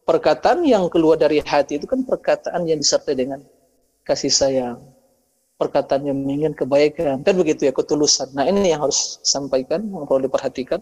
[0.08, 3.44] perkataan yang keluar dari hati itu kan perkataan yang disertai dengan
[4.08, 4.80] kasih sayang,
[5.60, 8.32] perkataan yang menginginkan kebaikan, kan begitu ya ketulusan.
[8.32, 10.80] Nah ini yang harus sampaikan, yang perlu diperhatikan.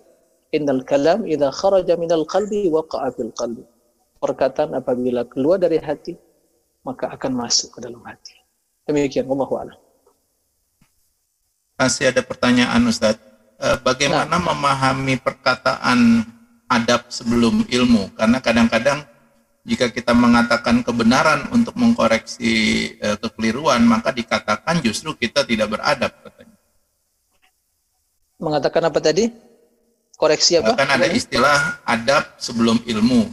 [0.55, 3.67] Innal kalam idza kharaja minal qalbi waqa'a fil qalbi.
[4.19, 6.19] Perkataan apabila keluar dari hati,
[6.83, 8.35] maka akan masuk ke dalam hati.
[8.83, 9.79] Demikian, Allah a'lam.
[11.79, 13.15] Masih ada pertanyaan Ustaz.
[13.59, 14.43] Eh, bagaimana nah.
[14.51, 16.27] memahami perkataan
[16.67, 18.11] adab sebelum ilmu?
[18.19, 19.07] Karena kadang-kadang
[19.69, 26.57] jika kita mengatakan kebenaran untuk mengkoreksi uh, kekeliruan, maka dikatakan justru kita tidak beradab katanya.
[28.41, 29.29] Mengatakan apa tadi?
[30.17, 30.73] Koreksi apa?
[30.73, 33.29] Kan ada istilah adab sebelum ilmu.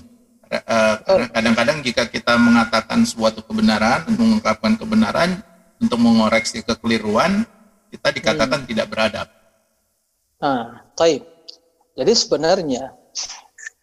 [0.63, 5.41] Uh, karena kadang-kadang jika kita mengatakan suatu kebenaran, mengungkapkan kebenaran
[5.81, 7.43] untuk mengoreksi kekeliruan,
[7.91, 8.69] kita dikatakan hmm.
[8.69, 9.27] tidak beradab.
[10.43, 11.23] Ah, taib.
[11.95, 12.91] Jadi sebenarnya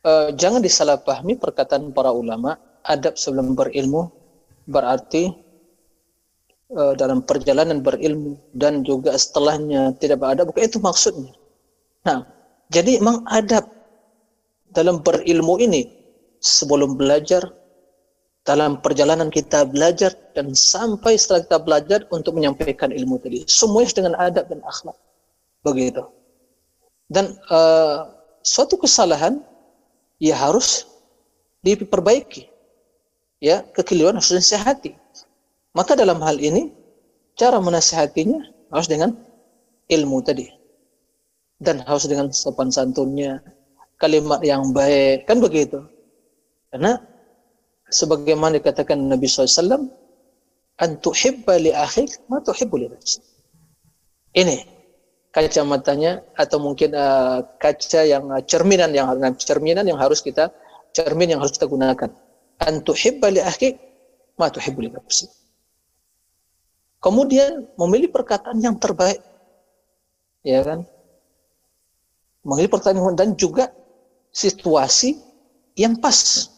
[0.04, 4.12] uh, jangan disalahpahami perkataan para ulama adab sebelum berilmu
[4.68, 5.32] berarti
[6.76, 11.32] uh, dalam perjalanan berilmu dan juga setelahnya tidak beradab bukan itu maksudnya.
[12.04, 12.28] Nah,
[12.68, 13.64] jadi memang adab
[14.72, 16.01] dalam berilmu ini
[16.42, 17.46] sebelum belajar
[18.42, 24.14] dalam perjalanan kita belajar dan sampai setelah kita belajar untuk menyampaikan ilmu tadi semuanya dengan
[24.18, 24.98] adab dan akhlak
[25.62, 26.02] begitu
[27.12, 28.08] dan uh,
[28.42, 29.44] suatu kesalahan
[30.16, 30.88] ya harus
[31.60, 32.48] diperbaiki.
[33.42, 34.96] Ya, kekeliruan harus disehati.
[35.76, 36.70] Maka dalam hal ini
[37.34, 39.12] cara menasehatinya harus dengan
[39.90, 40.46] ilmu tadi.
[41.60, 43.42] Dan harus dengan sopan santunnya,
[43.98, 45.82] kalimat yang baik, kan begitu.
[46.72, 46.96] Karena
[47.92, 49.92] sebagaimana dikatakan Nabi SAW,
[50.80, 52.88] antuhibba li akhik ma tuhibbu li
[54.32, 54.56] Ini
[55.32, 60.48] kacamatanya atau mungkin uh, kaca yang uh, cerminan yang harus cerminan yang harus kita
[60.92, 62.08] cermin yang harus kita gunakan.
[62.60, 63.76] Antuhibba li akhi
[64.36, 64.88] ma tuhibbu li.
[67.02, 69.18] Kemudian memilih perkataan yang terbaik.
[70.46, 70.86] Ya kan?
[72.46, 73.74] Memilih perkataan dan juga
[74.30, 75.18] situasi
[75.74, 76.51] yang pas.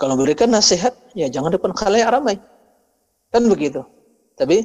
[0.00, 2.36] Kalau memberikan nasihat, ya jangan depan khalayak ramai.
[3.28, 3.84] Kan begitu.
[4.36, 4.64] Tapi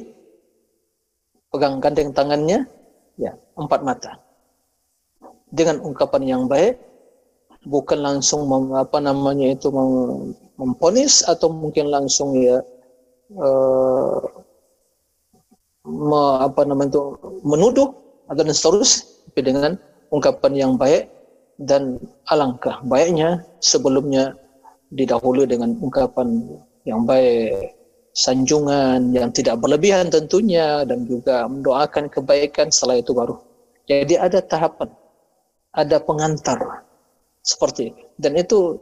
[1.52, 2.64] pegang gandeng tangannya,
[3.20, 4.12] ya empat mata.
[5.52, 6.80] Dengan ungkapan yang baik,
[7.68, 12.60] bukan langsung mem, apa namanya itu mem, memponis atau mungkin langsung ya
[13.36, 14.20] uh,
[15.84, 17.04] me, apa namanya itu
[17.44, 17.92] menuduh
[18.28, 19.72] atau dan seterusnya, tapi dengan
[20.12, 21.08] ungkapan yang baik
[21.60, 21.96] dan
[22.28, 24.36] alangkah baiknya sebelumnya
[24.92, 26.28] didahului dengan ungkapan
[26.88, 27.78] yang baik
[28.18, 33.38] sanjungan yang tidak berlebihan tentunya dan juga mendoakan kebaikan setelah itu baru.
[33.86, 34.90] Jadi ada tahapan,
[35.72, 36.82] ada pengantar
[37.46, 38.02] seperti itu.
[38.18, 38.76] Dan itu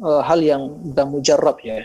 [0.00, 1.84] uh, hal yang sudah mujarab ya.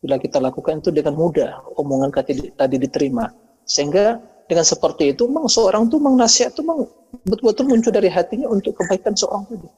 [0.00, 3.28] Bila kita lakukan itu dengan mudah, omongan tadi, tadi diterima.
[3.68, 4.16] Sehingga
[4.48, 6.88] dengan seperti itu, memang seorang itu memang nasihat itu memang
[7.24, 9.68] betul-betul muncul dari hatinya untuk kebaikan seorang tadi.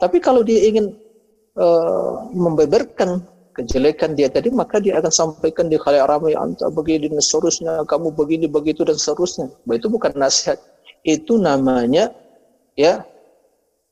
[0.00, 0.92] Tapi kalau dia ingin
[1.56, 7.20] uh, membeberkan kejelekan dia tadi maka dia akan sampaikan di khalayak ramai anta begini dan
[7.20, 9.52] seterusnya kamu begini begitu dan seterusnya.
[9.68, 10.56] Itu bukan nasihat.
[11.04, 12.14] Itu namanya
[12.78, 13.04] ya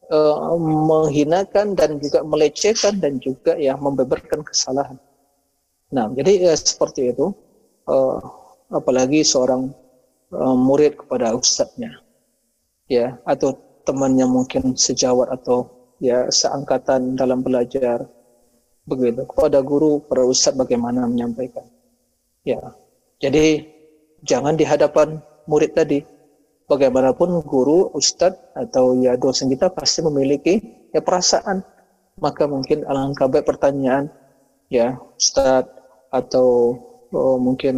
[0.09, 4.97] uh, menghinakan dan juga melecehkan dan juga ya membeberkan kesalahan.
[5.91, 7.35] Nah jadi ya, seperti itu
[7.91, 8.19] uh,
[8.71, 9.75] apalagi seorang
[10.33, 11.99] uh, murid kepada ustadznya
[12.87, 18.09] ya atau temannya mungkin sejawat atau ya seangkatan dalam belajar
[18.89, 19.23] begitu.
[19.29, 21.69] Kepada guru para ustadz bagaimana menyampaikan.
[22.43, 22.59] Ya
[23.21, 23.69] jadi
[24.25, 26.03] jangan di hadapan murid tadi.
[26.67, 30.59] Bagaimanapun guru ustadz atau ya dosen kita pasti memiliki
[30.91, 31.63] ya perasaan.
[32.21, 34.09] Maka mungkin alangkah baik pertanyaan
[34.73, 35.69] ya ustadz
[36.11, 36.79] atau
[37.15, 37.77] oh, mungkin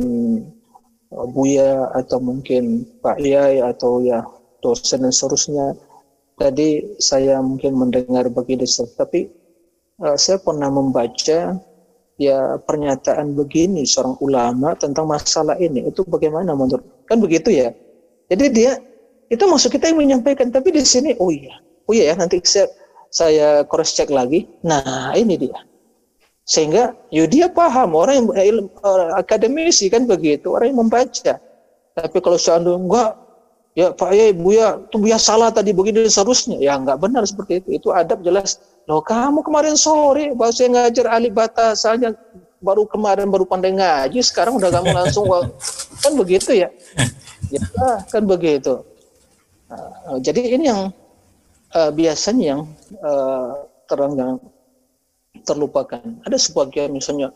[1.12, 4.24] oh, buya atau mungkin pak yai atau ya
[4.61, 5.77] dosen dan seterusnya
[6.43, 8.66] tadi saya mungkin mendengar begini
[8.98, 9.31] tapi
[10.02, 11.55] uh, saya pernah membaca
[12.19, 15.86] ya pernyataan begini seorang ulama tentang masalah ini.
[15.86, 17.70] Itu bagaimana menurut kan begitu ya?
[18.27, 18.73] Jadi dia
[19.31, 21.56] itu maksud kita yang menyampaikan tapi di sini oh iya
[21.89, 22.66] oh iya ya nanti saya
[23.14, 24.51] saya cross check lagi.
[24.66, 25.62] Nah ini dia.
[26.43, 31.39] Sehingga ya dia paham orang yang ilmu, uh, akademisi kan begitu orang yang membaca.
[31.93, 33.10] Tapi kalau seandainya enggak
[33.73, 37.24] ya Pak ya Ibu ya itu ya salah tadi begini dan seterusnya ya enggak benar
[37.24, 37.69] seperti itu.
[37.81, 38.61] Itu adab jelas.
[38.85, 41.32] Loh kamu kemarin sore bahasa ngajar alif
[41.78, 42.12] saja
[42.62, 45.27] baru kemarin baru pandai ngaji sekarang udah kamu langsung
[46.03, 46.69] kan begitu ya?
[47.51, 47.61] Ya
[48.09, 48.81] kan begitu.
[49.73, 50.93] Uh, jadi ini yang
[51.73, 52.61] uh, biasanya yang
[53.01, 54.32] uh, terang yang
[55.43, 56.01] terlupakan.
[56.28, 57.32] Ada sebagian misalnya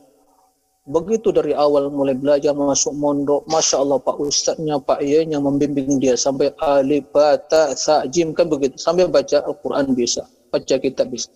[0.86, 5.98] begitu dari awal mulai belajar masuk mondok masya Allah pak ustadznya pak iya yang membimbing
[5.98, 8.78] dia sampai alif bata sa jim kan begitu.
[8.78, 10.22] Sampai baca Al-Quran bisa
[10.54, 11.26] baca kitab bisa.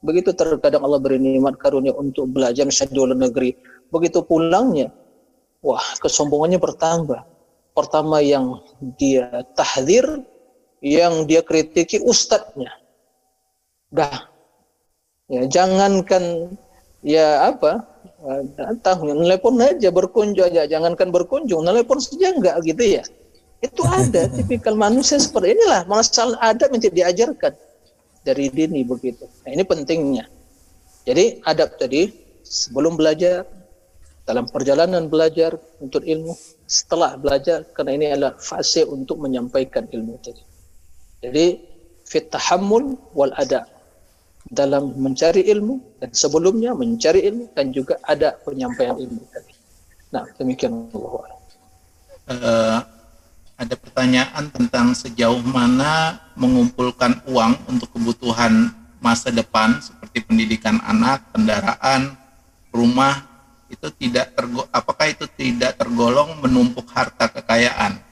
[0.00, 3.50] Begitu terkadang Allah beri nikmat karunia untuk belajar misalnya di luar negeri.
[3.90, 4.94] Begitu pulangnya
[5.60, 7.20] wah kesombongannya bertambah.
[7.74, 8.62] Pertama yang
[8.94, 10.06] dia tahdir
[10.80, 12.70] yang dia kritiki ustadznya.
[13.90, 14.30] Dah.
[15.30, 16.54] Ya jangankan
[17.02, 17.89] ya apa
[18.56, 20.68] datang nelpon aja berkunjung aja.
[20.68, 23.02] Jangankan berkunjung nelpon saja enggak gitu ya.
[23.64, 25.88] Itu ada tipikal manusia seperti inilah.
[25.88, 27.52] Masalah adab yang tidak diajarkan
[28.24, 29.24] dari dini begitu.
[29.44, 30.24] Nah ini pentingnya.
[31.08, 32.12] Jadi adab tadi
[32.44, 33.48] sebelum belajar
[34.28, 36.36] dalam perjalanan belajar untuk ilmu
[36.68, 40.44] setelah belajar karena ini adalah fase untuk menyampaikan ilmu tadi.
[41.24, 41.46] Jadi
[42.04, 43.79] fit tahammul wal adab
[44.48, 49.52] dalam mencari ilmu dan sebelumnya mencari ilmu dan juga ada penyampaian ilmu tadi.
[50.10, 51.38] Nah, demikian Allah.
[52.30, 52.78] Uh,
[53.60, 58.72] ada pertanyaan tentang sejauh mana mengumpulkan uang untuk kebutuhan
[59.04, 62.16] masa depan seperti pendidikan anak, kendaraan,
[62.72, 63.28] rumah
[63.70, 68.02] itu tidak tergo apakah itu tidak tergolong menumpuk harta kekayaan?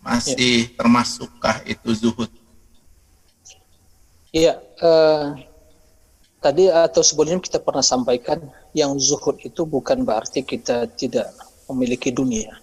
[0.00, 0.80] Masih ya.
[0.80, 2.32] termasukkah itu zuhud?
[4.30, 5.34] Iya, uh,
[6.38, 8.38] tadi atau sebelumnya kita pernah sampaikan
[8.78, 11.34] yang zuhud itu bukan berarti kita tidak
[11.66, 12.54] memiliki dunia.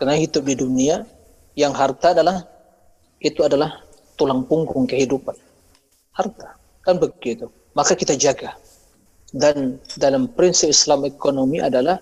[0.00, 1.04] Karena hidup di dunia
[1.54, 2.48] yang harta adalah
[3.20, 3.84] itu adalah
[4.16, 5.36] tulang punggung kehidupan.
[6.16, 7.52] Harta kan begitu.
[7.76, 8.56] Maka kita jaga.
[9.34, 11.98] Dan dalam prinsip Islam ekonomi adalah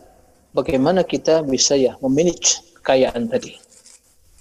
[0.52, 3.56] bagaimana kita bisa ya memanage kekayaan tadi.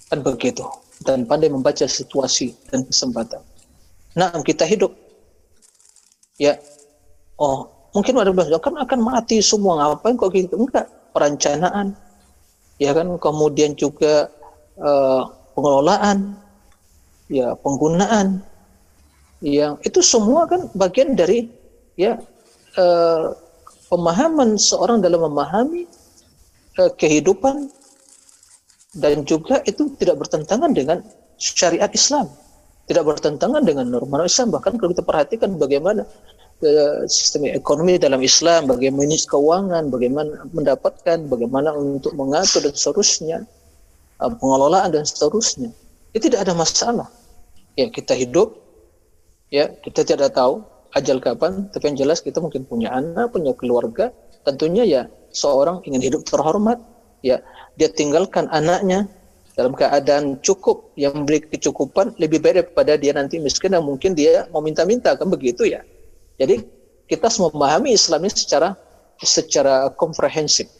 [0.06, 0.62] Kan begitu.
[1.02, 3.42] Dan pandai membaca situasi dan kesempatan.
[4.12, 4.92] Nah, kita hidup.
[6.36, 6.60] Ya.
[7.40, 9.80] Oh, mungkin ada bilang, kan akan mati semua.
[9.80, 10.56] Ngapain kok gitu?
[10.60, 10.88] Enggak.
[11.12, 11.96] Perencanaan.
[12.80, 14.28] Ya kan, kemudian juga
[14.80, 16.36] uh, pengelolaan.
[17.32, 18.44] Ya, penggunaan.
[19.42, 21.50] Yang itu semua kan bagian dari
[21.98, 22.14] ya
[22.78, 23.34] uh,
[23.90, 25.90] pemahaman seorang dalam memahami
[26.78, 27.66] uh, kehidupan
[28.94, 31.02] dan juga itu tidak bertentangan dengan
[31.40, 32.30] syariat Islam
[32.86, 34.50] tidak bertentangan dengan norma Islam.
[34.50, 36.02] Bahkan kalau kita perhatikan bagaimana
[36.62, 43.38] uh, sistem ekonomi dalam Islam bagaimana keuangan bagaimana mendapatkan bagaimana untuk mengatur dan seterusnya
[44.22, 45.70] uh, pengelolaan dan seterusnya
[46.12, 47.08] itu tidak ada masalah.
[47.78, 48.60] Ya kita hidup
[49.48, 50.60] ya kita tidak tahu
[50.92, 54.12] ajal kapan tapi yang jelas kita mungkin punya anak punya keluarga.
[54.42, 56.82] Tentunya ya seorang ingin hidup terhormat
[57.22, 57.40] ya
[57.78, 59.06] dia tinggalkan anaknya
[59.52, 64.48] dalam keadaan cukup yang memberi kecukupan lebih baik daripada dia nanti miskin dan mungkin dia
[64.48, 65.84] mau minta-minta kan begitu ya?
[66.40, 66.64] Jadi
[67.04, 68.72] kita harus memahami Islam ini secara
[69.20, 70.72] secara komprehensif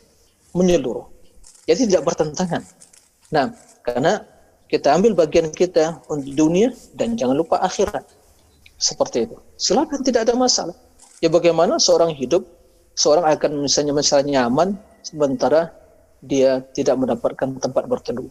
[0.56, 1.04] menyeluruh.
[1.68, 2.64] Jadi tidak bertentangan.
[3.28, 3.52] Nah
[3.84, 4.24] karena
[4.72, 8.08] kita ambil bagian kita untuk dunia dan jangan lupa akhirat.
[8.80, 9.36] Seperti itu.
[9.60, 10.74] Silakan tidak ada masalah.
[11.22, 12.42] Ya bagaimana seorang hidup
[12.96, 14.74] seorang akan misalnya misalnya nyaman
[15.04, 15.70] sementara
[16.24, 18.30] dia tidak mendapatkan tempat berteduh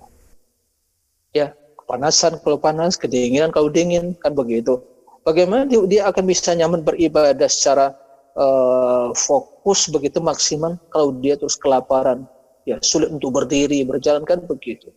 [1.32, 4.80] ya kepanasan kalau panas, kedinginan kalau dingin, kan begitu.
[5.28, 7.94] Bagaimana dia, akan bisa nyaman beribadah secara
[8.40, 12.26] uh, fokus begitu maksimal kalau dia terus kelaparan,
[12.66, 14.90] ya sulit untuk berdiri, berjalan kan begitu.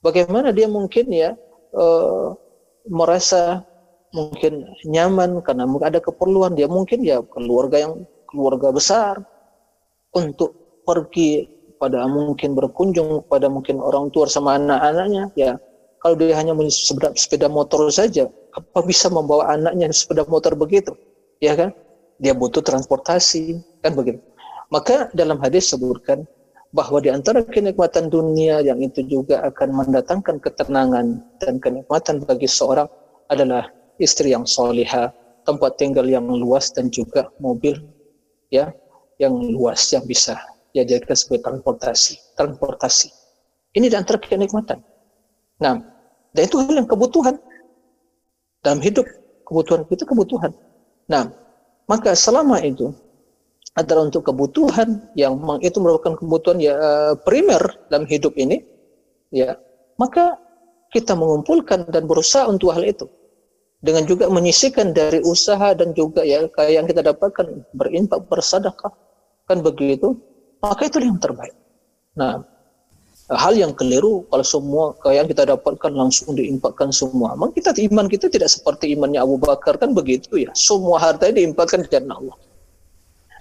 [0.00, 1.34] Bagaimana dia mungkin ya
[1.74, 2.34] uh,
[2.86, 3.62] merasa
[4.14, 9.20] mungkin nyaman karena ada keperluan dia mungkin ya keluarga yang keluarga besar
[10.14, 15.60] untuk pergi pada mungkin berkunjung pada mungkin orang tua sama anak-anaknya ya
[16.00, 20.96] kalau dia hanya sepeda, sepeda motor saja apa bisa membawa anaknya sepeda motor begitu?
[21.44, 21.70] Ya kan?
[22.16, 24.24] Dia butuh transportasi kan begitu.
[24.72, 26.24] Maka dalam hadis sebutkan
[26.72, 32.88] bahwa di antara kenikmatan dunia yang itu juga akan mendatangkan ketenangan dan kenikmatan bagi seorang
[33.28, 33.68] adalah
[34.00, 35.12] istri yang solihah,
[35.44, 37.76] tempat tinggal yang luas dan juga mobil
[38.48, 38.72] ya
[39.20, 40.36] yang luas yang bisa
[40.84, 42.14] dijadikan sebagai transportasi.
[42.36, 43.08] Transportasi.
[43.72, 44.84] Ini di antara kenikmatan.
[45.62, 45.80] Nah,
[46.36, 47.40] dan itu hal yang kebutuhan.
[48.60, 49.06] Dalam hidup,
[49.48, 50.52] kebutuhan itu kebutuhan.
[51.08, 51.32] Nah,
[51.88, 52.92] maka selama itu
[53.76, 57.60] adalah untuk kebutuhan yang itu merupakan kebutuhan ya eh, primer
[57.92, 58.64] dalam hidup ini,
[59.30, 59.60] ya
[60.00, 60.40] maka
[60.90, 63.04] kita mengumpulkan dan berusaha untuk hal itu
[63.84, 67.46] dengan juga menyisikan dari usaha dan juga ya kayak yang kita dapatkan
[67.76, 68.92] berinfak bersedekah
[69.46, 70.18] kan begitu,
[70.60, 71.54] maka itu yang terbaik.
[72.16, 72.40] Nah,
[73.34, 77.34] hal yang keliru kalau semua yang kita dapatkan langsung diimpakkan semua.
[77.34, 80.50] Memang kita iman kita tidak seperti imannya Abu Bakar kan begitu ya.
[80.54, 82.36] Semua harta diimpakkan ke Allah.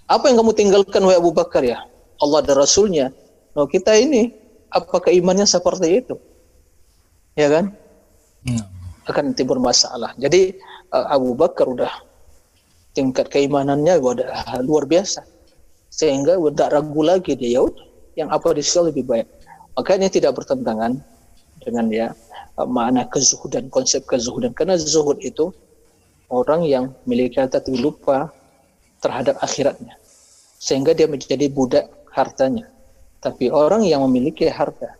[0.05, 1.85] Apa yang kamu tinggalkan wahai Abu Bakar ya?
[2.21, 3.13] Allah dan Rasulnya.
[3.53, 4.33] Nah, kita ini
[4.73, 6.15] apakah imannya seperti itu?
[7.37, 7.73] Ya kan?
[8.45, 8.65] Hmm.
[9.05, 10.13] Akan timbul masalah.
[10.17, 10.57] Jadi
[10.93, 11.93] uh, Abu Bakar udah
[12.95, 15.34] tingkat keimanannya udah luar biasa
[15.95, 17.63] sehingga tidak ragu lagi dia ya
[18.19, 19.27] yang apa di sisi lebih baik.
[19.79, 20.99] Maka ini tidak bertentangan
[21.63, 22.07] dengan ya
[22.59, 25.55] makna kezuhudan konsep kezuhudan karena zuhud itu
[26.31, 28.31] orang yang memiliki harta tapi lupa
[28.99, 29.95] terhadap akhiratnya.
[30.59, 32.67] Sehingga dia menjadi budak hartanya.
[33.23, 34.99] Tapi orang yang memiliki harta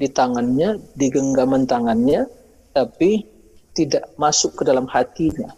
[0.00, 2.24] di tangannya di genggaman tangannya
[2.72, 3.24] tapi
[3.76, 5.52] tidak masuk ke dalam hatinya.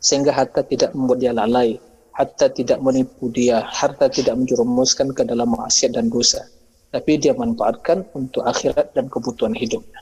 [0.00, 1.80] Sehingga harta tidak membuat dia lalai,
[2.14, 6.46] harta tidak menipu dia, harta tidak menjerumuskan ke dalam maksiat dan dosa,
[6.94, 9.98] tapi dia manfaatkan untuk akhirat dan kebutuhan hidupnya.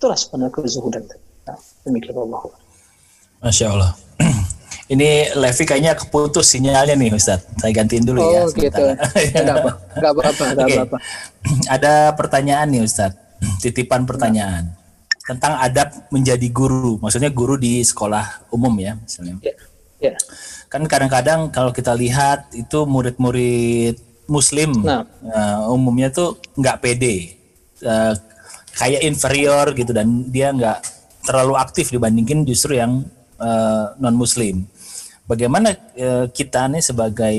[0.00, 1.04] Itulah sebenarnya kezuhudan.
[1.44, 2.40] Nah, demikian Allah.
[3.44, 3.92] Masya Allah.
[4.92, 7.46] Ini Levi kayaknya keputus sinyalnya nih Ustaz.
[7.60, 8.40] Saya gantiin dulu oh, ya.
[8.42, 8.84] Oh gitu.
[9.38, 9.70] Enggak apa.
[9.94, 10.44] Enggak apa-apa.
[10.50, 10.76] okay.
[10.80, 10.96] apa-apa.
[11.76, 13.12] Ada pertanyaan nih Ustaz.
[13.62, 14.80] Titipan pertanyaan
[15.20, 19.38] tentang adab menjadi guru, maksudnya guru di sekolah umum ya misalnya.
[19.38, 19.69] Yeah.
[20.00, 20.16] Yeah.
[20.72, 24.00] Kan kadang-kadang kalau kita lihat itu murid-murid
[24.30, 25.04] Muslim nah.
[25.26, 27.36] uh, umumnya tuh nggak pede,
[27.84, 28.14] uh,
[28.78, 30.78] kayak inferior gitu dan dia nggak
[31.26, 33.04] terlalu aktif dibandingin justru yang
[33.36, 34.64] uh, non Muslim.
[35.26, 37.36] Bagaimana uh, kita nih sebagai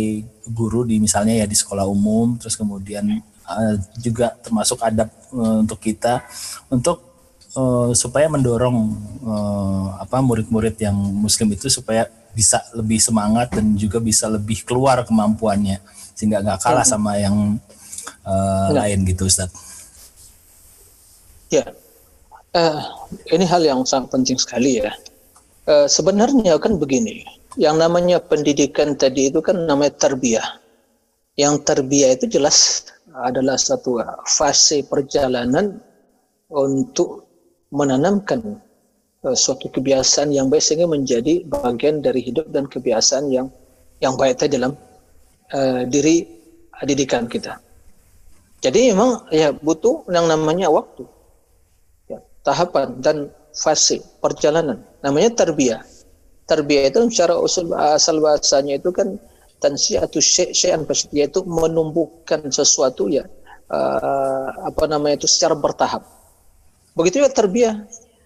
[0.47, 5.79] guru di misalnya ya di sekolah umum, terus kemudian uh, juga termasuk adab uh, untuk
[5.79, 6.23] kita
[6.67, 7.03] untuk
[7.55, 8.77] uh, supaya mendorong
[9.23, 15.03] uh, apa murid-murid yang muslim itu supaya bisa lebih semangat dan juga bisa lebih keluar
[15.03, 15.79] kemampuannya
[16.15, 16.93] sehingga nggak kalah hmm.
[16.93, 17.57] sama yang
[18.25, 19.51] uh, lain gitu Ustaz.
[21.51, 21.67] Ya,
[22.55, 22.79] uh,
[23.27, 24.95] ini hal yang sangat penting sekali ya.
[25.67, 27.27] Uh, sebenarnya kan begini,
[27.59, 30.47] yang namanya pendidikan tadi itu kan namanya terbiah.
[31.35, 35.79] Yang terbiah itu jelas adalah satu fase perjalanan
[36.47, 37.27] untuk
[37.71, 38.59] menanamkan
[39.21, 43.47] suatu kebiasaan yang baik sehingga menjadi bagian dari hidup dan kebiasaan yang
[44.01, 44.73] yang baik tadi dalam
[45.53, 46.25] uh, diri
[46.81, 47.61] didikan kita.
[48.61, 51.05] Jadi memang ya butuh yang namanya waktu,
[52.09, 53.17] ya, tahapan dan
[53.53, 54.81] fase perjalanan.
[55.05, 55.81] Namanya tarbiyah.
[56.49, 59.17] Tarbiyah itu secara usul asal bahasanya itu kan
[59.61, 60.81] tansiatu syai'an
[61.13, 63.29] yaitu menumbuhkan sesuatu ya
[63.69, 66.01] uh, apa namanya itu secara bertahap
[66.91, 67.75] Begitu juga terbiah.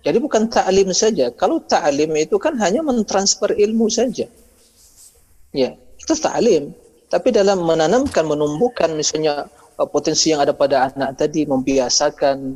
[0.05, 1.33] Jadi bukan ta'lim saja.
[1.33, 4.29] Kalau ta'lim itu kan hanya mentransfer ilmu saja.
[5.49, 6.77] Ya, itu ta'lim.
[7.09, 9.49] Tapi dalam menanamkan, menumbuhkan misalnya
[9.81, 12.53] uh, potensi yang ada pada anak tadi, membiasakan.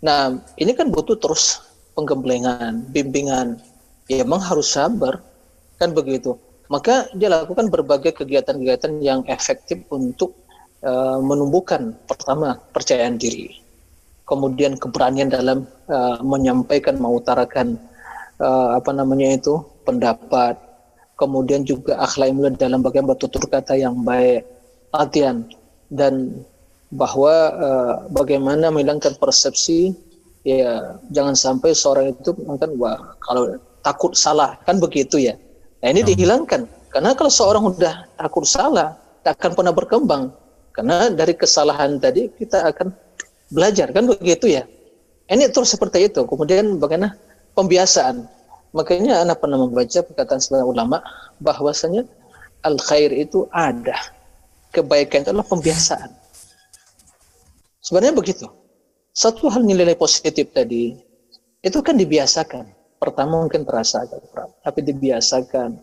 [0.00, 1.60] Nah, ini kan butuh terus
[1.92, 3.60] penggemblengan, bimbingan.
[4.08, 5.20] Ya, memang harus sabar.
[5.76, 6.40] Kan begitu.
[6.72, 10.32] Maka dia lakukan berbagai kegiatan-kegiatan yang efektif untuk
[10.80, 13.67] uh, menumbuhkan pertama percayaan diri
[14.28, 17.80] kemudian keberanian dalam uh, menyampaikan mengutarakan
[18.38, 20.60] uh, apa namanya itu pendapat.
[21.18, 24.46] Kemudian juga akhlak mulia dalam bagian bertutur kata yang baik
[24.94, 25.42] latihan.
[25.88, 26.44] Dan
[26.92, 29.96] bahwa uh, bagaimana menghilangkan persepsi
[30.46, 35.34] ya jangan sampai seorang itu kan wah kalau takut salah kan begitu ya.
[35.82, 36.08] Nah ini hmm.
[36.14, 36.62] dihilangkan.
[36.88, 38.94] Karena kalau seorang sudah takut salah
[39.24, 40.24] tak akan pernah berkembang.
[40.70, 43.07] Karena dari kesalahan tadi kita akan
[43.48, 44.64] belajar kan begitu ya?
[45.28, 46.24] Ini terus seperti itu.
[46.24, 47.16] Kemudian bagaimana
[47.52, 48.24] pembiasaan?
[48.72, 51.00] Makanya anak pernah membaca perkataan sebagian ulama
[51.40, 52.04] bahwasanya
[52.64, 53.96] al khair itu ada.
[54.72, 56.12] Kebaikan itu adalah pembiasaan.
[57.80, 58.46] Sebenarnya begitu.
[59.16, 60.96] Satu hal nilai positif tadi
[61.64, 62.76] itu kan dibiasakan.
[62.98, 65.80] Pertama mungkin terasa agak berat tapi dibiasakan.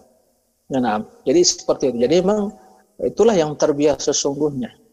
[0.73, 1.97] Nah, jadi seperti itu.
[2.05, 2.53] Jadi memang
[3.01, 4.84] itulah yang terbiasa sesungguhnya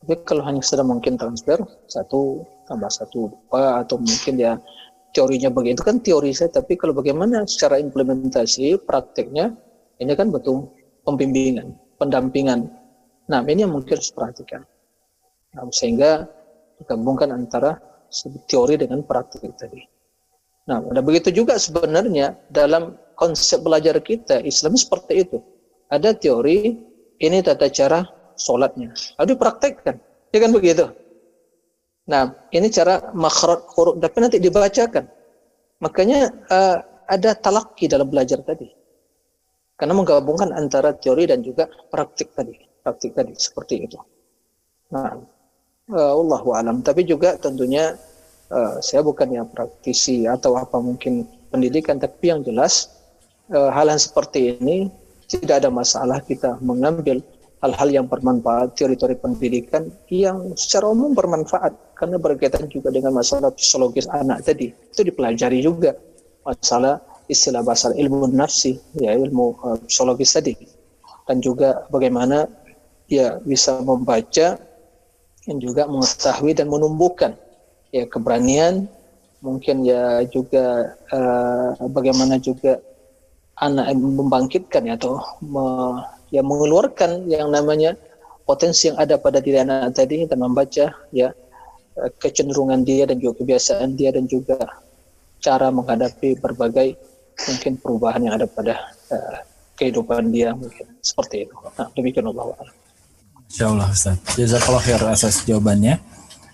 [0.00, 4.56] tapi kalau hanya sudah mungkin transfer satu tambah satu dua atau mungkin ya
[5.12, 9.52] teorinya begitu kan teori saya tapi kalau bagaimana secara implementasi prakteknya
[10.00, 10.72] ini kan betul
[11.04, 12.64] pembimbingan pendampingan.
[13.28, 14.64] Nah ini yang mungkin harus perhatikan
[15.52, 16.24] nah, sehingga
[16.80, 17.76] digabungkan antara
[18.48, 19.84] teori dengan praktik tadi.
[20.66, 25.38] Nah ada begitu juga sebenarnya dalam konsep belajar kita Islam seperti itu.
[25.92, 26.74] Ada teori
[27.20, 28.00] ini tata cara
[28.40, 28.96] sholatnya.
[29.20, 29.96] Lalu dipraktekkan.
[30.32, 30.88] Ya kan begitu?
[32.08, 35.04] Nah, ini cara makhraj huruf tapi nanti dibacakan.
[35.84, 36.76] Makanya uh,
[37.06, 38.72] ada talaki dalam belajar tadi.
[39.76, 42.56] Karena menggabungkan antara teori dan juga praktik tadi.
[42.80, 44.00] praktik tadi seperti itu.
[44.96, 45.20] Nah,
[45.92, 46.80] uh, alam.
[46.80, 47.92] Tapi juga tentunya
[48.50, 52.88] uh, saya bukannya praktisi atau apa mungkin pendidikan, tapi yang jelas
[53.52, 54.88] uh, hal yang seperti ini
[55.30, 57.22] tidak ada masalah kita mengambil
[57.60, 61.76] hal-hal yang bermanfaat, teori-teori pendidikan yang secara umum bermanfaat.
[61.92, 64.72] Karena berkaitan juga dengan masalah psikologis anak tadi.
[64.72, 65.92] Itu dipelajari juga.
[66.48, 70.56] Masalah istilah bahasa ilmu nafsi ya ilmu uh, psikologis tadi.
[71.28, 72.48] Dan juga bagaimana
[73.06, 74.56] dia bisa membaca
[75.44, 77.36] dan juga mengetahui dan menumbuhkan
[77.92, 78.88] ya keberanian.
[79.40, 82.80] Mungkin ya juga uh, bagaimana juga
[83.60, 85.64] anak membangkitkan ya atau me,
[86.30, 87.94] ya mengeluarkan yang namanya
[88.46, 91.28] potensi yang ada pada diri anak tadi dan membaca ya
[91.98, 94.58] eh, kecenderungan dia dan juga kebiasaan dia dan juga
[95.40, 96.94] cara menghadapi berbagai
[97.48, 99.40] mungkin perubahan yang ada pada uh,
[99.80, 101.54] kehidupan dia mungkin seperti itu.
[101.80, 102.52] Nah, demikian Allah.
[103.48, 104.20] Insya Allah Ustaz.
[104.36, 105.96] Jazakallah khair atas jawabannya.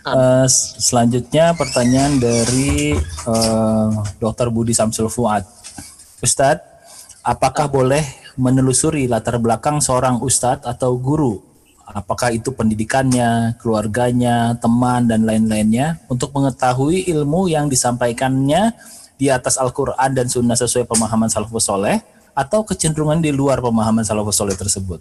[0.06, 0.46] Uh,
[0.78, 2.94] selanjutnya pertanyaan dari
[3.26, 3.90] uh,
[4.22, 4.54] Dr.
[4.54, 5.42] Budi Samsul Fuad.
[6.22, 6.62] Ustadz,
[7.26, 8.06] apakah boleh
[8.36, 11.40] menelusuri latar belakang seorang ustadz atau guru?
[11.86, 18.74] Apakah itu pendidikannya, keluarganya, teman, dan lain-lainnya untuk mengetahui ilmu yang disampaikannya
[19.14, 22.02] di atas Al-Quran dan Sunnah sesuai pemahaman salafus soleh
[22.34, 24.98] atau kecenderungan di luar pemahaman salafus soleh tersebut?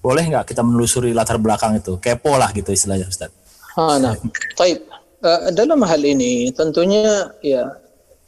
[0.00, 2.00] Boleh nggak kita menelusuri latar belakang itu?
[2.00, 3.36] Kepo lah gitu istilahnya Ustadz.
[3.76, 4.16] Ha, nah,
[4.56, 4.88] baik.
[5.18, 7.74] Uh, dalam hal ini tentunya ya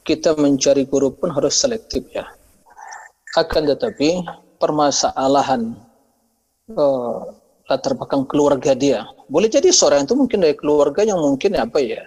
[0.02, 2.26] kita mencari guru pun harus selektif ya.
[3.38, 4.26] Akan tetapi
[4.58, 5.78] permasalahan
[6.74, 7.30] uh,
[7.70, 12.02] latar belakang keluarga dia, boleh jadi seorang itu mungkin dari keluarga yang mungkin apa ya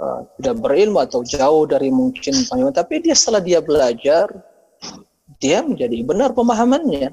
[0.00, 4.32] uh, tidak berilmu atau jauh dari mungkin pemahaman, tapi dia setelah dia belajar,
[5.44, 7.12] dia menjadi benar pemahamannya.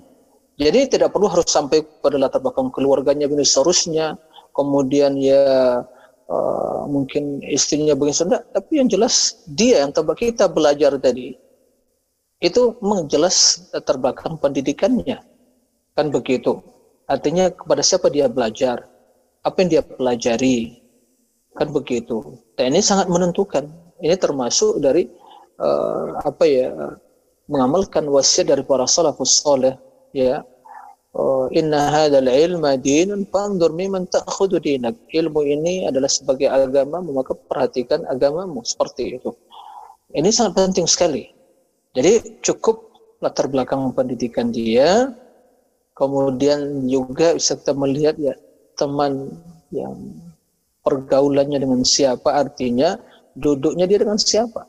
[0.59, 4.15] Jadi tidak perlu harus sampai pada latar belakang keluarganya dan seterusnya
[4.55, 5.83] kemudian ya
[6.31, 11.35] uh, mungkin istrinya begini sudah, tapi yang jelas dia yang tempat kita belajar tadi
[12.39, 15.19] itu menjelas latar belakang pendidikannya.
[15.95, 16.63] Kan begitu.
[17.11, 18.87] Artinya kepada siapa dia belajar?
[19.43, 20.79] Apa yang dia pelajari?
[21.55, 22.39] Kan begitu.
[22.55, 23.67] Dan ini sangat menentukan.
[23.99, 25.11] Ini termasuk dari
[25.59, 26.71] uh, apa ya
[27.51, 29.75] mengamalkan wasiat dari para salafus soleh
[30.15, 30.39] ya.
[31.09, 34.93] Oh, inna hadzal ilma dinun fanzur mimman ta'khudhu dinak.
[35.09, 38.61] Ilmu ini adalah sebagai agama, maka perhatikan agamamu.
[38.61, 39.33] Seperti itu.
[40.13, 41.38] Ini sangat penting sekali.
[41.93, 45.09] Jadi cukup latar belakang pendidikan dia,
[45.97, 48.33] kemudian juga bisa kita melihat ya
[48.77, 49.33] teman
[49.73, 49.97] yang
[50.85, 52.95] pergaulannya dengan siapa, artinya
[53.35, 54.63] duduknya dia dengan siapa.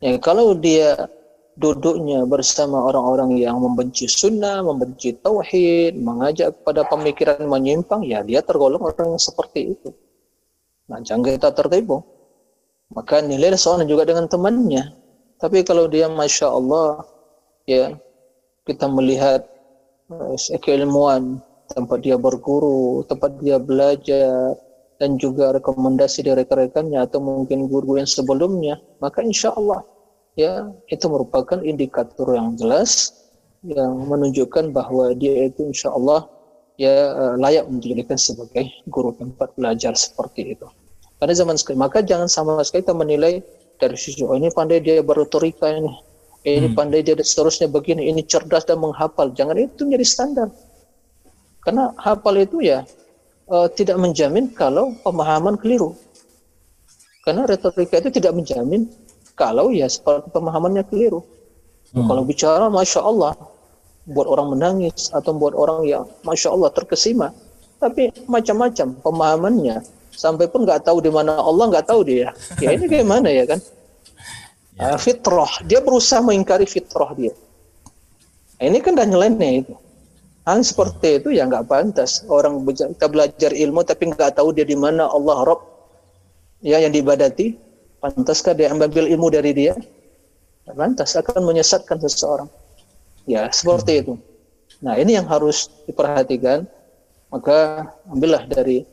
[0.00, 1.10] Ya, kalau dia
[1.60, 8.80] duduknya bersama orang-orang yang membenci sunnah, membenci tauhid, mengajak kepada pemikiran menyimpang, ya dia tergolong
[8.80, 9.90] orang yang seperti itu.
[10.88, 12.00] Nah, jangan kita tertipu.
[12.90, 14.99] Maka nilai seorang juga dengan temannya.
[15.40, 17.00] Tapi kalau dia Masya Allah,
[17.64, 17.96] ya
[18.68, 19.40] kita melihat
[20.12, 21.40] uh, keilmuan,
[21.72, 24.54] tempat dia berguru, tempat dia belajar,
[25.00, 29.80] dan juga rekomendasi dari rekan-rekannya atau mungkin guru yang sebelumnya, maka insya Allah
[30.36, 33.16] ya itu merupakan indikator yang jelas
[33.64, 36.28] yang menunjukkan bahwa dia itu insya Allah
[36.76, 40.68] ya eh, layak menjadikan sebagai guru tempat belajar seperti itu.
[41.16, 43.40] Pada zaman sekarang maka jangan sama sekali kita menilai
[43.80, 45.90] dari sisi oh ini pandai dia berretorika ini,
[46.44, 46.76] eh, ini hmm.
[46.76, 49.32] pandai dia seterusnya begini, ini cerdas dan menghafal.
[49.32, 50.48] Jangan itu menjadi standar.
[51.64, 52.84] Karena hafal itu ya
[53.48, 55.96] uh, tidak menjamin kalau pemahaman keliru.
[57.24, 58.88] Karena retorika itu tidak menjamin
[59.36, 61.20] kalau ya seperti pemahamannya keliru.
[61.92, 62.06] Hmm.
[62.08, 63.32] Kalau bicara masya Allah,
[64.08, 67.32] buat orang menangis atau buat orang yang masya Allah terkesima,
[67.76, 69.84] tapi macam-macam pemahamannya
[70.14, 72.34] sampai pun nggak tahu di mana Allah nggak tahu dia.
[72.58, 73.60] Ya ini gimana ya kan?
[74.80, 74.96] Ya.
[74.96, 77.36] Uh, fitrah, dia berusaha mengingkari fitrah dia.
[78.56, 79.76] Nah, ini kan dah nyeleneh itu.
[80.48, 82.24] Hal seperti itu ya nggak pantas.
[82.32, 85.60] Orang kita belajar ilmu tapi nggak tahu dia di mana Allah Rob
[86.64, 87.60] ya yang diibadati
[88.00, 89.76] Pantaskah dia ambil ilmu dari dia?
[90.64, 92.48] Pantas akan menyesatkan seseorang.
[93.28, 94.16] Ya, seperti itu.
[94.80, 96.64] Nah, ini yang harus diperhatikan.
[97.28, 98.88] Maka ambillah dari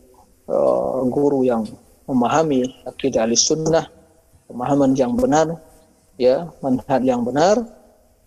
[0.48, 1.64] uh, guru yang
[2.08, 3.88] memahami akidah sunnah,
[4.48, 5.60] pemahaman yang benar,
[6.16, 7.60] ya, manhaj yang benar,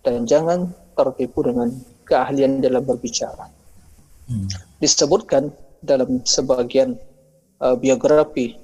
[0.05, 1.73] dan jangan tertipu dengan
[2.05, 3.49] keahlian dalam berbicara.
[4.29, 4.47] Hmm.
[4.77, 5.49] Disebutkan
[5.81, 6.97] dalam sebagian
[7.59, 8.57] uh, biografi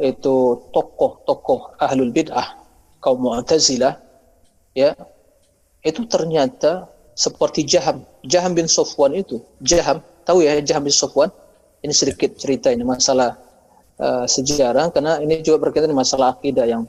[0.00, 0.36] itu
[0.72, 2.58] tokoh-tokoh ahlul bid'ah
[3.02, 3.98] kaum mu'tazilah
[4.72, 4.96] ya
[5.82, 8.06] itu ternyata seperti Jaham.
[8.24, 11.28] Jaham bin Sofwan itu, Jaham, tahu ya Jaham bin Sofwan?
[11.82, 13.34] Ini sedikit cerita ini masalah
[13.98, 16.86] uh, sejarah karena ini juga berkaitan dengan masalah akidah yang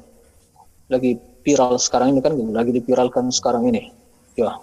[0.85, 3.89] lagi viral sekarang ini kan lagi dipiralkan sekarang ini.
[4.37, 4.61] Ya.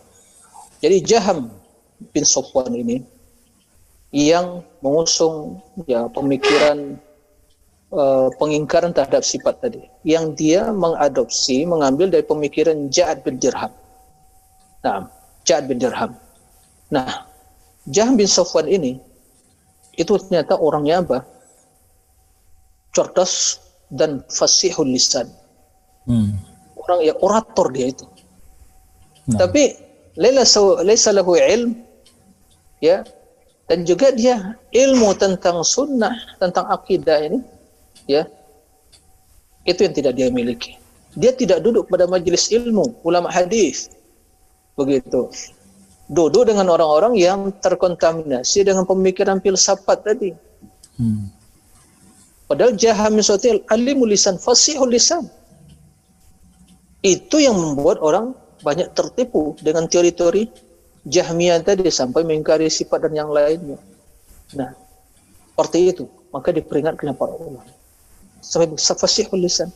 [0.80, 1.50] Jadi Jaham
[2.14, 3.02] bin Sofwan ini
[4.10, 6.98] yang mengusung ya pemikiran
[7.94, 13.70] uh, pengingkaran terhadap sifat tadi yang dia mengadopsi mengambil dari pemikiran Ja'ad bin Dirham.
[14.82, 15.06] Nah,
[15.46, 16.16] Ja'ad bin Dirham.
[16.90, 17.28] Nah,
[17.90, 18.98] Jaham bin Sofwan ini
[19.96, 21.18] itu ternyata orangnya apa?
[22.94, 23.58] Cerdas
[23.90, 25.30] dan fasihul lisan.
[26.06, 26.38] Hmm.
[26.78, 28.06] Orang ya orator dia itu.
[29.30, 29.46] Nah.
[29.46, 31.78] Tapi laisa lahu ilm
[32.82, 33.06] ya
[33.70, 36.10] dan juga dia ilmu tentang sunnah
[36.42, 37.38] tentang akidah ini
[38.10, 38.26] ya
[39.62, 40.74] itu yang tidak dia miliki
[41.14, 43.92] dia tidak duduk pada majelis ilmu ulama hadis
[44.74, 45.30] begitu
[46.10, 50.34] duduk dengan orang-orang yang terkontaminasi dengan pemikiran filsafat tadi.
[50.98, 51.30] Hmm.
[52.50, 55.30] Padahal jaham sotil alimul lisan, fasihul lisan.
[56.98, 60.50] Itu yang membuat orang banyak tertipu dengan teori-teori
[61.06, 63.78] Jahmiyah tadi sampai mengingkari sifat dan yang lainnya.
[64.58, 64.74] Nah,
[65.54, 66.04] seperti itu.
[66.34, 67.64] Maka diperingatkan para ulama.
[68.42, 69.72] Sampai fasihul lisan.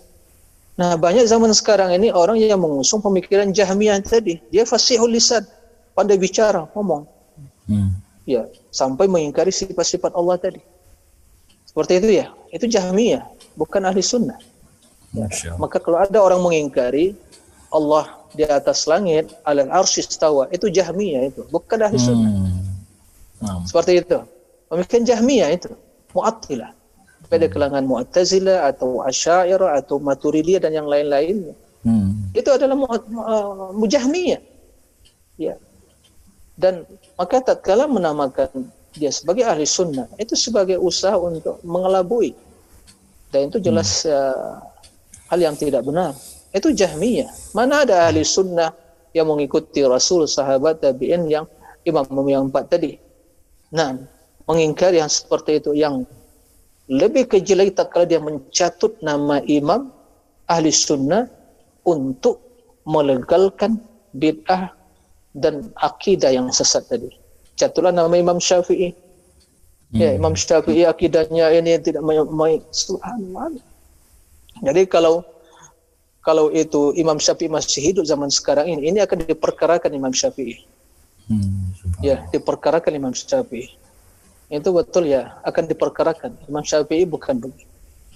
[0.74, 4.42] Nah, banyak zaman sekarang ini orang yang mengusung pemikiran Jahmiyah tadi.
[4.50, 5.46] Dia fasihul lisan
[5.94, 7.06] pandai bicara, ngomong.
[7.70, 7.96] Hmm.
[8.26, 8.44] Ya,
[8.74, 10.60] sampai mengingkari sifat-sifat Allah tadi.
[11.64, 12.26] Seperti itu ya.
[12.50, 13.24] Itu Jahmiyah,
[13.56, 14.36] bukan ahli sunnah.
[15.14, 15.30] Ya.
[15.56, 17.14] Maka kalau ada orang mengingkari
[17.70, 22.06] Allah di atas langit, alal arsistawa, itu Jahmiyah itu, bukan ahli hmm.
[22.06, 22.32] sunnah.
[23.40, 23.64] Hmm.
[23.64, 24.18] Seperti itu.
[24.68, 25.70] Pemikiran Jahmiyah itu,
[26.16, 26.72] Mu'attilah.
[27.30, 27.52] Pada hmm.
[27.52, 31.54] kelangan Mu'tazila atau Asyairah atau Maturidiyah dan yang lain-lainnya.
[31.84, 32.32] Hmm.
[32.32, 32.74] Itu adalah
[33.76, 34.40] Mujahmiyah.
[35.34, 35.58] Ya
[36.54, 36.86] dan
[37.18, 42.34] maka tatkala menamakan dia sebagai ahli sunnah itu sebagai usaha untuk mengelabui.
[43.34, 44.14] Dan itu jelas hmm.
[44.14, 44.62] uh,
[45.34, 46.14] hal yang tidak benar.
[46.54, 47.26] Itu jahmiyah.
[47.50, 48.70] Mana ada ahli sunnah
[49.10, 51.50] yang mengikuti rasul sahabat tabiin yang
[51.82, 52.94] imam yang empat tadi?
[53.74, 53.98] Nah
[54.46, 56.06] mengingkari yang seperti itu yang
[56.86, 59.88] lebih kecil lagi tatkala dia mencatut nama imam
[60.46, 61.26] ahli sunnah
[61.82, 62.40] untuk
[62.84, 63.80] melegalkan
[64.12, 64.72] bid'ah
[65.34, 67.10] dan akidah yang sesat tadi.
[67.58, 68.94] Jatuhlah nama Imam Syafi'i.
[69.90, 69.98] Hmm.
[69.98, 73.58] Ya, Imam Syafi'i akidahnya ini tidak main subhanallah.
[74.62, 75.26] Jadi kalau
[76.24, 80.64] kalau itu Imam Syafi'i masih hidup zaman sekarang ini, ini akan diperkarakan Imam Syafi'i.
[81.28, 83.68] Hmm, ya, diperkarakan Imam Syafi'i.
[84.48, 86.30] Itu betul ya, akan diperkarakan.
[86.48, 87.68] Imam Syafi'i bukan begitu.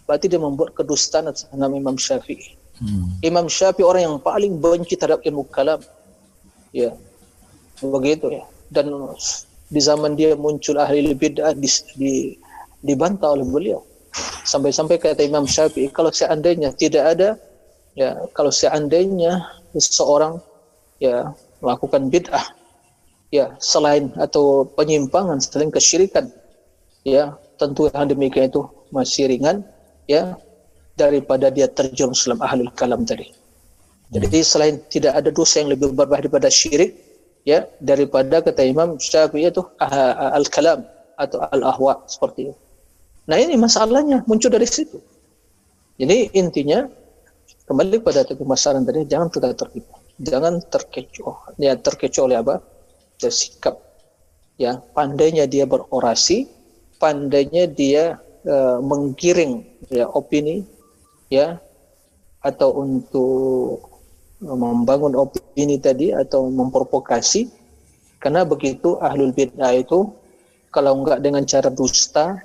[0.09, 2.57] Berarti dia membuat kedustaan atas nama Imam Syafi'i.
[2.81, 3.13] Hmm.
[3.21, 5.83] Imam Syafi'i orang yang paling benci terhadap ilmu kalam.
[6.73, 6.97] Ya,
[7.83, 8.33] begitu.
[8.33, 8.45] Ya.
[8.69, 8.93] Dan
[9.69, 12.13] di zaman dia muncul ahli bid'ah di, di
[12.83, 13.81] dibantah oleh beliau.
[14.49, 17.37] Sampai-sampai kata Imam Syafi'i kalau seandainya tidak ada
[17.93, 19.45] ya kalau seandainya
[19.77, 20.41] seseorang
[20.99, 21.31] ya
[21.61, 22.47] melakukan bid'ah
[23.29, 26.33] ya selain atau penyimpangan selain kesyirikan
[27.05, 29.61] ya tentu yang demikian itu masih ringan
[30.09, 30.39] ya
[30.97, 33.31] daripada dia terjun dalam ahlul kalam tadi.
[34.09, 36.97] Jadi selain tidak ada dosa yang lebih berbahaya daripada syirik,
[37.49, 39.65] ya daripada kata Imam Syafi'i itu
[40.37, 40.85] al-kalam
[41.17, 42.55] atau al-ahwa seperti itu.
[43.25, 45.01] Nah ini masalahnya muncul dari situ.
[45.97, 46.85] Jadi intinya
[47.65, 52.61] kembali pada pemasaran tadi jangan kita tertipu, jangan terkecoh, ya terkecoh oleh apa?
[53.19, 53.75] Dari sikap,
[54.61, 56.47] ya pandainya dia berorasi,
[57.03, 58.15] pandainya dia
[58.47, 60.63] uh, menggiring ya opini,
[61.33, 61.59] ya
[62.47, 63.88] atau untuk
[64.39, 67.51] membangun opini tadi atau memprovokasi
[68.23, 70.11] karena begitu ahlul bid'ah itu
[70.71, 72.39] kalau enggak dengan cara dusta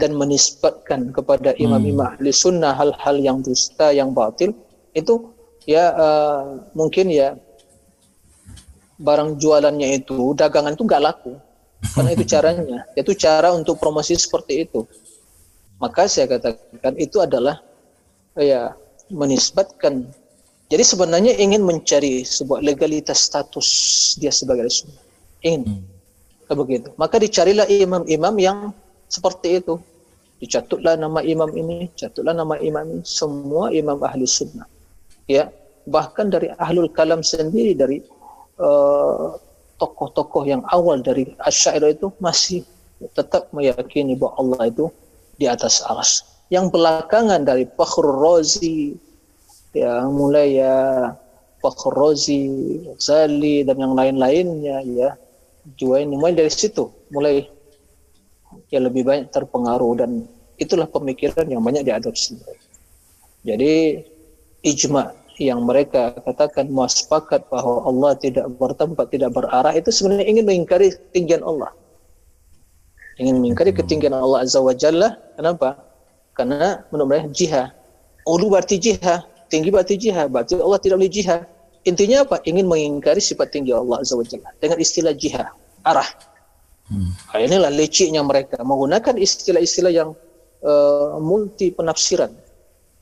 [0.00, 2.12] dan menisbatkan kepada imam-imam hmm.
[2.18, 4.56] ahli sunnah hal-hal yang dusta yang batil
[4.96, 5.30] itu
[5.68, 7.36] ya uh, mungkin ya
[8.98, 11.32] barang jualannya itu dagangan itu enggak laku
[11.92, 14.88] karena itu caranya itu cara untuk promosi seperti itu
[15.76, 17.60] maka saya katakan itu adalah
[18.38, 18.72] ya
[19.12, 20.08] menisbatkan
[20.74, 23.68] jadi sebenarnya ingin mencari sebuah legalitas status
[24.18, 24.90] dia sebagai rasul.
[25.46, 25.70] Ingin.
[25.70, 25.86] Hmm.
[26.50, 26.90] Begitu.
[26.98, 28.58] Maka dicarilah imam-imam yang
[29.06, 29.78] seperti itu.
[30.42, 33.02] Dicatutlah nama imam ini, catutlah nama imam ini.
[33.06, 34.66] Semua imam ahli sunnah.
[35.30, 35.54] Ya,
[35.86, 38.02] bahkan dari ahlul kalam sendiri dari
[38.58, 39.38] uh,
[39.78, 42.66] tokoh-tokoh yang awal dari asyairah itu masih
[43.14, 44.90] tetap meyakini bahwa Allah itu
[45.38, 46.26] di atas aras.
[46.50, 48.98] Yang belakangan dari Fakhrul Razi,
[49.74, 50.74] ya mulai ya
[51.58, 52.44] Fakhrozi,
[53.00, 55.10] Zali dan yang lain-lainnya ya
[55.80, 57.48] Juwaini mulai dari situ mulai
[58.70, 60.28] ya lebih banyak terpengaruh dan
[60.60, 62.38] itulah pemikiran yang banyak diadopsi
[63.44, 64.00] Jadi
[64.64, 70.94] ijma yang mereka katakan muaspakat bahwa Allah tidak bertempat, tidak berarah itu sebenarnya ingin mengingkari
[70.94, 71.74] ketinggian Allah.
[73.18, 75.18] Ingin mengingkari ketinggian Allah Azza wa Jalla.
[75.34, 75.78] Kenapa?
[76.34, 77.68] Karena menurut mereka jihad.
[78.24, 81.42] Ulu berarti jihad, tinggi berarti jihad, berarti Allah tidak boleh jihad.
[81.84, 82.40] Intinya apa?
[82.48, 85.52] Ingin mengingkari sifat tinggi Allah Azza wa Jalla dengan istilah jihad,
[85.84, 86.08] arah.
[86.88, 87.12] Hmm.
[87.12, 90.10] Nah, inilah leciknya mereka menggunakan istilah-istilah yang
[90.64, 92.32] uh, multi penafsiran,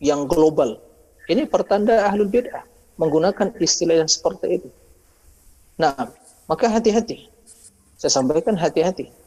[0.02, 0.78] yang global.
[1.30, 2.66] Ini pertanda ahlul bid'ah
[2.98, 4.68] menggunakan istilah yang seperti itu.
[5.78, 6.10] Nah,
[6.50, 7.30] maka hati-hati.
[7.98, 9.21] Saya sampaikan hati-hati.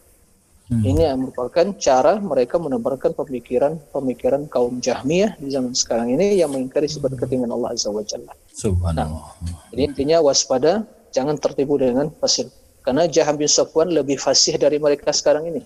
[0.65, 0.81] Hmm.
[0.81, 7.13] Ini merupakan cara mereka menebarkan pemikiran-pemikiran kaum Jahmiyah di zaman sekarang ini yang mengingkari sifat
[7.21, 8.33] ketinggian Allah Azza wa Jalla.
[8.49, 9.29] Subhanallah.
[9.45, 10.81] Nah, jadi intinya waspada,
[11.13, 12.49] jangan tertipu dengan fasih.
[12.81, 15.61] Karena Jaham bin Safwan lebih fasih dari mereka sekarang ini.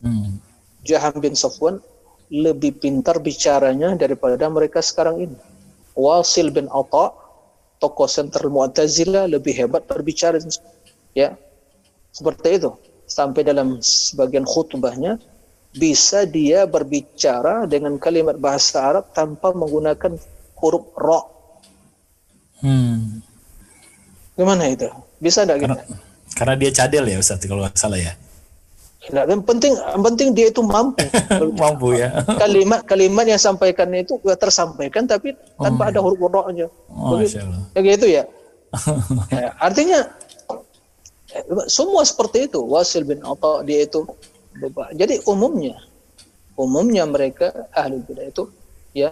[0.00, 0.40] Hmm.
[0.80, 1.76] Jaham bin Safwan
[2.32, 5.36] lebih pintar bicaranya daripada mereka sekarang ini.
[5.92, 7.12] Wasil bin Atta,
[7.84, 10.40] tokoh sentral Mu'tazilah lebih hebat berbicara.
[11.12, 11.36] Ya,
[12.16, 12.72] seperti itu
[13.12, 15.20] sampai dalam sebagian khutbahnya
[15.72, 20.16] bisa dia berbicara dengan kalimat bahasa Arab tanpa menggunakan
[20.60, 21.20] huruf ro.
[22.60, 23.24] Hmm.
[24.36, 24.88] Gimana itu?
[25.20, 25.84] Bisa enggak karena, gitu?
[26.36, 28.12] Karena dia cadel ya Ustaz kalau nggak salah ya.
[29.10, 31.02] Nah, yang penting yang penting dia itu mampu.
[31.62, 32.22] mampu ya.
[32.38, 36.70] Kalimat-kalimat yang sampaikan itu tersampaikan tapi tanpa oh, ada huruf ro-nya.
[36.86, 38.22] Oh, ya gitu ya.
[39.34, 39.50] ya.
[39.58, 40.06] Artinya
[41.68, 42.60] semua seperti itu.
[42.60, 44.04] Wasil bin Atta dia itu
[44.92, 45.80] jadi umumnya
[46.56, 48.44] umumnya mereka ahli bidah itu
[48.92, 49.10] ya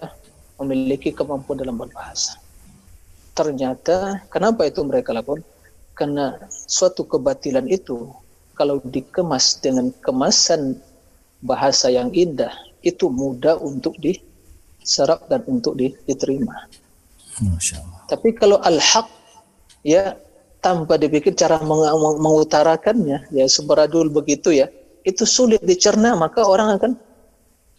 [0.61, 2.37] memiliki kemampuan dalam berbahasa.
[3.33, 5.41] Ternyata kenapa itu mereka lakukan?
[5.97, 6.37] Karena
[6.69, 8.13] suatu kebatilan itu
[8.57, 10.77] kalau dikemas dengan kemasan
[11.41, 12.53] bahasa yang indah
[12.85, 16.69] itu mudah untuk diserap dan untuk diterima.
[18.05, 19.09] Tapi kalau al-haq
[19.81, 20.13] ya
[20.61, 21.85] tanpa dipikir cara meng
[22.21, 23.33] mengutarakannya.
[23.33, 24.69] Ya sembaradul begitu ya.
[25.03, 26.93] Itu sulit dicerna maka orang akan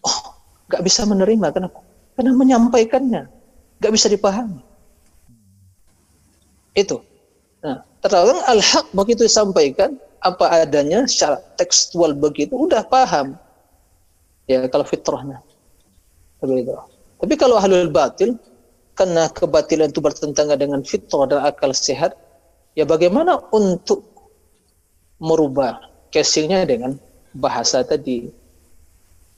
[0.06, 0.20] oh
[0.70, 1.48] nggak bisa menerima.
[1.54, 1.80] Kenapa?
[2.18, 3.24] Karena menyampaikannya.
[3.82, 4.62] Nggak bisa dipahami.
[6.74, 7.02] Itu.
[7.62, 13.38] Nah terlalu al-haq begitu disampaikan apa adanya secara tekstual begitu udah paham.
[14.50, 15.40] Ya kalau fitrahnya.
[16.42, 16.74] Begitu
[17.22, 18.34] tapi kalau ahlul batil
[18.98, 22.18] karena kebatilan itu bertentangan dengan fitrah dan akal sehat
[22.76, 24.06] ya bagaimana untuk
[25.22, 25.80] merubah
[26.10, 26.98] casingnya dengan
[27.38, 28.28] bahasa tadi.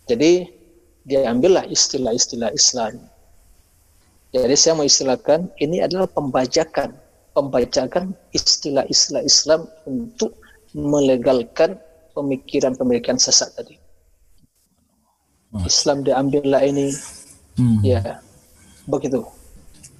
[0.09, 0.47] Jadi
[1.03, 2.99] dia ambillah istilah-istilah Islam.
[4.33, 6.97] Jadi saya mau istilahkan ini adalah pembajakan,
[7.37, 10.33] pembajakan istilah-istilah Islam untuk
[10.73, 11.77] melegalkan
[12.17, 13.77] pemikiran-pemikiran sesat tadi.
[15.69, 16.89] Islam diambillah ini,
[17.61, 17.85] hmm.
[17.85, 18.01] ya
[18.89, 19.21] begitu.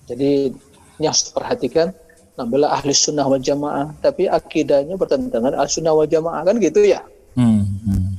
[0.10, 0.50] Jadi
[0.98, 1.94] ini harus diperhatikan
[2.34, 7.06] Nampaklah ahli sunnah wal jamaah, tapi akidahnya bertentangan ahli sunnah wal jamaah kan gitu ya.
[7.38, 8.10] Hmm, hmm.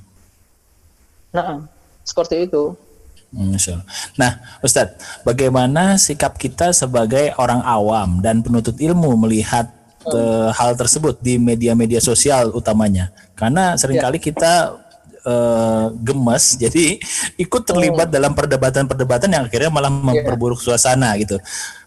[1.35, 1.67] Nah,
[2.07, 2.79] seperti itu.
[4.15, 4.95] Nah, Ustadz,
[5.27, 9.75] bagaimana sikap kita sebagai orang awam dan penuntut ilmu melihat
[10.07, 13.11] uh, hal tersebut di media-media sosial utamanya?
[13.35, 14.25] Karena sering kali ya.
[14.31, 14.53] kita
[15.27, 17.03] uh, gemes, jadi
[17.35, 18.13] ikut terlibat oh.
[18.15, 19.99] dalam perdebatan-perdebatan yang akhirnya malah ya.
[19.99, 21.35] memperburuk suasana gitu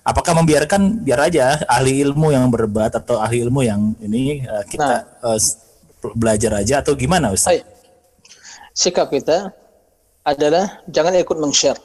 [0.07, 5.03] apakah membiarkan biar aja ahli ilmu yang berdebat atau ahli ilmu yang ini uh, kita
[5.19, 5.39] nah, uh,
[6.15, 7.67] belajar aja atau gimana Ustaz?
[8.71, 9.51] Sikap kita
[10.23, 11.79] adalah jangan ikut meng-share.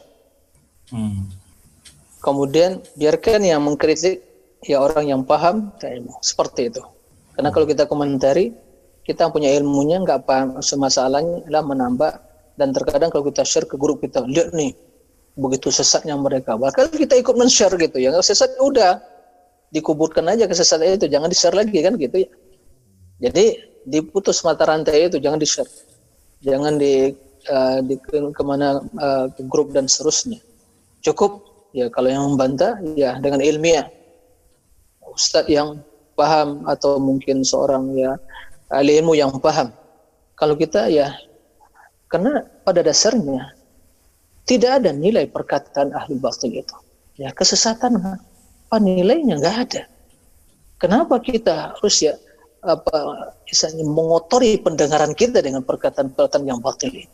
[0.94, 1.26] Hmm.
[2.22, 4.22] Kemudian biarkan yang mengkritik
[4.62, 6.82] ya orang yang paham ilmu seperti itu.
[7.34, 8.54] Karena kalau kita komentari
[9.02, 12.12] kita punya ilmunya nggak paham semasalahnya lah menambah
[12.54, 14.70] dan terkadang kalau kita share ke grup kita lihat nih
[15.36, 16.56] begitu sesatnya mereka.
[16.56, 18.16] Bahkan kita ikut men-share gitu ya.
[18.20, 19.00] Sesat udah
[19.72, 22.28] dikuburkan aja kesesatan itu, jangan di-share lagi kan gitu ya.
[23.22, 23.44] Jadi
[23.88, 25.68] diputus mata rantai itu, jangan di-share.
[26.44, 27.14] Jangan di,
[27.48, 30.42] uh, di ke mana uh, grup dan seterusnya.
[31.00, 31.42] Cukup
[31.72, 33.88] ya kalau yang membantah ya dengan ilmiah.
[35.12, 35.80] Ustadz yang
[36.16, 38.16] paham atau mungkin seorang ya
[38.72, 39.72] ahli ilmu yang paham.
[40.36, 41.12] Kalau kita ya
[42.08, 43.52] karena pada dasarnya
[44.48, 46.76] tidak ada nilai perkataan ahli batil itu.
[47.20, 49.82] Ya kesesatan apa nilainya nggak ada.
[50.82, 52.18] Kenapa kita harus ya
[52.62, 57.10] apa misalnya mengotori pendengaran kita dengan perkataan-perkataan yang batil ini?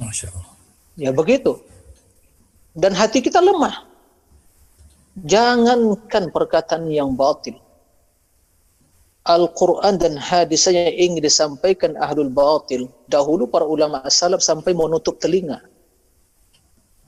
[0.00, 0.56] Masya Allah.
[0.96, 1.60] Ya begitu.
[2.72, 3.84] Dan hati kita lemah.
[5.28, 7.60] Jangankan perkataan yang batil.
[9.22, 12.88] Al-Quran dan hadisnya yang ingin disampaikan ahlul batil.
[13.06, 15.60] Dahulu para ulama salaf sampai menutup telinga.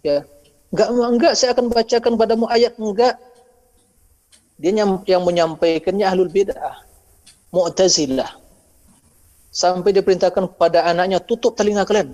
[0.05, 0.21] Ya,
[0.69, 3.17] enggak enggak saya akan bacakan padamu ayat enggak.
[4.61, 4.71] Dia
[5.09, 6.85] yang menyampaikannya ahlul bid'ah.
[7.51, 8.37] Mu'tazilah.
[9.49, 12.13] Sampai diperintahkan pada anaknya tutup telinga kalian.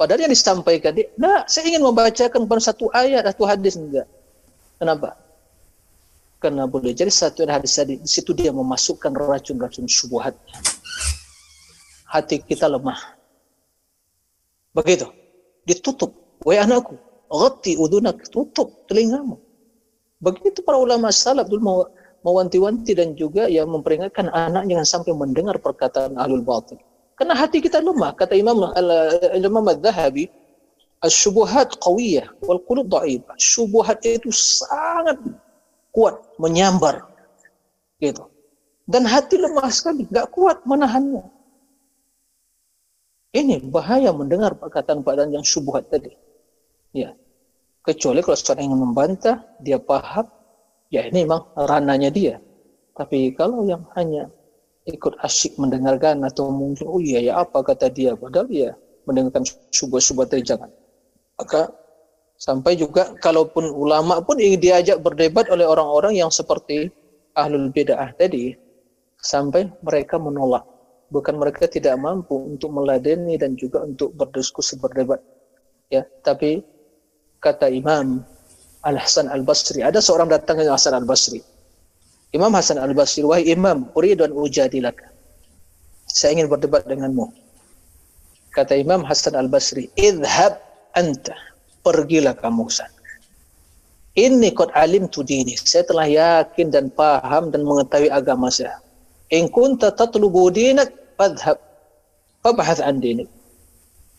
[0.00, 4.08] Padahal yang disampaikan dia, nah saya ingin membacakan pada satu ayat atau hadis enggak.
[4.80, 5.14] Kenapa?
[6.42, 10.34] Karena boleh jadi satu hadis tadi di situ dia memasukkan racun-racun syubhat.
[12.08, 12.98] Hati kita lemah.
[14.74, 15.06] Begitu.
[15.62, 16.21] Ditutup.
[16.42, 16.98] Wahai anakku,
[17.30, 19.38] ghatti udunak, tutup telingamu.
[20.22, 21.86] Begitu para ulama salaf dulu
[22.22, 26.78] mewanti-wanti dan juga yang memperingatkan anak jangan sampai mendengar perkataan ahlul batil.
[27.18, 28.14] Karena hati kita lemah.
[28.14, 28.62] Kata Imam
[29.34, 30.30] Imam Al-Zahabi,
[31.02, 33.26] Asyubuhat qawiyah wal qulub da'if.
[33.34, 35.18] Syubuhat itu sangat
[35.90, 37.02] kuat, menyambar.
[37.98, 38.22] Gitu.
[38.86, 41.26] Dan hati lemah sekali, nggak kuat menahannya.
[43.34, 46.14] Ini bahaya mendengar perkataan-perkataan yang syubuhat tadi.
[46.92, 47.16] Ya.
[47.82, 50.30] Kecuali kalau seorang yang membantah, dia paham,
[50.92, 52.38] ya ini memang rananya dia.
[52.94, 54.30] Tapi kalau yang hanya
[54.86, 58.74] ikut asyik mendengarkan atau mungkin oh iya ya apa kata dia padahal ya
[59.06, 60.70] mendengarkan subuh-subuh tadi jangan
[61.38, 61.70] maka
[62.34, 66.90] sampai juga kalaupun ulama pun diajak berdebat oleh orang-orang yang seperti
[67.38, 68.58] ahlul bid'ah tadi
[69.22, 70.66] sampai mereka menolak
[71.14, 75.22] bukan mereka tidak mampu untuk meladeni dan juga untuk berdiskusi berdebat
[75.94, 76.66] ya tapi
[77.42, 78.22] kata Imam
[78.86, 81.42] Al Hasan Al Basri ada seorang datang ke Hasan Al Basri
[82.30, 85.10] Imam Hasan Al Basri wahai Imam uridu an ujadilaka
[86.12, 87.24] saya ingin berdebat denganmu.
[88.52, 90.60] Kata Imam Hasan Al Basri idhab
[90.92, 91.32] anta
[91.80, 93.02] pergilah kamu sana
[94.12, 95.56] ini kot alim tu dini.
[95.56, 98.76] Saya telah yakin dan paham dan mengetahui agama saya.
[99.32, 101.56] In kunta tatlubu dinak fadhhab
[102.44, 103.28] fabhath an dinik.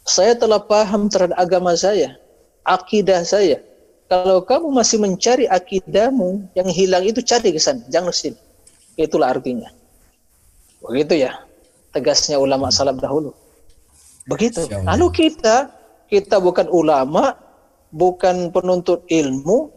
[0.09, 2.17] Saya telah paham terhadap agama saya
[2.63, 3.59] akidah saya
[4.11, 8.37] kalau kamu masih mencari akidahmu yang hilang itu cari ke sana jangan sini.
[8.93, 9.73] Itulah artinya.
[10.85, 11.41] Begitu ya
[11.89, 13.33] tegasnya ulama salaf dahulu.
[14.29, 14.69] Begitu.
[14.69, 15.71] Lalu kita
[16.07, 17.33] kita bukan ulama,
[17.89, 19.73] bukan penuntut ilmu,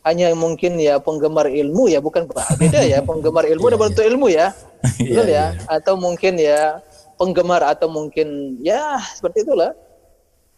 [0.00, 2.24] hanya mungkin ya penggemar ilmu ya, bukan
[2.56, 4.56] beda ya penggemar ilmu dan penuntut ilmu ya,
[5.00, 6.80] betul ya, atau mungkin ya
[7.20, 9.76] penggemar atau mungkin ya seperti itulah.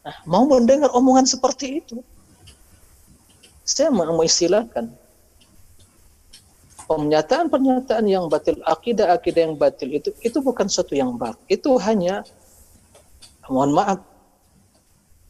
[0.06, 1.98] Nah, mau mendengar omongan seperti itu,
[3.66, 4.86] saya mau istilahkan
[6.86, 11.34] pernyataan-pernyataan yang batil, akidah-akidah yang batil itu itu bukan sesuatu yang baru.
[11.50, 12.22] Itu hanya
[13.50, 13.98] mohon maaf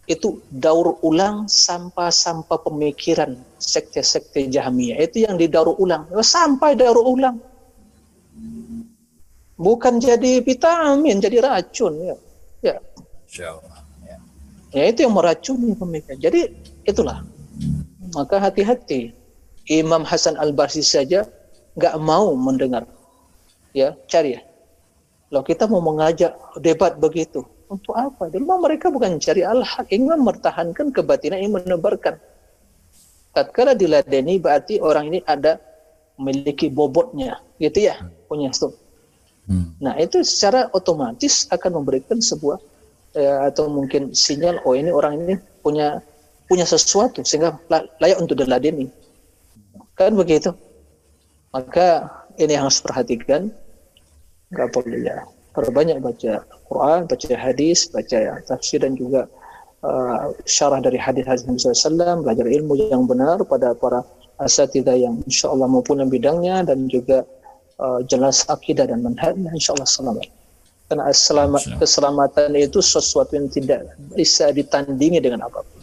[0.05, 5.01] itu daur ulang sampah-sampah pemikiran sekte-sekte Jahmiyah.
[5.09, 6.05] Itu yang didaur ulang.
[6.21, 7.41] Sampai daur ulang.
[9.57, 12.17] Bukan jadi vitamin jadi racun ya.
[12.61, 12.77] Ya
[14.77, 16.53] ya, itu yang meracuni pemikiran jadi
[16.85, 17.25] itulah
[18.13, 19.17] maka hati-hati
[19.67, 21.25] Imam Hasan Al Basri saja
[21.81, 22.85] nggak mau mendengar
[23.73, 24.41] ya cari ya
[25.33, 28.31] kalau kita mau mengajak debat begitu untuk apa?
[28.31, 32.19] Memang mereka bukan cari al-haq, ingin mempertahankan kebatinan yang menebarkan.
[33.35, 35.61] Tatkala diladeni berarti orang ini ada
[36.17, 38.01] memiliki bobotnya, gitu ya,
[38.31, 38.73] punya stok.
[39.47, 39.77] Hmm.
[39.79, 42.59] Nah itu secara otomatis akan memberikan sebuah
[43.17, 45.35] ya, atau mungkin sinyal oh ini orang ini
[45.65, 46.05] punya
[46.47, 47.59] punya sesuatu sehingga
[47.99, 48.87] layak untuk diladeni.
[49.97, 50.53] Kan begitu.
[51.51, 52.07] Maka
[52.37, 53.49] ini yang harus perhatikan.
[54.55, 55.27] Gak boleh ya
[55.57, 59.25] perbanyak baca Quran, baca hadis, baca ya, tafsir dan juga
[59.81, 64.05] uh, syarah dari hadis-hadis Nabi SAW, belajar ilmu yang benar pada para
[64.37, 67.25] asatidah yang insya Allah mempunyai bidangnya dan juga
[67.81, 70.29] uh, jelas akidah dan manhajnya insya Allah selamat.
[70.87, 75.83] Karena selamat, keselamatan itu sesuatu yang tidak bisa ditandingi dengan apa pun.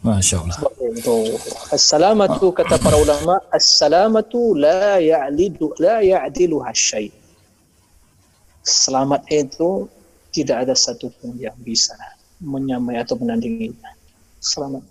[0.00, 0.56] Masya Allah.
[0.96, 1.36] Itu.
[1.68, 7.12] Assalamatu kata para ulama, assalamatu la ya'lidu la ya'diluha syait
[8.64, 9.88] selamat itu
[10.30, 11.96] tidak ada satupun yang bisa
[12.40, 13.92] menyamai atau menandinginya.
[14.40, 14.84] Selamat.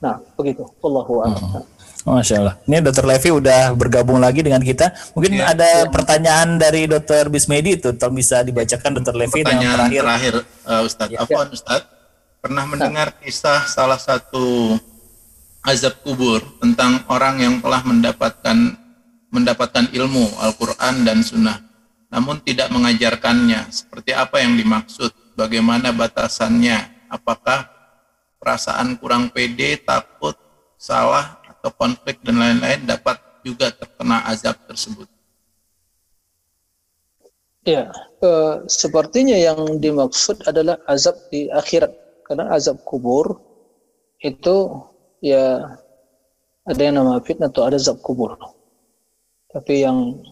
[0.00, 0.64] Nah, begitu.
[0.80, 1.66] Allahu a'lam.
[2.00, 2.54] Masya Allah.
[2.64, 4.92] Ini Dokter Levi udah bergabung lagi dengan kita.
[5.12, 5.90] Mungkin ya, ada ya.
[5.92, 10.02] pertanyaan dari Dokter Bismedi itu, tolong bisa dibacakan Dokter Levi yang terakhir.
[10.04, 11.12] terakhir uh, Ustadz.
[11.12, 11.18] Ya.
[11.20, 11.90] Afwan Ustadz,
[12.40, 14.80] pernah mendengar kisah salah satu
[15.60, 18.56] azab kubur tentang orang yang telah mendapatkan
[19.28, 21.70] mendapatkan ilmu Al-Quran dan Sunnah
[22.10, 23.70] namun tidak mengajarkannya.
[23.70, 25.14] Seperti apa yang dimaksud?
[25.38, 27.06] Bagaimana batasannya?
[27.06, 27.70] Apakah
[28.42, 30.34] perasaan kurang pede, takut,
[30.74, 35.04] salah, atau konflik dan lain-lain dapat juga terkena azab tersebut.
[37.68, 37.92] Ya,
[38.24, 41.92] uh, sepertinya yang dimaksud adalah azab di akhirat.
[42.24, 43.36] Karena azab kubur
[44.24, 44.80] itu
[45.20, 45.76] ya
[46.64, 48.40] ada yang nama fitnah atau ada azab kubur.
[49.52, 50.24] Tapi yang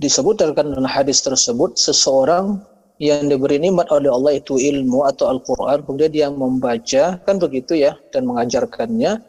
[0.00, 2.64] disebutkan dalam hadis tersebut seseorang
[3.00, 7.96] yang diberi nikmat oleh Allah itu ilmu atau Al-Quran kemudian dia membaca kan begitu ya
[8.12, 9.20] dan mengajarkannya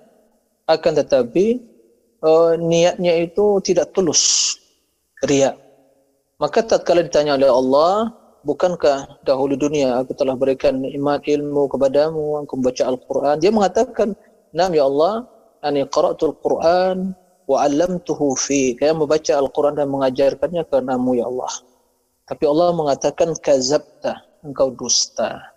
[0.77, 1.60] akan tetapi
[2.23, 4.56] uh, niatnya itu tidak tulus
[5.26, 5.56] ria
[6.41, 7.93] maka tatkala ditanya oleh Allah
[8.41, 14.18] bukankah dahulu dunia aku telah berikan nikmat ilmu kepadamu engkau membaca Al-Quran dia mengatakan
[14.52, 15.30] nam ya Allah
[15.61, 17.14] ani qara'tul Quran
[17.52, 21.53] wa 'allamtuhu fi kaya membaca Al-Qur'an dan mengajarkannya kepada-Mu ya Allah.
[22.30, 25.52] Tapi Allah mengatakan kazabta, engkau dusta.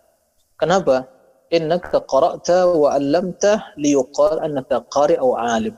[0.59, 1.07] Kenapa?
[1.53, 5.77] Innaka qara'ta wa 'allamta liyuqal annaka qari' aw 'alim.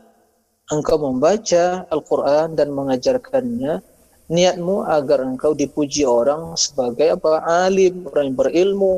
[0.70, 3.82] Engkau membaca Al-Qur'an dan mengajarkannya
[4.26, 7.43] niatmu agar engkau dipuji orang sebagai apa?
[7.47, 8.94] alim, orang yang berilmu.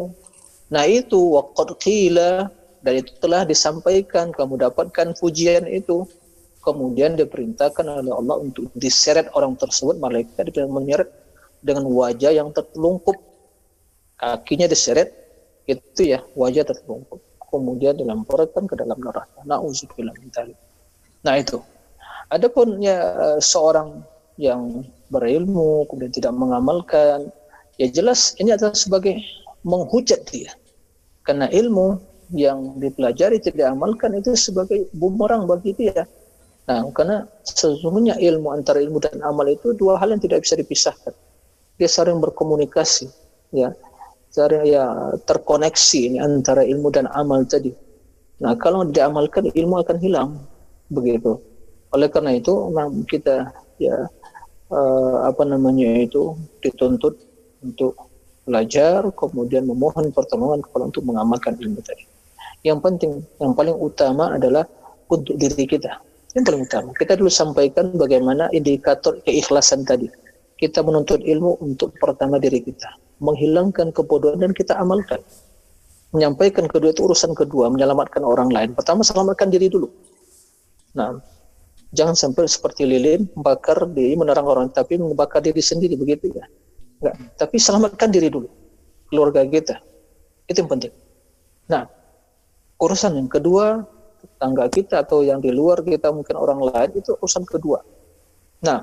[0.72, 2.48] Nah itu waqad qila
[2.80, 6.08] dan itu telah disampaikan kamu dapatkan pujian itu
[6.64, 11.08] kemudian diperintahkan oleh Allah untuk diseret orang tersebut malaikat menyeret
[11.64, 13.16] dengan wajah yang tertelungkup
[14.20, 15.27] kakinya diseret
[15.68, 19.40] itu ya wajah tertelungkup kemudian dilemparkan ke dalam neraka.
[19.44, 20.32] Nauzubillah min
[21.24, 21.60] nah itu.
[22.28, 23.00] Adapun ya
[23.40, 24.04] seorang
[24.36, 27.32] yang berilmu kemudian tidak mengamalkan
[27.80, 29.16] ya jelas ini adalah sebagai
[29.64, 30.52] menghujat dia.
[31.24, 32.00] Karena ilmu
[32.32, 36.04] yang dipelajari tidak diamalkan itu sebagai bumerang bagi dia.
[36.68, 41.16] Nah, karena sesungguhnya ilmu antara ilmu dan amal itu dua hal yang tidak bisa dipisahkan.
[41.80, 43.08] Dia sering berkomunikasi,
[43.56, 43.72] ya,
[44.38, 44.86] sering ya
[45.26, 47.74] terkoneksi ini antara ilmu dan amal tadi.
[48.38, 50.30] Nah, kalau diamalkan ilmu akan hilang,
[50.94, 51.42] begitu.
[51.90, 52.54] Oleh karena itu,
[53.10, 53.50] kita
[53.82, 54.06] ya
[54.70, 57.18] uh, apa namanya itu dituntut
[57.66, 57.98] untuk
[58.46, 62.06] belajar, kemudian memohon pertolongan kepada untuk mengamalkan ilmu tadi.
[62.62, 63.12] Yang penting,
[63.42, 64.62] yang paling utama adalah
[65.10, 65.98] untuk diri kita
[66.38, 66.90] yang paling utama.
[66.94, 70.06] Kita dulu sampaikan bagaimana indikator keikhlasan tadi.
[70.58, 72.90] Kita menuntut ilmu untuk pertama diri kita.
[73.18, 75.22] Menghilangkan kebodohan dan kita amalkan.
[76.14, 78.72] Menyampaikan kedua itu urusan kedua, menyelamatkan orang lain.
[78.72, 79.92] Pertama selamatkan diri dulu.
[80.96, 81.20] Nah,
[81.92, 86.48] jangan sampai seperti lilin membakar diri, menerang orang, tapi membakar diri sendiri begitu ya.
[86.98, 88.48] Enggak, tapi selamatkan diri dulu.
[89.12, 89.76] Keluarga kita.
[90.48, 90.92] Itu yang penting.
[91.68, 91.84] Nah,
[92.80, 93.84] urusan yang kedua
[94.18, 97.84] tetangga kita atau yang di luar kita mungkin orang lain itu urusan kedua.
[98.64, 98.82] Nah,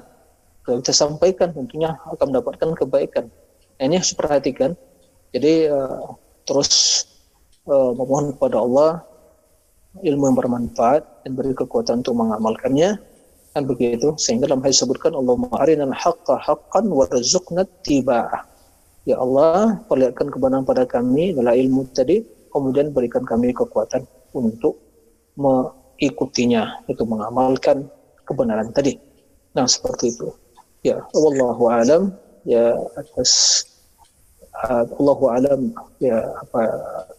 [0.63, 3.25] kalau kita sampaikan tentunya akan mendapatkan kebaikan.
[3.79, 4.71] Ini harus perhatikan.
[5.35, 6.15] Jadi uh,
[6.47, 7.03] terus
[7.67, 9.03] uh, memohon kepada Allah
[10.03, 12.99] ilmu yang bermanfaat dan beri kekuatan untuk mengamalkannya
[13.55, 18.43] kan begitu sehingga dalam hadis disebutkan Allah arinal haqqa haqqan warzuqna tiba'ah
[19.07, 22.19] ya Allah perlihatkan kebenaran pada kami adalah ilmu tadi
[22.51, 24.03] kemudian berikan kami kekuatan
[24.35, 24.75] untuk
[25.39, 27.87] mengikutinya itu mengamalkan
[28.27, 28.99] kebenaran tadi.
[29.55, 30.31] Nah seperti itu.
[30.83, 32.13] Ya, wallahu alam
[32.45, 33.65] ya atas
[34.63, 35.61] uh, Allahu alam
[35.99, 36.61] ya apa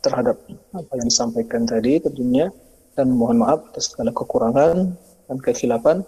[0.01, 0.39] terhadap
[0.73, 2.49] apa yang disampaikan tadi tentunya
[2.97, 4.97] dan mohon maaf atas segala kekurangan
[5.27, 5.99] dan kekhilafan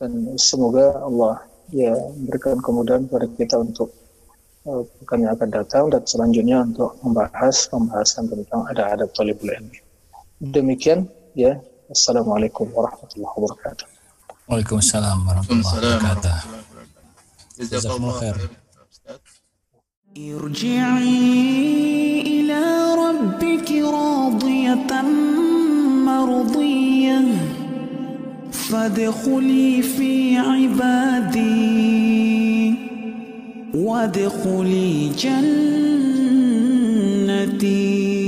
[0.00, 1.44] dan semoga Allah
[1.74, 3.92] ya memberikan kemudahan kepada kita untuk
[4.64, 4.82] uh,
[5.12, 9.78] yang akan datang dan selanjutnya untuk membahas pembahasan tentang ada adab talibul ilmi.
[10.40, 11.60] Demikian ya.
[11.90, 13.86] Assalamualaikum warahmatullahi wabarakatuh.
[14.46, 16.69] Waalaikumsalam warahmatullahi wabarakatuh.
[17.60, 18.36] Jazakumullah khair.
[20.18, 21.10] ارجعي
[22.20, 25.02] إلى ربك راضية
[26.06, 27.24] مرضية.
[28.52, 31.50] فادخلي في عبادي.
[33.74, 35.08] وادخلي
[37.58, 38.19] جنتي.